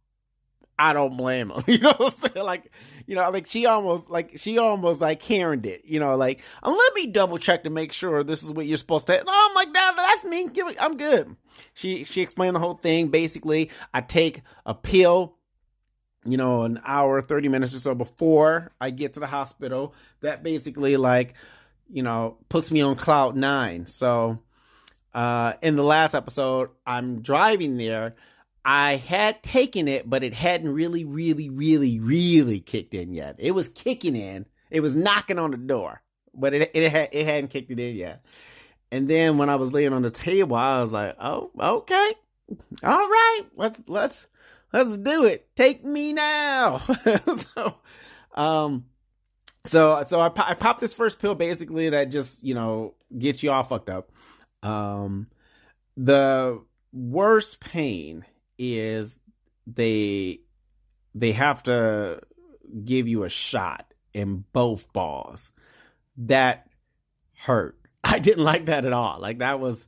I 0.78 0.94
don't 0.94 1.18
blame 1.18 1.50
them. 1.50 1.64
You 1.68 1.80
know 1.80 1.94
what 1.94 2.14
I'm 2.24 2.32
saying? 2.32 2.46
Like, 2.46 2.72
you 3.06 3.16
know, 3.16 3.30
like 3.30 3.48
she 3.48 3.66
almost 3.66 4.10
like 4.10 4.38
she 4.38 4.58
almost 4.58 5.02
like 5.02 5.20
Karen 5.20 5.64
it, 5.66 5.84
you 5.86 6.00
know, 6.00 6.16
like 6.16 6.42
uh, 6.64 6.72
let 6.72 6.94
me 6.96 7.08
double 7.08 7.38
check 7.38 7.64
to 7.64 7.70
make 7.70 7.92
sure 7.92 8.24
this 8.24 8.44
is 8.44 8.52
what 8.52 8.66
you're 8.66 8.78
supposed 8.78 9.08
to. 9.08 9.24
No, 9.24 9.32
I'm 9.34 9.56
like 9.56 9.74
that. 9.74 9.94
That's 9.96 10.26
me. 10.26 10.50
I'm 10.80 10.98
good. 10.98 11.36
She 11.74 12.04
she 12.04 12.22
explained 12.22 12.56
the 12.56 12.60
whole 12.60 12.76
thing. 12.76 13.10
Basically, 13.10 13.70
I 13.94 14.02
take 14.02 14.42
a 14.66 14.74
pill 14.74 15.36
you 16.26 16.38
know, 16.38 16.64
an 16.64 16.80
hour, 16.86 17.22
30 17.22 17.50
minutes 17.50 17.76
or 17.76 17.80
so 17.80 17.96
before 17.96 18.72
I 18.80 18.90
get 18.92 19.14
to 19.16 19.20
the 19.20 19.28
hospital. 19.28 19.94
That 20.22 20.44
basically, 20.44 20.98
like, 20.98 21.36
you 21.90 22.04
know, 22.04 22.38
puts 22.50 22.72
me 22.72 22.82
on 22.82 22.96
cloud 22.96 23.36
nine. 23.36 23.88
So, 23.88 24.40
uh, 25.14 25.54
in 25.62 25.76
the 25.76 25.84
last 25.84 26.14
episode, 26.14 26.70
I'm 26.86 27.22
driving 27.22 27.78
there. 27.78 28.16
I 28.66 28.96
had 28.96 29.44
taken 29.44 29.88
it, 29.88 30.10
but 30.10 30.24
it 30.24 30.34
hadn't 30.34 30.74
really, 30.74 31.04
really, 31.04 31.50
really, 31.50 32.00
really 32.00 32.60
kicked 32.62 32.94
in 32.94 33.14
yet. 33.14 33.36
It 33.38 33.52
was 33.52 33.68
kicking 33.70 34.16
in. 34.16 34.46
It 34.72 34.80
was 34.80 34.96
knocking 34.96 35.38
on 35.38 35.52
the 35.52 35.58
door, 35.58 36.02
but 36.34 36.54
it 36.54 36.72
it, 36.74 36.92
had, 36.92 37.10
it 37.12 37.26
hadn't 37.26 37.50
kicked 37.50 37.72
it 37.72 37.80
in 37.80 37.96
yet. 37.96 38.26
And 38.92 39.10
then 39.10 39.38
when 39.38 39.50
I 39.50 39.56
was 39.56 39.74
laying 39.74 39.94
on 39.94 40.02
the 40.02 40.12
table, 40.12 40.56
I 40.56 40.82
was 40.82 40.92
like, 40.92 41.16
"Oh, 41.20 41.52
okay, 41.60 42.14
all 42.84 43.08
right, 43.08 43.42
let's 43.56 43.84
let's 43.88 44.28
let's 44.72 44.98
do 44.98 45.26
it. 45.26 45.48
Take 45.56 45.84
me 45.84 46.14
now." 46.14 46.78
so, 47.56 47.76
um, 48.34 48.86
so 49.66 50.04
so 50.08 50.20
I, 50.20 50.32
I 50.38 50.54
popped 50.54 50.80
this 50.80 50.94
first 50.94 51.20
pill 51.20 51.36
basically 51.36 51.90
that 51.90 52.12
just 52.12 52.44
you 52.44 52.56
know 52.56 52.96
gets 53.18 53.44
you 53.44 53.52
all 53.52 53.64
fucked 53.64 53.90
up. 53.90 54.12
Um, 54.64 55.28
the 55.98 56.62
worst 56.94 57.60
pain 57.60 58.26
is 58.72 59.20
they 59.68 60.42
they 61.16 61.32
have 61.32 61.64
to 61.64 62.22
give 62.84 63.08
you 63.08 63.24
a 63.24 63.30
shot 63.30 63.94
in 64.14 64.46
both 64.54 64.92
balls. 64.94 65.50
That 66.18 66.68
hurt. 67.38 67.78
I 68.04 68.20
didn't 68.20 68.44
like 68.44 68.66
that 68.66 68.86
at 68.86 68.94
all. 68.94 69.20
Like 69.20 69.40
that 69.40 69.60
was 69.60 69.88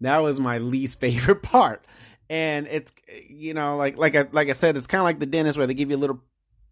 that 0.00 0.18
was 0.18 0.40
my 0.40 0.58
least 0.58 1.00
favorite 1.00 1.42
part. 1.42 1.86
And 2.30 2.66
it's 2.68 2.92
you 3.28 3.54
know 3.54 3.76
like 3.76 3.96
like 3.96 4.14
I 4.14 4.26
like 4.32 4.48
I 4.48 4.52
said 4.52 4.76
it's 4.76 4.86
kind 4.86 5.00
of 5.00 5.04
like 5.04 5.20
the 5.20 5.26
dentist 5.26 5.58
where 5.58 5.66
they 5.66 5.74
give 5.74 5.90
you 5.90 5.96
a 5.96 5.98
little 5.98 6.22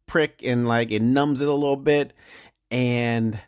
prick 0.06 0.40
and 0.44 0.66
like 0.66 0.90
it 0.90 1.02
numbs 1.02 1.40
it 1.40 1.48
a 1.48 1.52
little 1.52 1.76
bit 1.76 2.12
and 2.70 3.38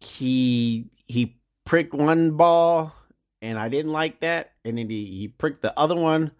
he 0.00 0.90
he 1.08 1.36
pricked 1.64 1.94
one 1.94 2.32
ball 2.36 2.94
and 3.40 3.58
I 3.58 3.68
didn't 3.68 3.92
like 3.92 4.20
that 4.20 4.52
and 4.64 4.78
then 4.78 4.88
he, 4.88 5.06
he 5.06 5.28
pricked 5.28 5.62
the 5.62 5.76
other 5.78 5.96
one 5.96 6.32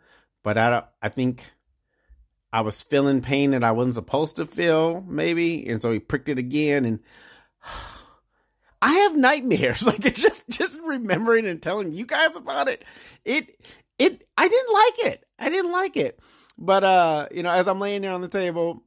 but 0.42 0.58
I 0.58 0.84
I 1.00 1.08
think 1.08 1.52
I 2.52 2.60
was 2.60 2.82
feeling 2.82 3.22
pain 3.22 3.52
that 3.52 3.64
I 3.64 3.72
wasn't 3.72 3.94
supposed 3.94 4.36
to 4.36 4.46
feel, 4.46 5.00
maybe, 5.08 5.66
and 5.68 5.80
so 5.80 5.90
he 5.90 5.98
pricked 5.98 6.28
it 6.28 6.38
again, 6.38 6.84
and 6.84 7.00
I 8.82 8.92
have 8.92 9.16
nightmares. 9.16 9.82
Like 9.86 10.14
just 10.14 10.48
just 10.48 10.80
remembering 10.84 11.46
and 11.46 11.62
telling 11.62 11.92
you 11.92 12.04
guys 12.04 12.36
about 12.36 12.68
it, 12.68 12.84
it 13.24 13.56
it 13.98 14.26
I 14.36 14.48
didn't 14.48 14.74
like 14.74 15.12
it. 15.12 15.24
I 15.38 15.48
didn't 15.48 15.72
like 15.72 15.96
it, 15.96 16.20
but 16.58 16.84
uh, 16.84 17.28
you 17.30 17.42
know, 17.42 17.50
as 17.50 17.68
I'm 17.68 17.80
laying 17.80 18.02
there 18.02 18.12
on 18.12 18.20
the 18.20 18.28
table, 18.28 18.82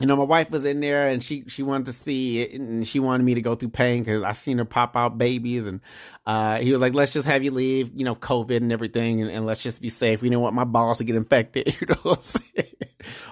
you 0.00 0.06
know, 0.06 0.16
my 0.16 0.24
wife 0.24 0.50
was 0.50 0.64
in 0.64 0.80
there 0.80 1.08
and 1.08 1.22
she 1.22 1.44
she 1.46 1.62
wanted 1.62 1.86
to 1.86 1.92
see 1.92 2.42
it 2.42 2.58
and 2.58 2.84
she 2.86 2.98
wanted 2.98 3.22
me 3.22 3.34
to 3.34 3.40
go 3.40 3.54
through 3.54 3.68
pain 3.68 4.02
because 4.02 4.24
I 4.24 4.32
seen 4.32 4.58
her 4.58 4.64
pop 4.64 4.96
out 4.96 5.18
babies 5.18 5.66
and 5.66 5.80
uh, 6.26 6.58
he 6.58 6.72
was 6.72 6.80
like, 6.80 6.94
let's 6.94 7.12
just 7.12 7.28
have 7.28 7.44
you 7.44 7.52
leave, 7.52 7.92
you 7.94 8.04
know, 8.04 8.16
COVID 8.16 8.56
and 8.56 8.72
everything 8.72 9.22
and, 9.22 9.30
and 9.30 9.46
let's 9.46 9.62
just 9.62 9.80
be 9.80 9.88
safe. 9.88 10.20
We 10.20 10.28
didn't 10.28 10.42
want 10.42 10.56
my 10.56 10.64
balls 10.64 10.98
to 10.98 11.04
get 11.04 11.14
infected, 11.14 11.76
you 11.80 11.86
know 11.86 12.16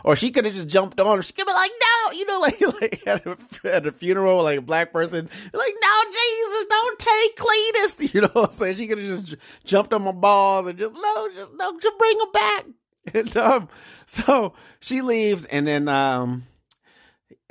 Or 0.05 0.15
she 0.15 0.31
could 0.31 0.45
have 0.45 0.55
just 0.55 0.69
jumped 0.69 1.01
on 1.01 1.17
her. 1.17 1.23
She 1.23 1.33
could 1.33 1.47
be 1.47 1.53
like, 1.53 1.73
no, 1.81 2.13
you 2.13 2.27
know, 2.27 2.39
like 2.41 2.61
like 2.61 3.07
at 3.09 3.27
a, 3.27 3.37
at 3.65 3.87
a 3.87 3.93
funeral, 3.93 4.45
like 4.45 4.59
a 4.59 4.63
black 4.63 4.93
person, 4.93 5.29
like, 5.53 5.75
no, 5.83 6.03
Jesus, 6.13 6.67
don't 6.69 6.99
take 7.01 7.37
Cletus, 7.37 8.15
you 8.15 8.21
know 8.21 8.31
what 8.35 8.51
I'm 8.51 8.53
saying? 8.53 8.77
She 8.77 8.87
could 8.87 8.99
have 8.99 9.25
just 9.25 9.37
jumped 9.65 9.93
on 9.93 10.03
my 10.03 10.13
balls 10.13 10.69
and 10.69 10.79
just 10.79 10.95
no, 10.95 11.29
just 11.35 11.53
no, 11.55 11.77
just 11.81 11.99
bring 11.99 12.19
them 12.19 12.33
back. 12.33 12.67
And 13.15 13.37
um, 13.37 13.69
so 14.07 14.53
she 14.79 15.03
leaves, 15.03 15.45
and 15.47 15.67
then 15.67 15.89
um, 15.89 16.45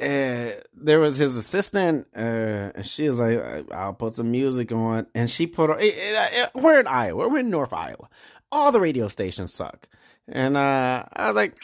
there 0.01 0.99
was 0.99 1.17
his 1.17 1.37
assistant, 1.37 2.07
uh, 2.15 2.71
and 2.75 2.85
she 2.85 3.07
was 3.07 3.19
like, 3.19 3.71
"I'll 3.71 3.93
put 3.93 4.15
some 4.15 4.31
music 4.31 4.71
on," 4.71 5.07
and 5.13 5.29
she 5.29 5.47
put. 5.47 5.69
It, 5.79 5.95
it, 5.95 6.33
it, 6.33 6.49
we're 6.55 6.79
in 6.79 6.87
Iowa. 6.87 7.29
We're 7.29 7.39
in 7.39 7.49
North 7.49 7.73
Iowa. 7.73 8.09
All 8.51 8.71
the 8.71 8.79
radio 8.79 9.07
stations 9.07 9.53
suck, 9.53 9.87
and 10.27 10.57
uh, 10.57 11.05
I 11.13 11.27
was 11.27 11.35
like, 11.35 11.57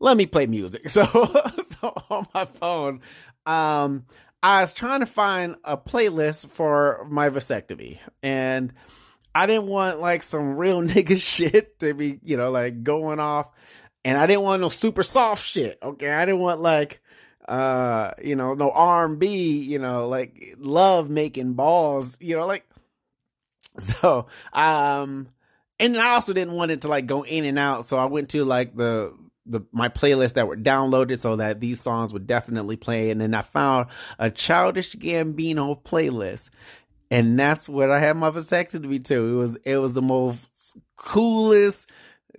"Let 0.00 0.16
me 0.16 0.26
play 0.26 0.46
music." 0.46 0.82
So, 0.90 1.04
so 1.04 1.94
on 2.10 2.26
my 2.34 2.44
phone, 2.44 3.00
um, 3.46 4.04
I 4.42 4.60
was 4.60 4.74
trying 4.74 5.00
to 5.00 5.06
find 5.06 5.56
a 5.64 5.76
playlist 5.76 6.48
for 6.48 7.06
my 7.10 7.30
vasectomy, 7.30 7.98
and 8.22 8.72
I 9.34 9.46
didn't 9.46 9.66
want 9.66 10.00
like 10.00 10.22
some 10.22 10.56
real 10.56 10.82
nigga 10.82 11.20
shit 11.20 11.78
to 11.80 11.94
be, 11.94 12.18
you 12.22 12.36
know, 12.36 12.50
like 12.50 12.82
going 12.82 13.20
off. 13.20 13.50
And 14.04 14.18
I 14.18 14.26
didn't 14.26 14.42
want 14.42 14.60
no 14.60 14.68
super 14.68 15.04
soft 15.04 15.44
shit. 15.44 15.78
Okay. 15.82 16.10
I 16.10 16.24
didn't 16.24 16.40
want 16.40 16.60
like 16.60 17.00
uh, 17.48 18.12
you 18.22 18.36
know, 18.36 18.54
no 18.54 18.70
R&B, 18.70 19.58
you 19.58 19.78
know, 19.78 20.08
like 20.08 20.54
love 20.58 21.10
making 21.10 21.54
balls, 21.54 22.16
you 22.20 22.36
know, 22.36 22.46
like 22.46 22.66
so 23.78 24.26
um 24.52 25.28
and 25.80 25.96
I 25.96 26.10
also 26.10 26.32
didn't 26.32 26.54
want 26.54 26.70
it 26.70 26.82
to 26.82 26.88
like 26.88 27.06
go 27.06 27.24
in 27.24 27.44
and 27.44 27.58
out, 27.58 27.86
so 27.86 27.98
I 27.98 28.04
went 28.04 28.28
to 28.30 28.44
like 28.44 28.76
the 28.76 29.16
the 29.46 29.62
my 29.72 29.88
playlist 29.88 30.34
that 30.34 30.46
were 30.46 30.56
downloaded 30.56 31.18
so 31.18 31.36
that 31.36 31.58
these 31.60 31.80
songs 31.80 32.12
would 32.12 32.26
definitely 32.26 32.76
play 32.76 33.10
and 33.10 33.20
then 33.20 33.34
I 33.34 33.42
found 33.42 33.88
a 34.18 34.30
childish 34.30 34.94
Gambino 34.94 35.82
playlist 35.82 36.50
and 37.12 37.38
that's 37.38 37.68
what 37.68 37.90
I 37.90 37.98
had 37.98 38.16
my 38.16 38.30
vasectomy 38.30 39.04
to. 39.04 39.34
It 39.34 39.36
was 39.36 39.56
it 39.64 39.76
was 39.76 39.92
the 39.92 40.02
most 40.02 40.78
coolest 40.96 41.90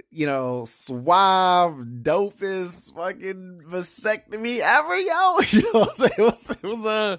you 0.10 0.26
know, 0.26 0.66
suave, 0.66 1.86
dopest 2.02 2.94
fucking 2.96 3.62
vasectomy 3.68 4.60
ever, 4.60 4.98
yo. 4.98 5.40
You 5.52 5.62
know 5.74 5.80
what 5.80 5.90
I'm 5.90 5.96
saying? 5.96 6.12
It 6.18 6.22
was, 6.22 6.50
it 6.50 6.64
was 6.64 6.86
uh, 6.86 7.18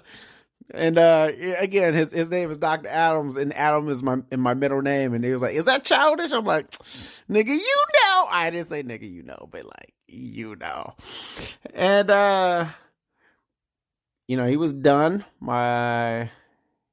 and 0.73 0.97
uh, 0.97 1.31
again, 1.57 1.93
his 1.93 2.11
his 2.11 2.29
name 2.29 2.49
is 2.49 2.57
Doctor 2.57 2.89
Adams, 2.89 3.37
and 3.37 3.53
Adam 3.53 3.87
is 3.87 4.01
my 4.01 4.17
in 4.31 4.39
my 4.39 4.55
middle 4.55 4.81
name, 4.81 5.13
and 5.13 5.23
he 5.23 5.31
was 5.31 5.41
like, 5.41 5.55
"Is 5.55 5.65
that 5.65 5.83
childish?" 5.83 6.31
I'm 6.31 6.45
like, 6.45 6.71
"Nigga, 7.29 7.49
you 7.49 7.57
know." 7.93 8.27
I 8.31 8.49
didn't 8.49 8.67
say 8.67 8.81
"nigga, 8.81 9.09
you 9.09 9.21
know," 9.21 9.47
but 9.51 9.65
like, 9.65 9.93
you 10.07 10.55
know, 10.55 10.95
and 11.73 12.09
uh, 12.09 12.65
you 14.27 14.37
know, 14.37 14.47
he 14.47 14.57
was 14.57 14.73
done. 14.73 15.23
My 15.39 16.31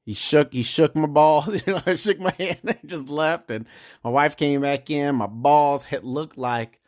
he 0.04 0.14
shook 0.14 0.52
he 0.52 0.62
shook 0.62 0.94
my 0.96 1.06
balls 1.06 1.48
you 1.66 1.72
know 1.72 1.82
i 1.86 1.94
shook 1.94 2.18
my 2.18 2.34
hand 2.38 2.58
and 2.64 2.78
just 2.86 3.08
left. 3.08 3.50
And 3.50 3.66
my 4.02 4.10
wife 4.10 4.36
came 4.36 4.60
back 4.62 4.90
in. 4.90 5.16
My 5.16 5.26
balls 5.26 5.84
had 5.84 6.04
looked 6.04 6.38
like 6.38 6.80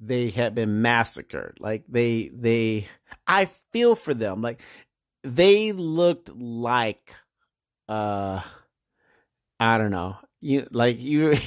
they 0.00 0.30
had 0.30 0.54
been 0.54 0.82
massacred. 0.82 1.58
Like 1.60 1.84
they 1.88 2.30
they 2.32 2.88
i 3.26 3.46
feel 3.72 3.94
for 3.94 4.14
them. 4.14 4.42
Like 4.42 4.62
they 5.22 5.72
looked 5.72 6.30
like 6.34 7.14
uh 7.88 8.40
i 9.60 9.78
don't 9.78 9.90
know. 9.90 10.16
You 10.40 10.66
like 10.70 11.00
you 11.00 11.32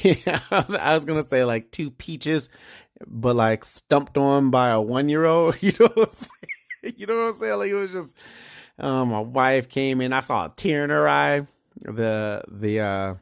i 0.51 0.93
was 0.93 1.05
gonna 1.05 1.27
say 1.27 1.43
like 1.43 1.71
two 1.71 1.91
peaches 1.91 2.49
but 3.05 3.35
like 3.35 3.63
stumped 3.63 4.17
on 4.17 4.49
by 4.49 4.69
a 4.69 4.81
one 4.81 5.07
year 5.07 5.25
old 5.25 5.55
you 5.61 5.71
know 5.79 6.05
you 6.95 7.05
know 7.05 7.17
what 7.17 7.27
i'm 7.27 7.33
saying? 7.33 7.59
Like 7.59 7.71
it 7.71 7.75
was 7.75 7.91
just 7.91 8.15
um, 8.79 9.09
my 9.09 9.19
wife 9.19 9.69
came 9.69 10.01
in. 10.01 10.13
I 10.13 10.19
saw 10.19 10.45
a 10.45 10.49
tear 10.49 10.83
in 10.83 10.89
her 10.89 11.07
eye. 11.07 11.47
The 11.81 12.43
the 12.47 12.79
uh, 12.79 13.15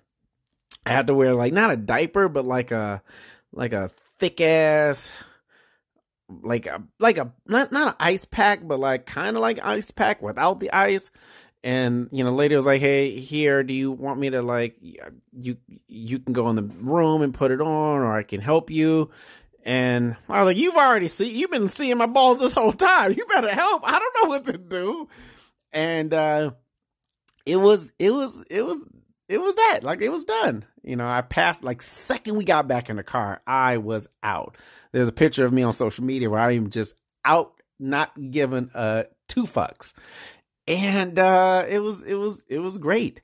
I 0.85 0.89
had 0.89 1.07
to 1.07 1.13
wear 1.13 1.33
like 1.33 1.53
not 1.53 1.71
a 1.71 1.77
diaper, 1.77 2.29
but 2.29 2.45
like 2.45 2.71
a 2.71 3.01
like 3.51 3.73
a 3.73 3.89
thick 4.17 4.41
ass 4.41 5.13
like 6.27 6.65
a 6.65 6.83
like 6.99 7.17
a 7.17 7.31
not 7.45 7.71
not 7.71 7.89
an 7.89 7.95
ice 7.99 8.25
pack, 8.25 8.67
but 8.67 8.79
like 8.79 9.05
kind 9.05 9.35
of 9.35 9.41
like 9.41 9.59
ice 9.63 9.91
pack 9.91 10.21
without 10.21 10.59
the 10.59 10.71
ice. 10.71 11.11
And 11.63 12.09
you 12.11 12.23
know, 12.23 12.31
lady 12.31 12.55
was 12.55 12.65
like, 12.65 12.81
"Hey, 12.81 13.19
here, 13.19 13.63
do 13.63 13.73
you 13.73 13.91
want 13.91 14.19
me 14.19 14.29
to 14.31 14.41
like 14.41 14.77
you 14.81 15.57
you 15.87 16.19
can 16.19 16.33
go 16.33 16.49
in 16.49 16.55
the 16.55 16.63
room 16.63 17.21
and 17.21 17.33
put 17.33 17.51
it 17.51 17.61
on, 17.61 18.01
or 18.01 18.15
I 18.15 18.23
can 18.23 18.41
help 18.41 18.69
you." 18.69 19.09
And 19.63 20.15
I 20.29 20.39
was 20.43 20.47
like, 20.47 20.57
"You've 20.57 20.75
already 20.75 21.07
seen, 21.07 21.35
you've 21.35 21.51
been 21.51 21.69
seeing 21.69 21.97
my 21.97 22.05
balls 22.05 22.39
this 22.39 22.53
whole 22.53 22.73
time. 22.73 23.13
You 23.13 23.25
better 23.25 23.53
help. 23.53 23.81
I 23.83 23.99
don't 23.99 24.23
know 24.23 24.29
what 24.29 24.45
to 24.45 24.57
do." 24.57 25.09
And 25.71 26.13
uh, 26.13 26.51
it 27.45 27.57
was 27.57 27.93
it 27.99 28.11
was 28.11 28.43
it 28.49 28.65
was 28.65 28.81
it 29.27 29.39
was 29.41 29.55
that 29.55 29.79
like 29.83 30.01
it 30.01 30.09
was 30.09 30.25
done. 30.25 30.65
You 30.83 30.95
know, 30.95 31.07
I 31.07 31.21
passed 31.21 31.63
like 31.63 31.81
second 31.81 32.35
we 32.35 32.45
got 32.45 32.67
back 32.67 32.89
in 32.89 32.97
the 32.97 33.03
car, 33.03 33.41
I 33.47 33.77
was 33.77 34.07
out. 34.23 34.57
There's 34.91 35.07
a 35.07 35.13
picture 35.13 35.45
of 35.45 35.53
me 35.53 35.63
on 35.63 35.73
social 35.73 36.03
media 36.03 36.29
where 36.29 36.39
I'm 36.39 36.69
just 36.69 36.93
out, 37.23 37.53
not 37.79 38.11
giving 38.31 38.69
a 38.73 39.05
two 39.27 39.43
fucks, 39.43 39.93
and 40.67 41.17
uh, 41.17 41.65
it 41.67 41.79
was 41.79 42.03
it 42.03 42.15
was 42.15 42.43
it 42.49 42.59
was 42.59 42.77
great. 42.77 43.21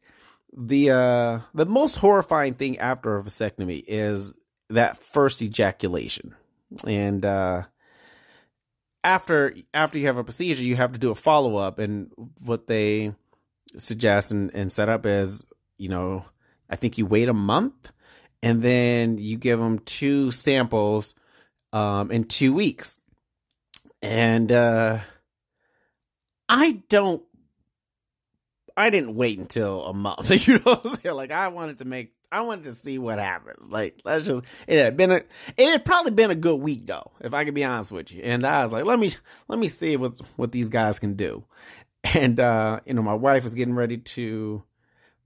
The 0.56 0.92
uh, 0.92 1.39
the 1.54 1.66
most 1.66 1.96
horrifying 1.96 2.56
thing 2.56 2.78
after 2.80 3.18
a 3.18 3.24
vasectomy 3.24 3.84
is 3.88 4.34
that 4.70 4.98
first 4.98 5.42
ejaculation, 5.42 6.36
and 6.86 7.24
uh, 7.24 7.64
after 9.04 9.56
after 9.74 9.99
you 9.99 10.08
have 10.08 10.18
a 10.18 10.24
procedure, 10.24 10.64
you 10.64 10.76
have 10.76 10.93
to 10.93 10.99
do 10.99 11.12
a 11.12 11.16
follow 11.16 11.56
up, 11.56 11.80
and 11.80 12.12
what 12.39 12.68
they 12.68 13.14
suggest 13.78 14.32
and, 14.32 14.52
and 14.54 14.72
set 14.72 14.89
up 14.89 15.06
is, 15.06 15.43
you 15.78 15.89
know, 15.89 16.26
I 16.70 16.76
think 16.76 16.97
you 16.97 17.06
wait 17.06 17.30
a 17.30 17.34
month, 17.34 17.91
and 18.43 18.62
then 18.62 19.18
you 19.18 19.38
give 19.38 19.60
them 19.60 19.80
two 19.80 20.32
samples 20.32 21.16
um, 21.74 22.12
in 22.12 22.26
two 22.26 22.54
weeks. 22.54 22.97
And 24.02 24.52
uh 24.52 24.99
I 26.49 26.84
don't 26.89 27.24
I 28.76 28.89
didn't 28.89 29.16
wait 29.16 29.39
until 29.39 29.86
a 29.86 29.93
month. 29.93 30.32
You 30.47 30.60
know? 30.66 31.14
Like 31.14 31.32
I 31.32 31.49
wanted 31.49 31.78
to 31.80 31.86
make 31.86 32.14
I 32.32 32.42
wanted 32.42 32.64
to 32.66 32.74
see 32.74 32.98
what 32.98 33.20
happens. 33.20 33.70
Like 33.70 34.00
let's 34.06 34.26
just 34.26 34.44
it 34.68 34.78
had 34.80 34.96
been 34.96 35.12
a 35.12 35.22
it 35.58 35.70
had 35.70 35.84
probably 35.84 36.12
been 36.12 36.32
a 36.32 36.36
good 36.36 36.56
week 36.56 36.88
though, 36.88 37.12
if 37.20 37.34
I 37.34 37.44
can 37.44 37.54
be 37.54 37.64
honest 37.64 37.92
with 37.92 38.12
you. 38.14 38.22
And 38.24 38.46
I 38.46 38.64
was 38.64 38.72
like, 38.72 38.86
let 38.86 39.00
me 39.00 39.14
let 39.48 39.60
me 39.60 39.68
see 39.68 39.98
what 39.98 40.20
what 40.38 40.52
these 40.52 40.70
guys 40.70 41.00
can 41.00 41.16
do. 41.16 41.44
And 42.16 42.40
uh, 42.40 42.80
you 42.86 42.94
know, 42.94 43.02
my 43.02 43.14
wife 43.14 43.44
was 43.44 43.54
getting 43.54 43.76
ready 43.76 43.98
to 43.98 44.64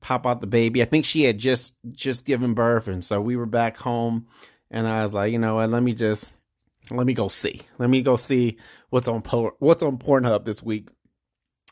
pop 0.02 0.26
out 0.28 0.42
the 0.42 0.48
baby. 0.48 0.82
I 0.82 0.86
think 0.86 1.06
she 1.06 1.24
had 1.24 1.38
just 1.38 1.76
just 1.92 2.26
given 2.26 2.54
birth, 2.54 2.88
and 2.88 3.04
so 3.04 3.22
we 3.22 3.36
were 3.36 3.46
back 3.46 3.78
home. 3.78 4.28
And 4.72 4.88
I 4.88 5.04
was 5.04 5.14
like, 5.14 5.32
you 5.32 5.40
know 5.40 5.56
what? 5.56 5.70
Let 5.70 5.84
me 5.84 5.94
just 5.94 6.32
let 6.92 7.06
me 7.06 7.14
go 7.14 7.28
see. 7.28 7.62
Let 7.78 7.90
me 7.90 8.02
go 8.02 8.16
see 8.16 8.58
what's 8.90 9.08
on 9.08 9.22
what's 9.60 9.84
on 9.84 9.98
Pornhub 9.98 10.46
this 10.46 10.64
week. 10.64 10.90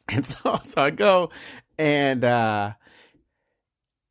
And 0.09 0.25
so 0.25 0.59
so 0.63 0.81
I 0.81 0.89
go, 0.89 1.29
and 1.77 2.25
uh, 2.25 2.73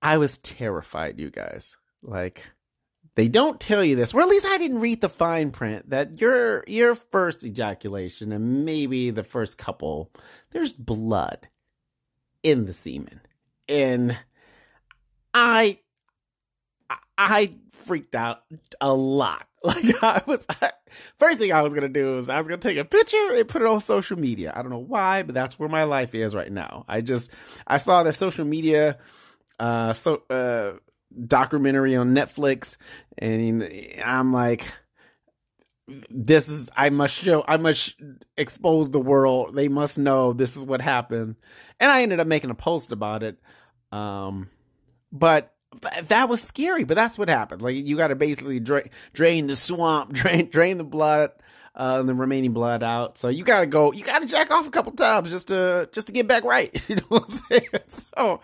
I 0.02 0.18
was 0.18 0.38
terrified, 0.38 1.20
you 1.20 1.30
guys. 1.30 1.76
Like 2.02 2.44
they 3.14 3.28
don't 3.28 3.60
tell 3.60 3.84
you 3.84 3.94
this, 3.94 4.12
or 4.12 4.20
at 4.20 4.28
least 4.28 4.46
I 4.46 4.58
didn't 4.58 4.80
read 4.80 5.00
the 5.00 5.08
fine 5.08 5.52
print 5.52 5.90
that 5.90 6.20
your 6.20 6.64
your 6.66 6.94
first 6.94 7.44
ejaculation 7.44 8.32
and 8.32 8.64
maybe 8.64 9.10
the 9.10 9.22
first 9.22 9.56
couple, 9.56 10.10
there's 10.50 10.72
blood 10.72 11.48
in 12.42 12.66
the 12.66 12.72
semen, 12.72 13.20
and 13.68 14.18
I 15.32 15.78
I 17.16 17.54
freaked 17.72 18.14
out 18.14 18.42
a 18.80 18.92
lot. 18.92 19.46
Like 19.64 20.02
I 20.02 20.20
was, 20.26 20.44
I, 20.60 20.72
first 21.20 21.38
thing 21.38 21.52
I 21.52 21.62
was 21.62 21.72
gonna 21.72 21.88
do 21.88 22.18
is 22.18 22.28
I 22.28 22.36
was 22.36 22.48
gonna 22.48 22.58
take 22.58 22.78
a 22.78 22.84
picture 22.84 23.32
and 23.32 23.46
put 23.46 23.62
it 23.62 23.68
on 23.68 23.80
social 23.80 24.18
media. 24.18 24.52
I 24.56 24.60
don't 24.60 24.72
know 24.72 24.78
why, 24.78 25.22
but 25.22 25.36
that's 25.36 25.56
where 25.56 25.68
my 25.68 25.84
life 25.84 26.16
is 26.16 26.34
right 26.34 26.50
now. 26.50 26.84
I 26.88 27.00
just 27.00 27.30
I 27.64 27.76
saw 27.76 28.02
that 28.02 28.14
social 28.14 28.44
media, 28.44 28.98
uh, 29.58 29.92
so 29.92 30.22
uh 30.30 30.72
documentary 31.26 31.96
on 31.96 32.14
Netflix, 32.14 32.76
and 33.18 33.62
I'm 34.04 34.32
like, 34.32 34.64
this 36.10 36.48
is 36.48 36.70
I 36.76 36.90
must 36.90 37.14
show 37.14 37.44
I 37.46 37.56
must 37.56 37.96
expose 38.36 38.90
the 38.90 39.00
world. 39.00 39.54
They 39.54 39.68
must 39.68 39.98
know 39.98 40.32
this 40.32 40.56
is 40.56 40.64
what 40.64 40.80
happened, 40.80 41.36
and 41.80 41.90
I 41.90 42.02
ended 42.02 42.20
up 42.20 42.26
making 42.26 42.50
a 42.50 42.54
post 42.54 42.92
about 42.92 43.22
it. 43.22 43.38
Um, 43.90 44.48
but 45.10 45.52
that 46.04 46.28
was 46.28 46.42
scary. 46.42 46.84
But 46.84 46.94
that's 46.94 47.18
what 47.18 47.28
happened. 47.28 47.62
Like 47.62 47.74
you 47.74 47.96
got 47.96 48.08
to 48.08 48.16
basically 48.16 48.60
drain 48.60 48.90
drain 49.12 49.46
the 49.46 49.56
swamp, 49.56 50.12
drain 50.12 50.48
drain 50.50 50.78
the 50.78 50.84
blood. 50.84 51.32
Uh, 51.74 52.02
the 52.02 52.12
remaining 52.14 52.52
blood 52.52 52.82
out, 52.82 53.16
so 53.16 53.28
you 53.28 53.44
gotta 53.44 53.64
go. 53.64 53.92
You 53.92 54.04
gotta 54.04 54.26
jack 54.26 54.50
off 54.50 54.66
a 54.66 54.70
couple 54.70 54.92
times 54.92 55.30
just 55.30 55.48
to 55.48 55.88
just 55.90 56.08
to 56.08 56.12
get 56.12 56.28
back 56.28 56.44
right. 56.44 56.70
You 56.88 56.96
know 56.96 57.02
what 57.08 57.22
I'm 57.22 57.28
saying? 57.48 57.68
So, 57.88 58.42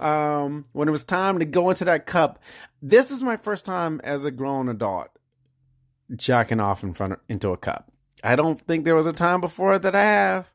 um, 0.00 0.66
when 0.72 0.88
it 0.88 0.92
was 0.92 1.04
time 1.04 1.38
to 1.38 1.44
go 1.44 1.70
into 1.70 1.84
that 1.84 2.06
cup, 2.06 2.42
this 2.82 3.10
was 3.10 3.22
my 3.22 3.36
first 3.36 3.64
time 3.64 4.00
as 4.04 4.24
a 4.24 4.30
grown 4.30 4.68
adult 4.68 5.08
jacking 6.14 6.60
off 6.60 6.82
in 6.82 6.92
front 6.92 7.14
of, 7.14 7.20
into 7.28 7.50
a 7.50 7.56
cup. 7.56 7.90
I 8.22 8.36
don't 8.36 8.60
think 8.60 8.84
there 8.84 8.94
was 8.94 9.06
a 9.06 9.12
time 9.12 9.40
before 9.40 9.78
that 9.78 9.94
I 9.94 10.04
have. 10.04 10.50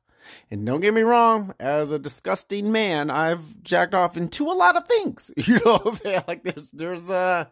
And 0.51 0.65
don't 0.65 0.81
get 0.81 0.93
me 0.93 1.01
wrong, 1.01 1.55
as 1.59 1.91
a 1.91 1.97
disgusting 1.97 2.71
man, 2.71 3.09
I've 3.09 3.63
jacked 3.63 3.95
off 3.95 4.15
into 4.15 4.45
a 4.45 4.53
lot 4.53 4.75
of 4.75 4.87
things. 4.87 5.31
You 5.37 5.55
know 5.55 5.77
what 5.77 5.87
I'm 5.87 5.95
saying? 5.95 6.23
Like 6.27 6.43
there's 6.43 6.71
there's 6.71 7.09
uh 7.09 7.45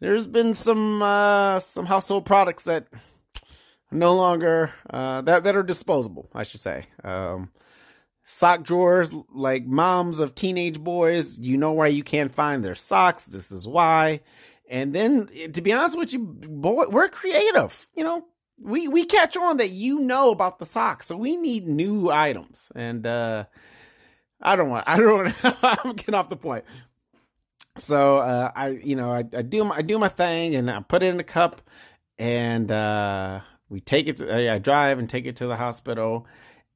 there's 0.00 0.26
been 0.26 0.54
some 0.54 1.02
uh 1.02 1.58
some 1.60 1.86
household 1.86 2.24
products 2.24 2.64
that 2.64 2.86
no 3.90 4.14
longer 4.14 4.72
uh 4.90 5.22
that 5.22 5.42
that 5.42 5.56
are 5.56 5.64
disposable, 5.64 6.28
I 6.32 6.44
should 6.44 6.60
say. 6.60 6.86
Um 7.02 7.50
sock 8.24 8.62
drawers 8.62 9.14
like 9.32 9.66
moms 9.66 10.18
of 10.18 10.34
teenage 10.34 10.80
boys 10.80 11.38
you 11.38 11.58
know 11.58 11.72
why 11.72 11.86
you 11.86 12.02
can't 12.02 12.34
find 12.34 12.64
their 12.64 12.74
socks 12.74 13.26
this 13.26 13.52
is 13.52 13.66
why. 13.68 14.20
And 14.68 14.94
then 14.94 15.28
to 15.52 15.60
be 15.60 15.72
honest 15.74 15.98
with 15.98 16.12
you 16.12 16.20
boy 16.20 16.86
we're 16.88 17.08
creative 17.08 17.86
you 17.94 18.02
know? 18.02 18.26
We 18.58 18.88
we 18.88 19.04
catch 19.04 19.36
on 19.36 19.58
that 19.58 19.70
you 19.70 19.98
know 20.00 20.30
about 20.30 20.58
the 20.58 20.64
socks 20.64 21.06
so 21.06 21.16
we 21.16 21.36
need 21.36 21.68
new 21.68 22.10
items. 22.10 22.72
And 22.74 23.06
uh 23.06 23.44
i 24.40 24.56
don't 24.56 24.70
want 24.70 24.84
i 24.88 24.96
don't 24.96 25.42
want 25.42 25.56
i'm 25.84 25.92
getting 25.92 26.14
off 26.14 26.30
the 26.30 26.36
point. 26.36 26.64
So 27.76 28.18
uh 28.18 28.52
i 28.56 28.68
you 28.68 28.96
know 28.96 29.12
I, 29.12 29.24
I 29.36 29.42
do 29.42 29.64
my 29.64 29.76
i 29.76 29.82
do 29.82 29.98
my 29.98 30.08
thing 30.08 30.54
and 30.54 30.70
i 30.70 30.80
put 30.80 31.02
it 31.02 31.08
in 31.08 31.20
a 31.20 31.24
cup 31.24 31.60
and 32.18 32.70
uh 32.72 33.40
we 33.68 33.80
take 33.80 34.06
it 34.06 34.16
to, 34.18 34.52
i 34.52 34.58
drive 34.58 34.98
and 34.98 35.10
take 35.10 35.26
it 35.26 35.36
to 35.36 35.46
the 35.46 35.56
hospital. 35.56 36.26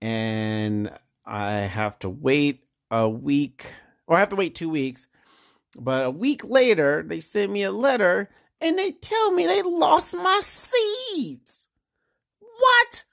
And 0.00 0.92
I 1.28 1.52
have 1.60 1.98
to 2.00 2.08
wait 2.08 2.64
a 2.90 3.08
week, 3.08 3.72
or 4.06 4.16
I 4.16 4.20
have 4.20 4.30
to 4.30 4.36
wait 4.36 4.54
two 4.54 4.70
weeks. 4.70 5.08
But 5.78 6.06
a 6.06 6.10
week 6.10 6.42
later, 6.42 7.04
they 7.06 7.20
send 7.20 7.52
me 7.52 7.62
a 7.62 7.70
letter 7.70 8.30
and 8.60 8.78
they 8.78 8.92
tell 8.92 9.30
me 9.32 9.46
they 9.46 9.62
lost 9.62 10.16
my 10.16 10.40
seeds. 10.42 11.68
What? 12.40 13.04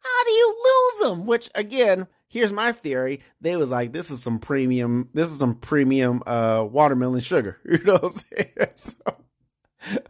How 0.00 0.24
do 0.24 0.30
you 0.32 0.56
lose 0.64 1.08
them? 1.08 1.26
Which 1.26 1.48
again, 1.54 2.08
here's 2.28 2.52
my 2.52 2.72
theory. 2.72 3.20
They 3.40 3.56
was 3.56 3.70
like, 3.70 3.92
this 3.92 4.10
is 4.10 4.20
some 4.22 4.40
premium, 4.40 5.08
this 5.14 5.28
is 5.28 5.38
some 5.38 5.54
premium 5.54 6.22
uh 6.26 6.66
watermelon 6.68 7.20
sugar. 7.20 7.58
You 7.64 7.78
know 7.84 7.94
what 7.94 8.04
I'm 8.04 8.10
saying? 8.10 8.50
So, 8.74 9.16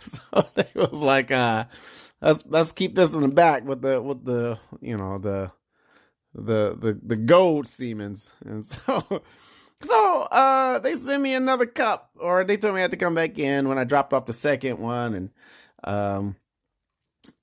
so 0.01 0.49
they 0.57 0.69
was 0.75 0.93
like, 0.95 1.31
uh, 1.31 1.67
let's 2.21 2.43
let's 2.47 2.73
keep 2.73 2.95
this 2.97 3.15
in 3.15 3.21
the 3.21 3.29
back 3.29 3.65
with 3.65 3.83
the 3.83 4.03
with 4.03 4.25
the 4.25 4.59
you 4.81 4.97
know 4.97 5.19
the 5.19 5.53
the 6.35 6.77
the 6.79 6.99
the 7.03 7.17
gold 7.17 7.67
Siemens, 7.67 8.31
and 8.45 8.65
so 8.65 9.23
so 9.83 10.21
uh 10.23 10.79
they 10.79 10.97
sent 10.97 11.23
me 11.23 11.35
another 11.35 11.67
cup, 11.67 12.11
or 12.19 12.45
they 12.45 12.57
told 12.57 12.75
me 12.75 12.81
I 12.81 12.83
had 12.83 12.91
to 12.93 12.97
come 12.97 13.15
back 13.15 13.39
in 13.39 13.69
when 13.69 13.79
I 13.79 13.85
dropped 13.85 14.13
off 14.13 14.27
the 14.27 14.33
second 14.33 14.79
one, 14.79 15.15
and 15.15 15.31
um 15.85 16.37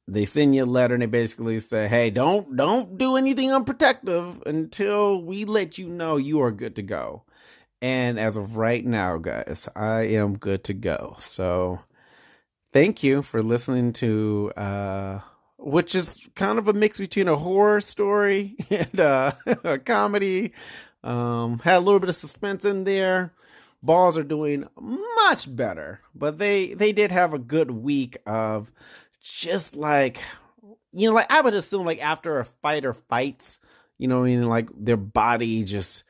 they 0.07 0.25
send 0.25 0.55
you 0.55 0.63
a 0.63 0.65
letter 0.65 0.93
and 0.93 1.03
they 1.03 1.07
basically 1.07 1.59
say, 1.59 1.87
"Hey, 1.87 2.09
don't 2.09 2.55
don't 2.55 2.97
do 2.97 3.17
anything 3.17 3.49
unprotective 3.49 4.45
until 4.45 5.21
we 5.21 5.45
let 5.45 5.77
you 5.77 5.89
know 5.89 6.17
you 6.17 6.41
are 6.41 6.51
good 6.51 6.75
to 6.77 6.81
go." 6.81 7.23
And 7.81 8.19
as 8.19 8.37
of 8.37 8.57
right 8.57 8.85
now, 8.85 9.17
guys, 9.17 9.67
I 9.75 10.01
am 10.03 10.37
good 10.37 10.63
to 10.65 10.73
go. 10.73 11.15
So, 11.19 11.81
thank 12.73 13.03
you 13.03 13.21
for 13.21 13.43
listening 13.43 13.93
to 13.93 14.51
uh 14.55 15.19
which 15.57 15.95
is 15.95 16.27
kind 16.35 16.59
of 16.59 16.67
a 16.67 16.73
mix 16.73 16.99
between 16.99 17.27
a 17.27 17.35
horror 17.35 17.81
story 17.81 18.55
and 18.69 18.99
uh, 18.99 19.31
a 19.63 19.79
comedy. 19.79 20.53
Um, 21.03 21.59
had 21.59 21.77
a 21.77 21.79
little 21.79 21.99
bit 21.99 22.09
of 22.09 22.15
suspense 22.15 22.65
in 22.65 22.83
there. 22.83 23.33
Balls 23.83 24.17
are 24.17 24.23
doing 24.23 24.67
much 24.79 25.55
better, 25.55 26.01
but 26.15 26.39
they 26.39 26.73
they 26.73 26.91
did 26.91 27.11
have 27.11 27.33
a 27.33 27.39
good 27.39 27.69
week 27.69 28.17
of 28.25 28.71
just 29.21 29.75
like 29.75 30.19
you 30.91 31.07
know, 31.07 31.13
like 31.13 31.31
I 31.31 31.41
would 31.41 31.53
assume 31.53 31.85
like 31.85 32.01
after 32.01 32.39
a 32.39 32.45
fighter 32.45 32.93
fights, 32.93 33.59
you 33.99 34.07
know, 34.07 34.23
I 34.23 34.27
mean, 34.27 34.47
like 34.47 34.69
their 34.73 34.97
body 34.97 35.63
just 35.63 36.03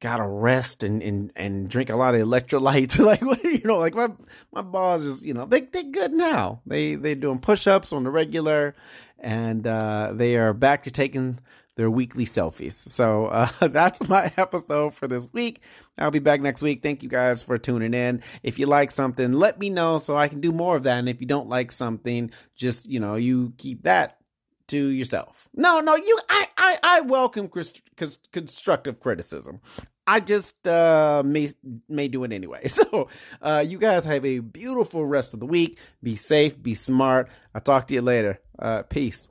gotta 0.00 0.26
rest 0.26 0.82
and, 0.82 1.02
and, 1.02 1.32
and 1.34 1.68
drink 1.68 1.90
a 1.90 1.96
lot 1.96 2.14
of 2.14 2.20
electrolytes. 2.20 2.98
like 3.04 3.22
what 3.22 3.42
you 3.42 3.60
know, 3.64 3.78
like 3.78 3.94
my 3.94 4.10
my 4.52 4.62
balls 4.62 5.04
is 5.04 5.24
you 5.24 5.34
know 5.34 5.44
they 5.44 5.62
they 5.62 5.84
good 5.84 6.12
now. 6.12 6.60
They 6.66 6.94
they 6.94 7.14
doing 7.14 7.38
push 7.38 7.66
ups 7.66 7.92
on 7.92 8.04
the 8.04 8.10
regular, 8.10 8.74
and 9.18 9.66
uh, 9.66 10.12
they 10.14 10.36
are 10.36 10.52
back 10.52 10.84
to 10.84 10.90
taking 10.90 11.38
their 11.78 11.90
weekly 11.90 12.24
selfies. 12.24 12.88
So 12.90 13.26
uh, 13.26 13.48
that's 13.68 14.06
my 14.08 14.32
episode 14.36 14.94
for 14.94 15.06
this 15.06 15.28
week. 15.32 15.60
I'll 15.96 16.10
be 16.10 16.18
back 16.18 16.40
next 16.40 16.60
week. 16.60 16.82
Thank 16.82 17.02
you 17.02 17.08
guys 17.08 17.42
for 17.42 17.56
tuning 17.56 17.94
in. 17.94 18.22
If 18.42 18.58
you 18.58 18.66
like 18.66 18.90
something, 18.90 19.32
let 19.32 19.58
me 19.58 19.70
know 19.70 19.98
so 19.98 20.16
I 20.16 20.28
can 20.28 20.40
do 20.40 20.52
more 20.52 20.76
of 20.76 20.82
that. 20.82 20.98
And 20.98 21.08
if 21.08 21.20
you 21.20 21.26
don't 21.26 21.48
like 21.48 21.70
something, 21.72 22.32
just 22.56 22.90
you 22.90 23.00
know, 23.00 23.14
you 23.14 23.52
keep 23.58 23.84
that 23.84 24.18
to 24.68 24.88
yourself. 24.88 25.48
No, 25.54 25.80
no, 25.80 25.96
you. 25.96 26.18
I, 26.28 26.48
I, 26.56 26.78
I 26.82 27.00
welcome 27.02 27.50
constructive 28.32 29.00
criticism. 29.00 29.60
I 30.06 30.20
just 30.20 30.66
uh, 30.66 31.22
may 31.24 31.52
may 31.88 32.08
do 32.08 32.24
it 32.24 32.32
anyway. 32.32 32.68
So, 32.68 33.08
uh, 33.42 33.64
you 33.66 33.78
guys 33.78 34.04
have 34.04 34.24
a 34.24 34.38
beautiful 34.38 35.04
rest 35.04 35.34
of 35.34 35.40
the 35.40 35.46
week. 35.46 35.78
Be 36.02 36.16
safe. 36.16 36.60
Be 36.62 36.74
smart. 36.74 37.28
I'll 37.54 37.60
talk 37.60 37.88
to 37.88 37.94
you 37.94 38.02
later. 38.02 38.40
Uh, 38.58 38.84
peace. 38.84 39.28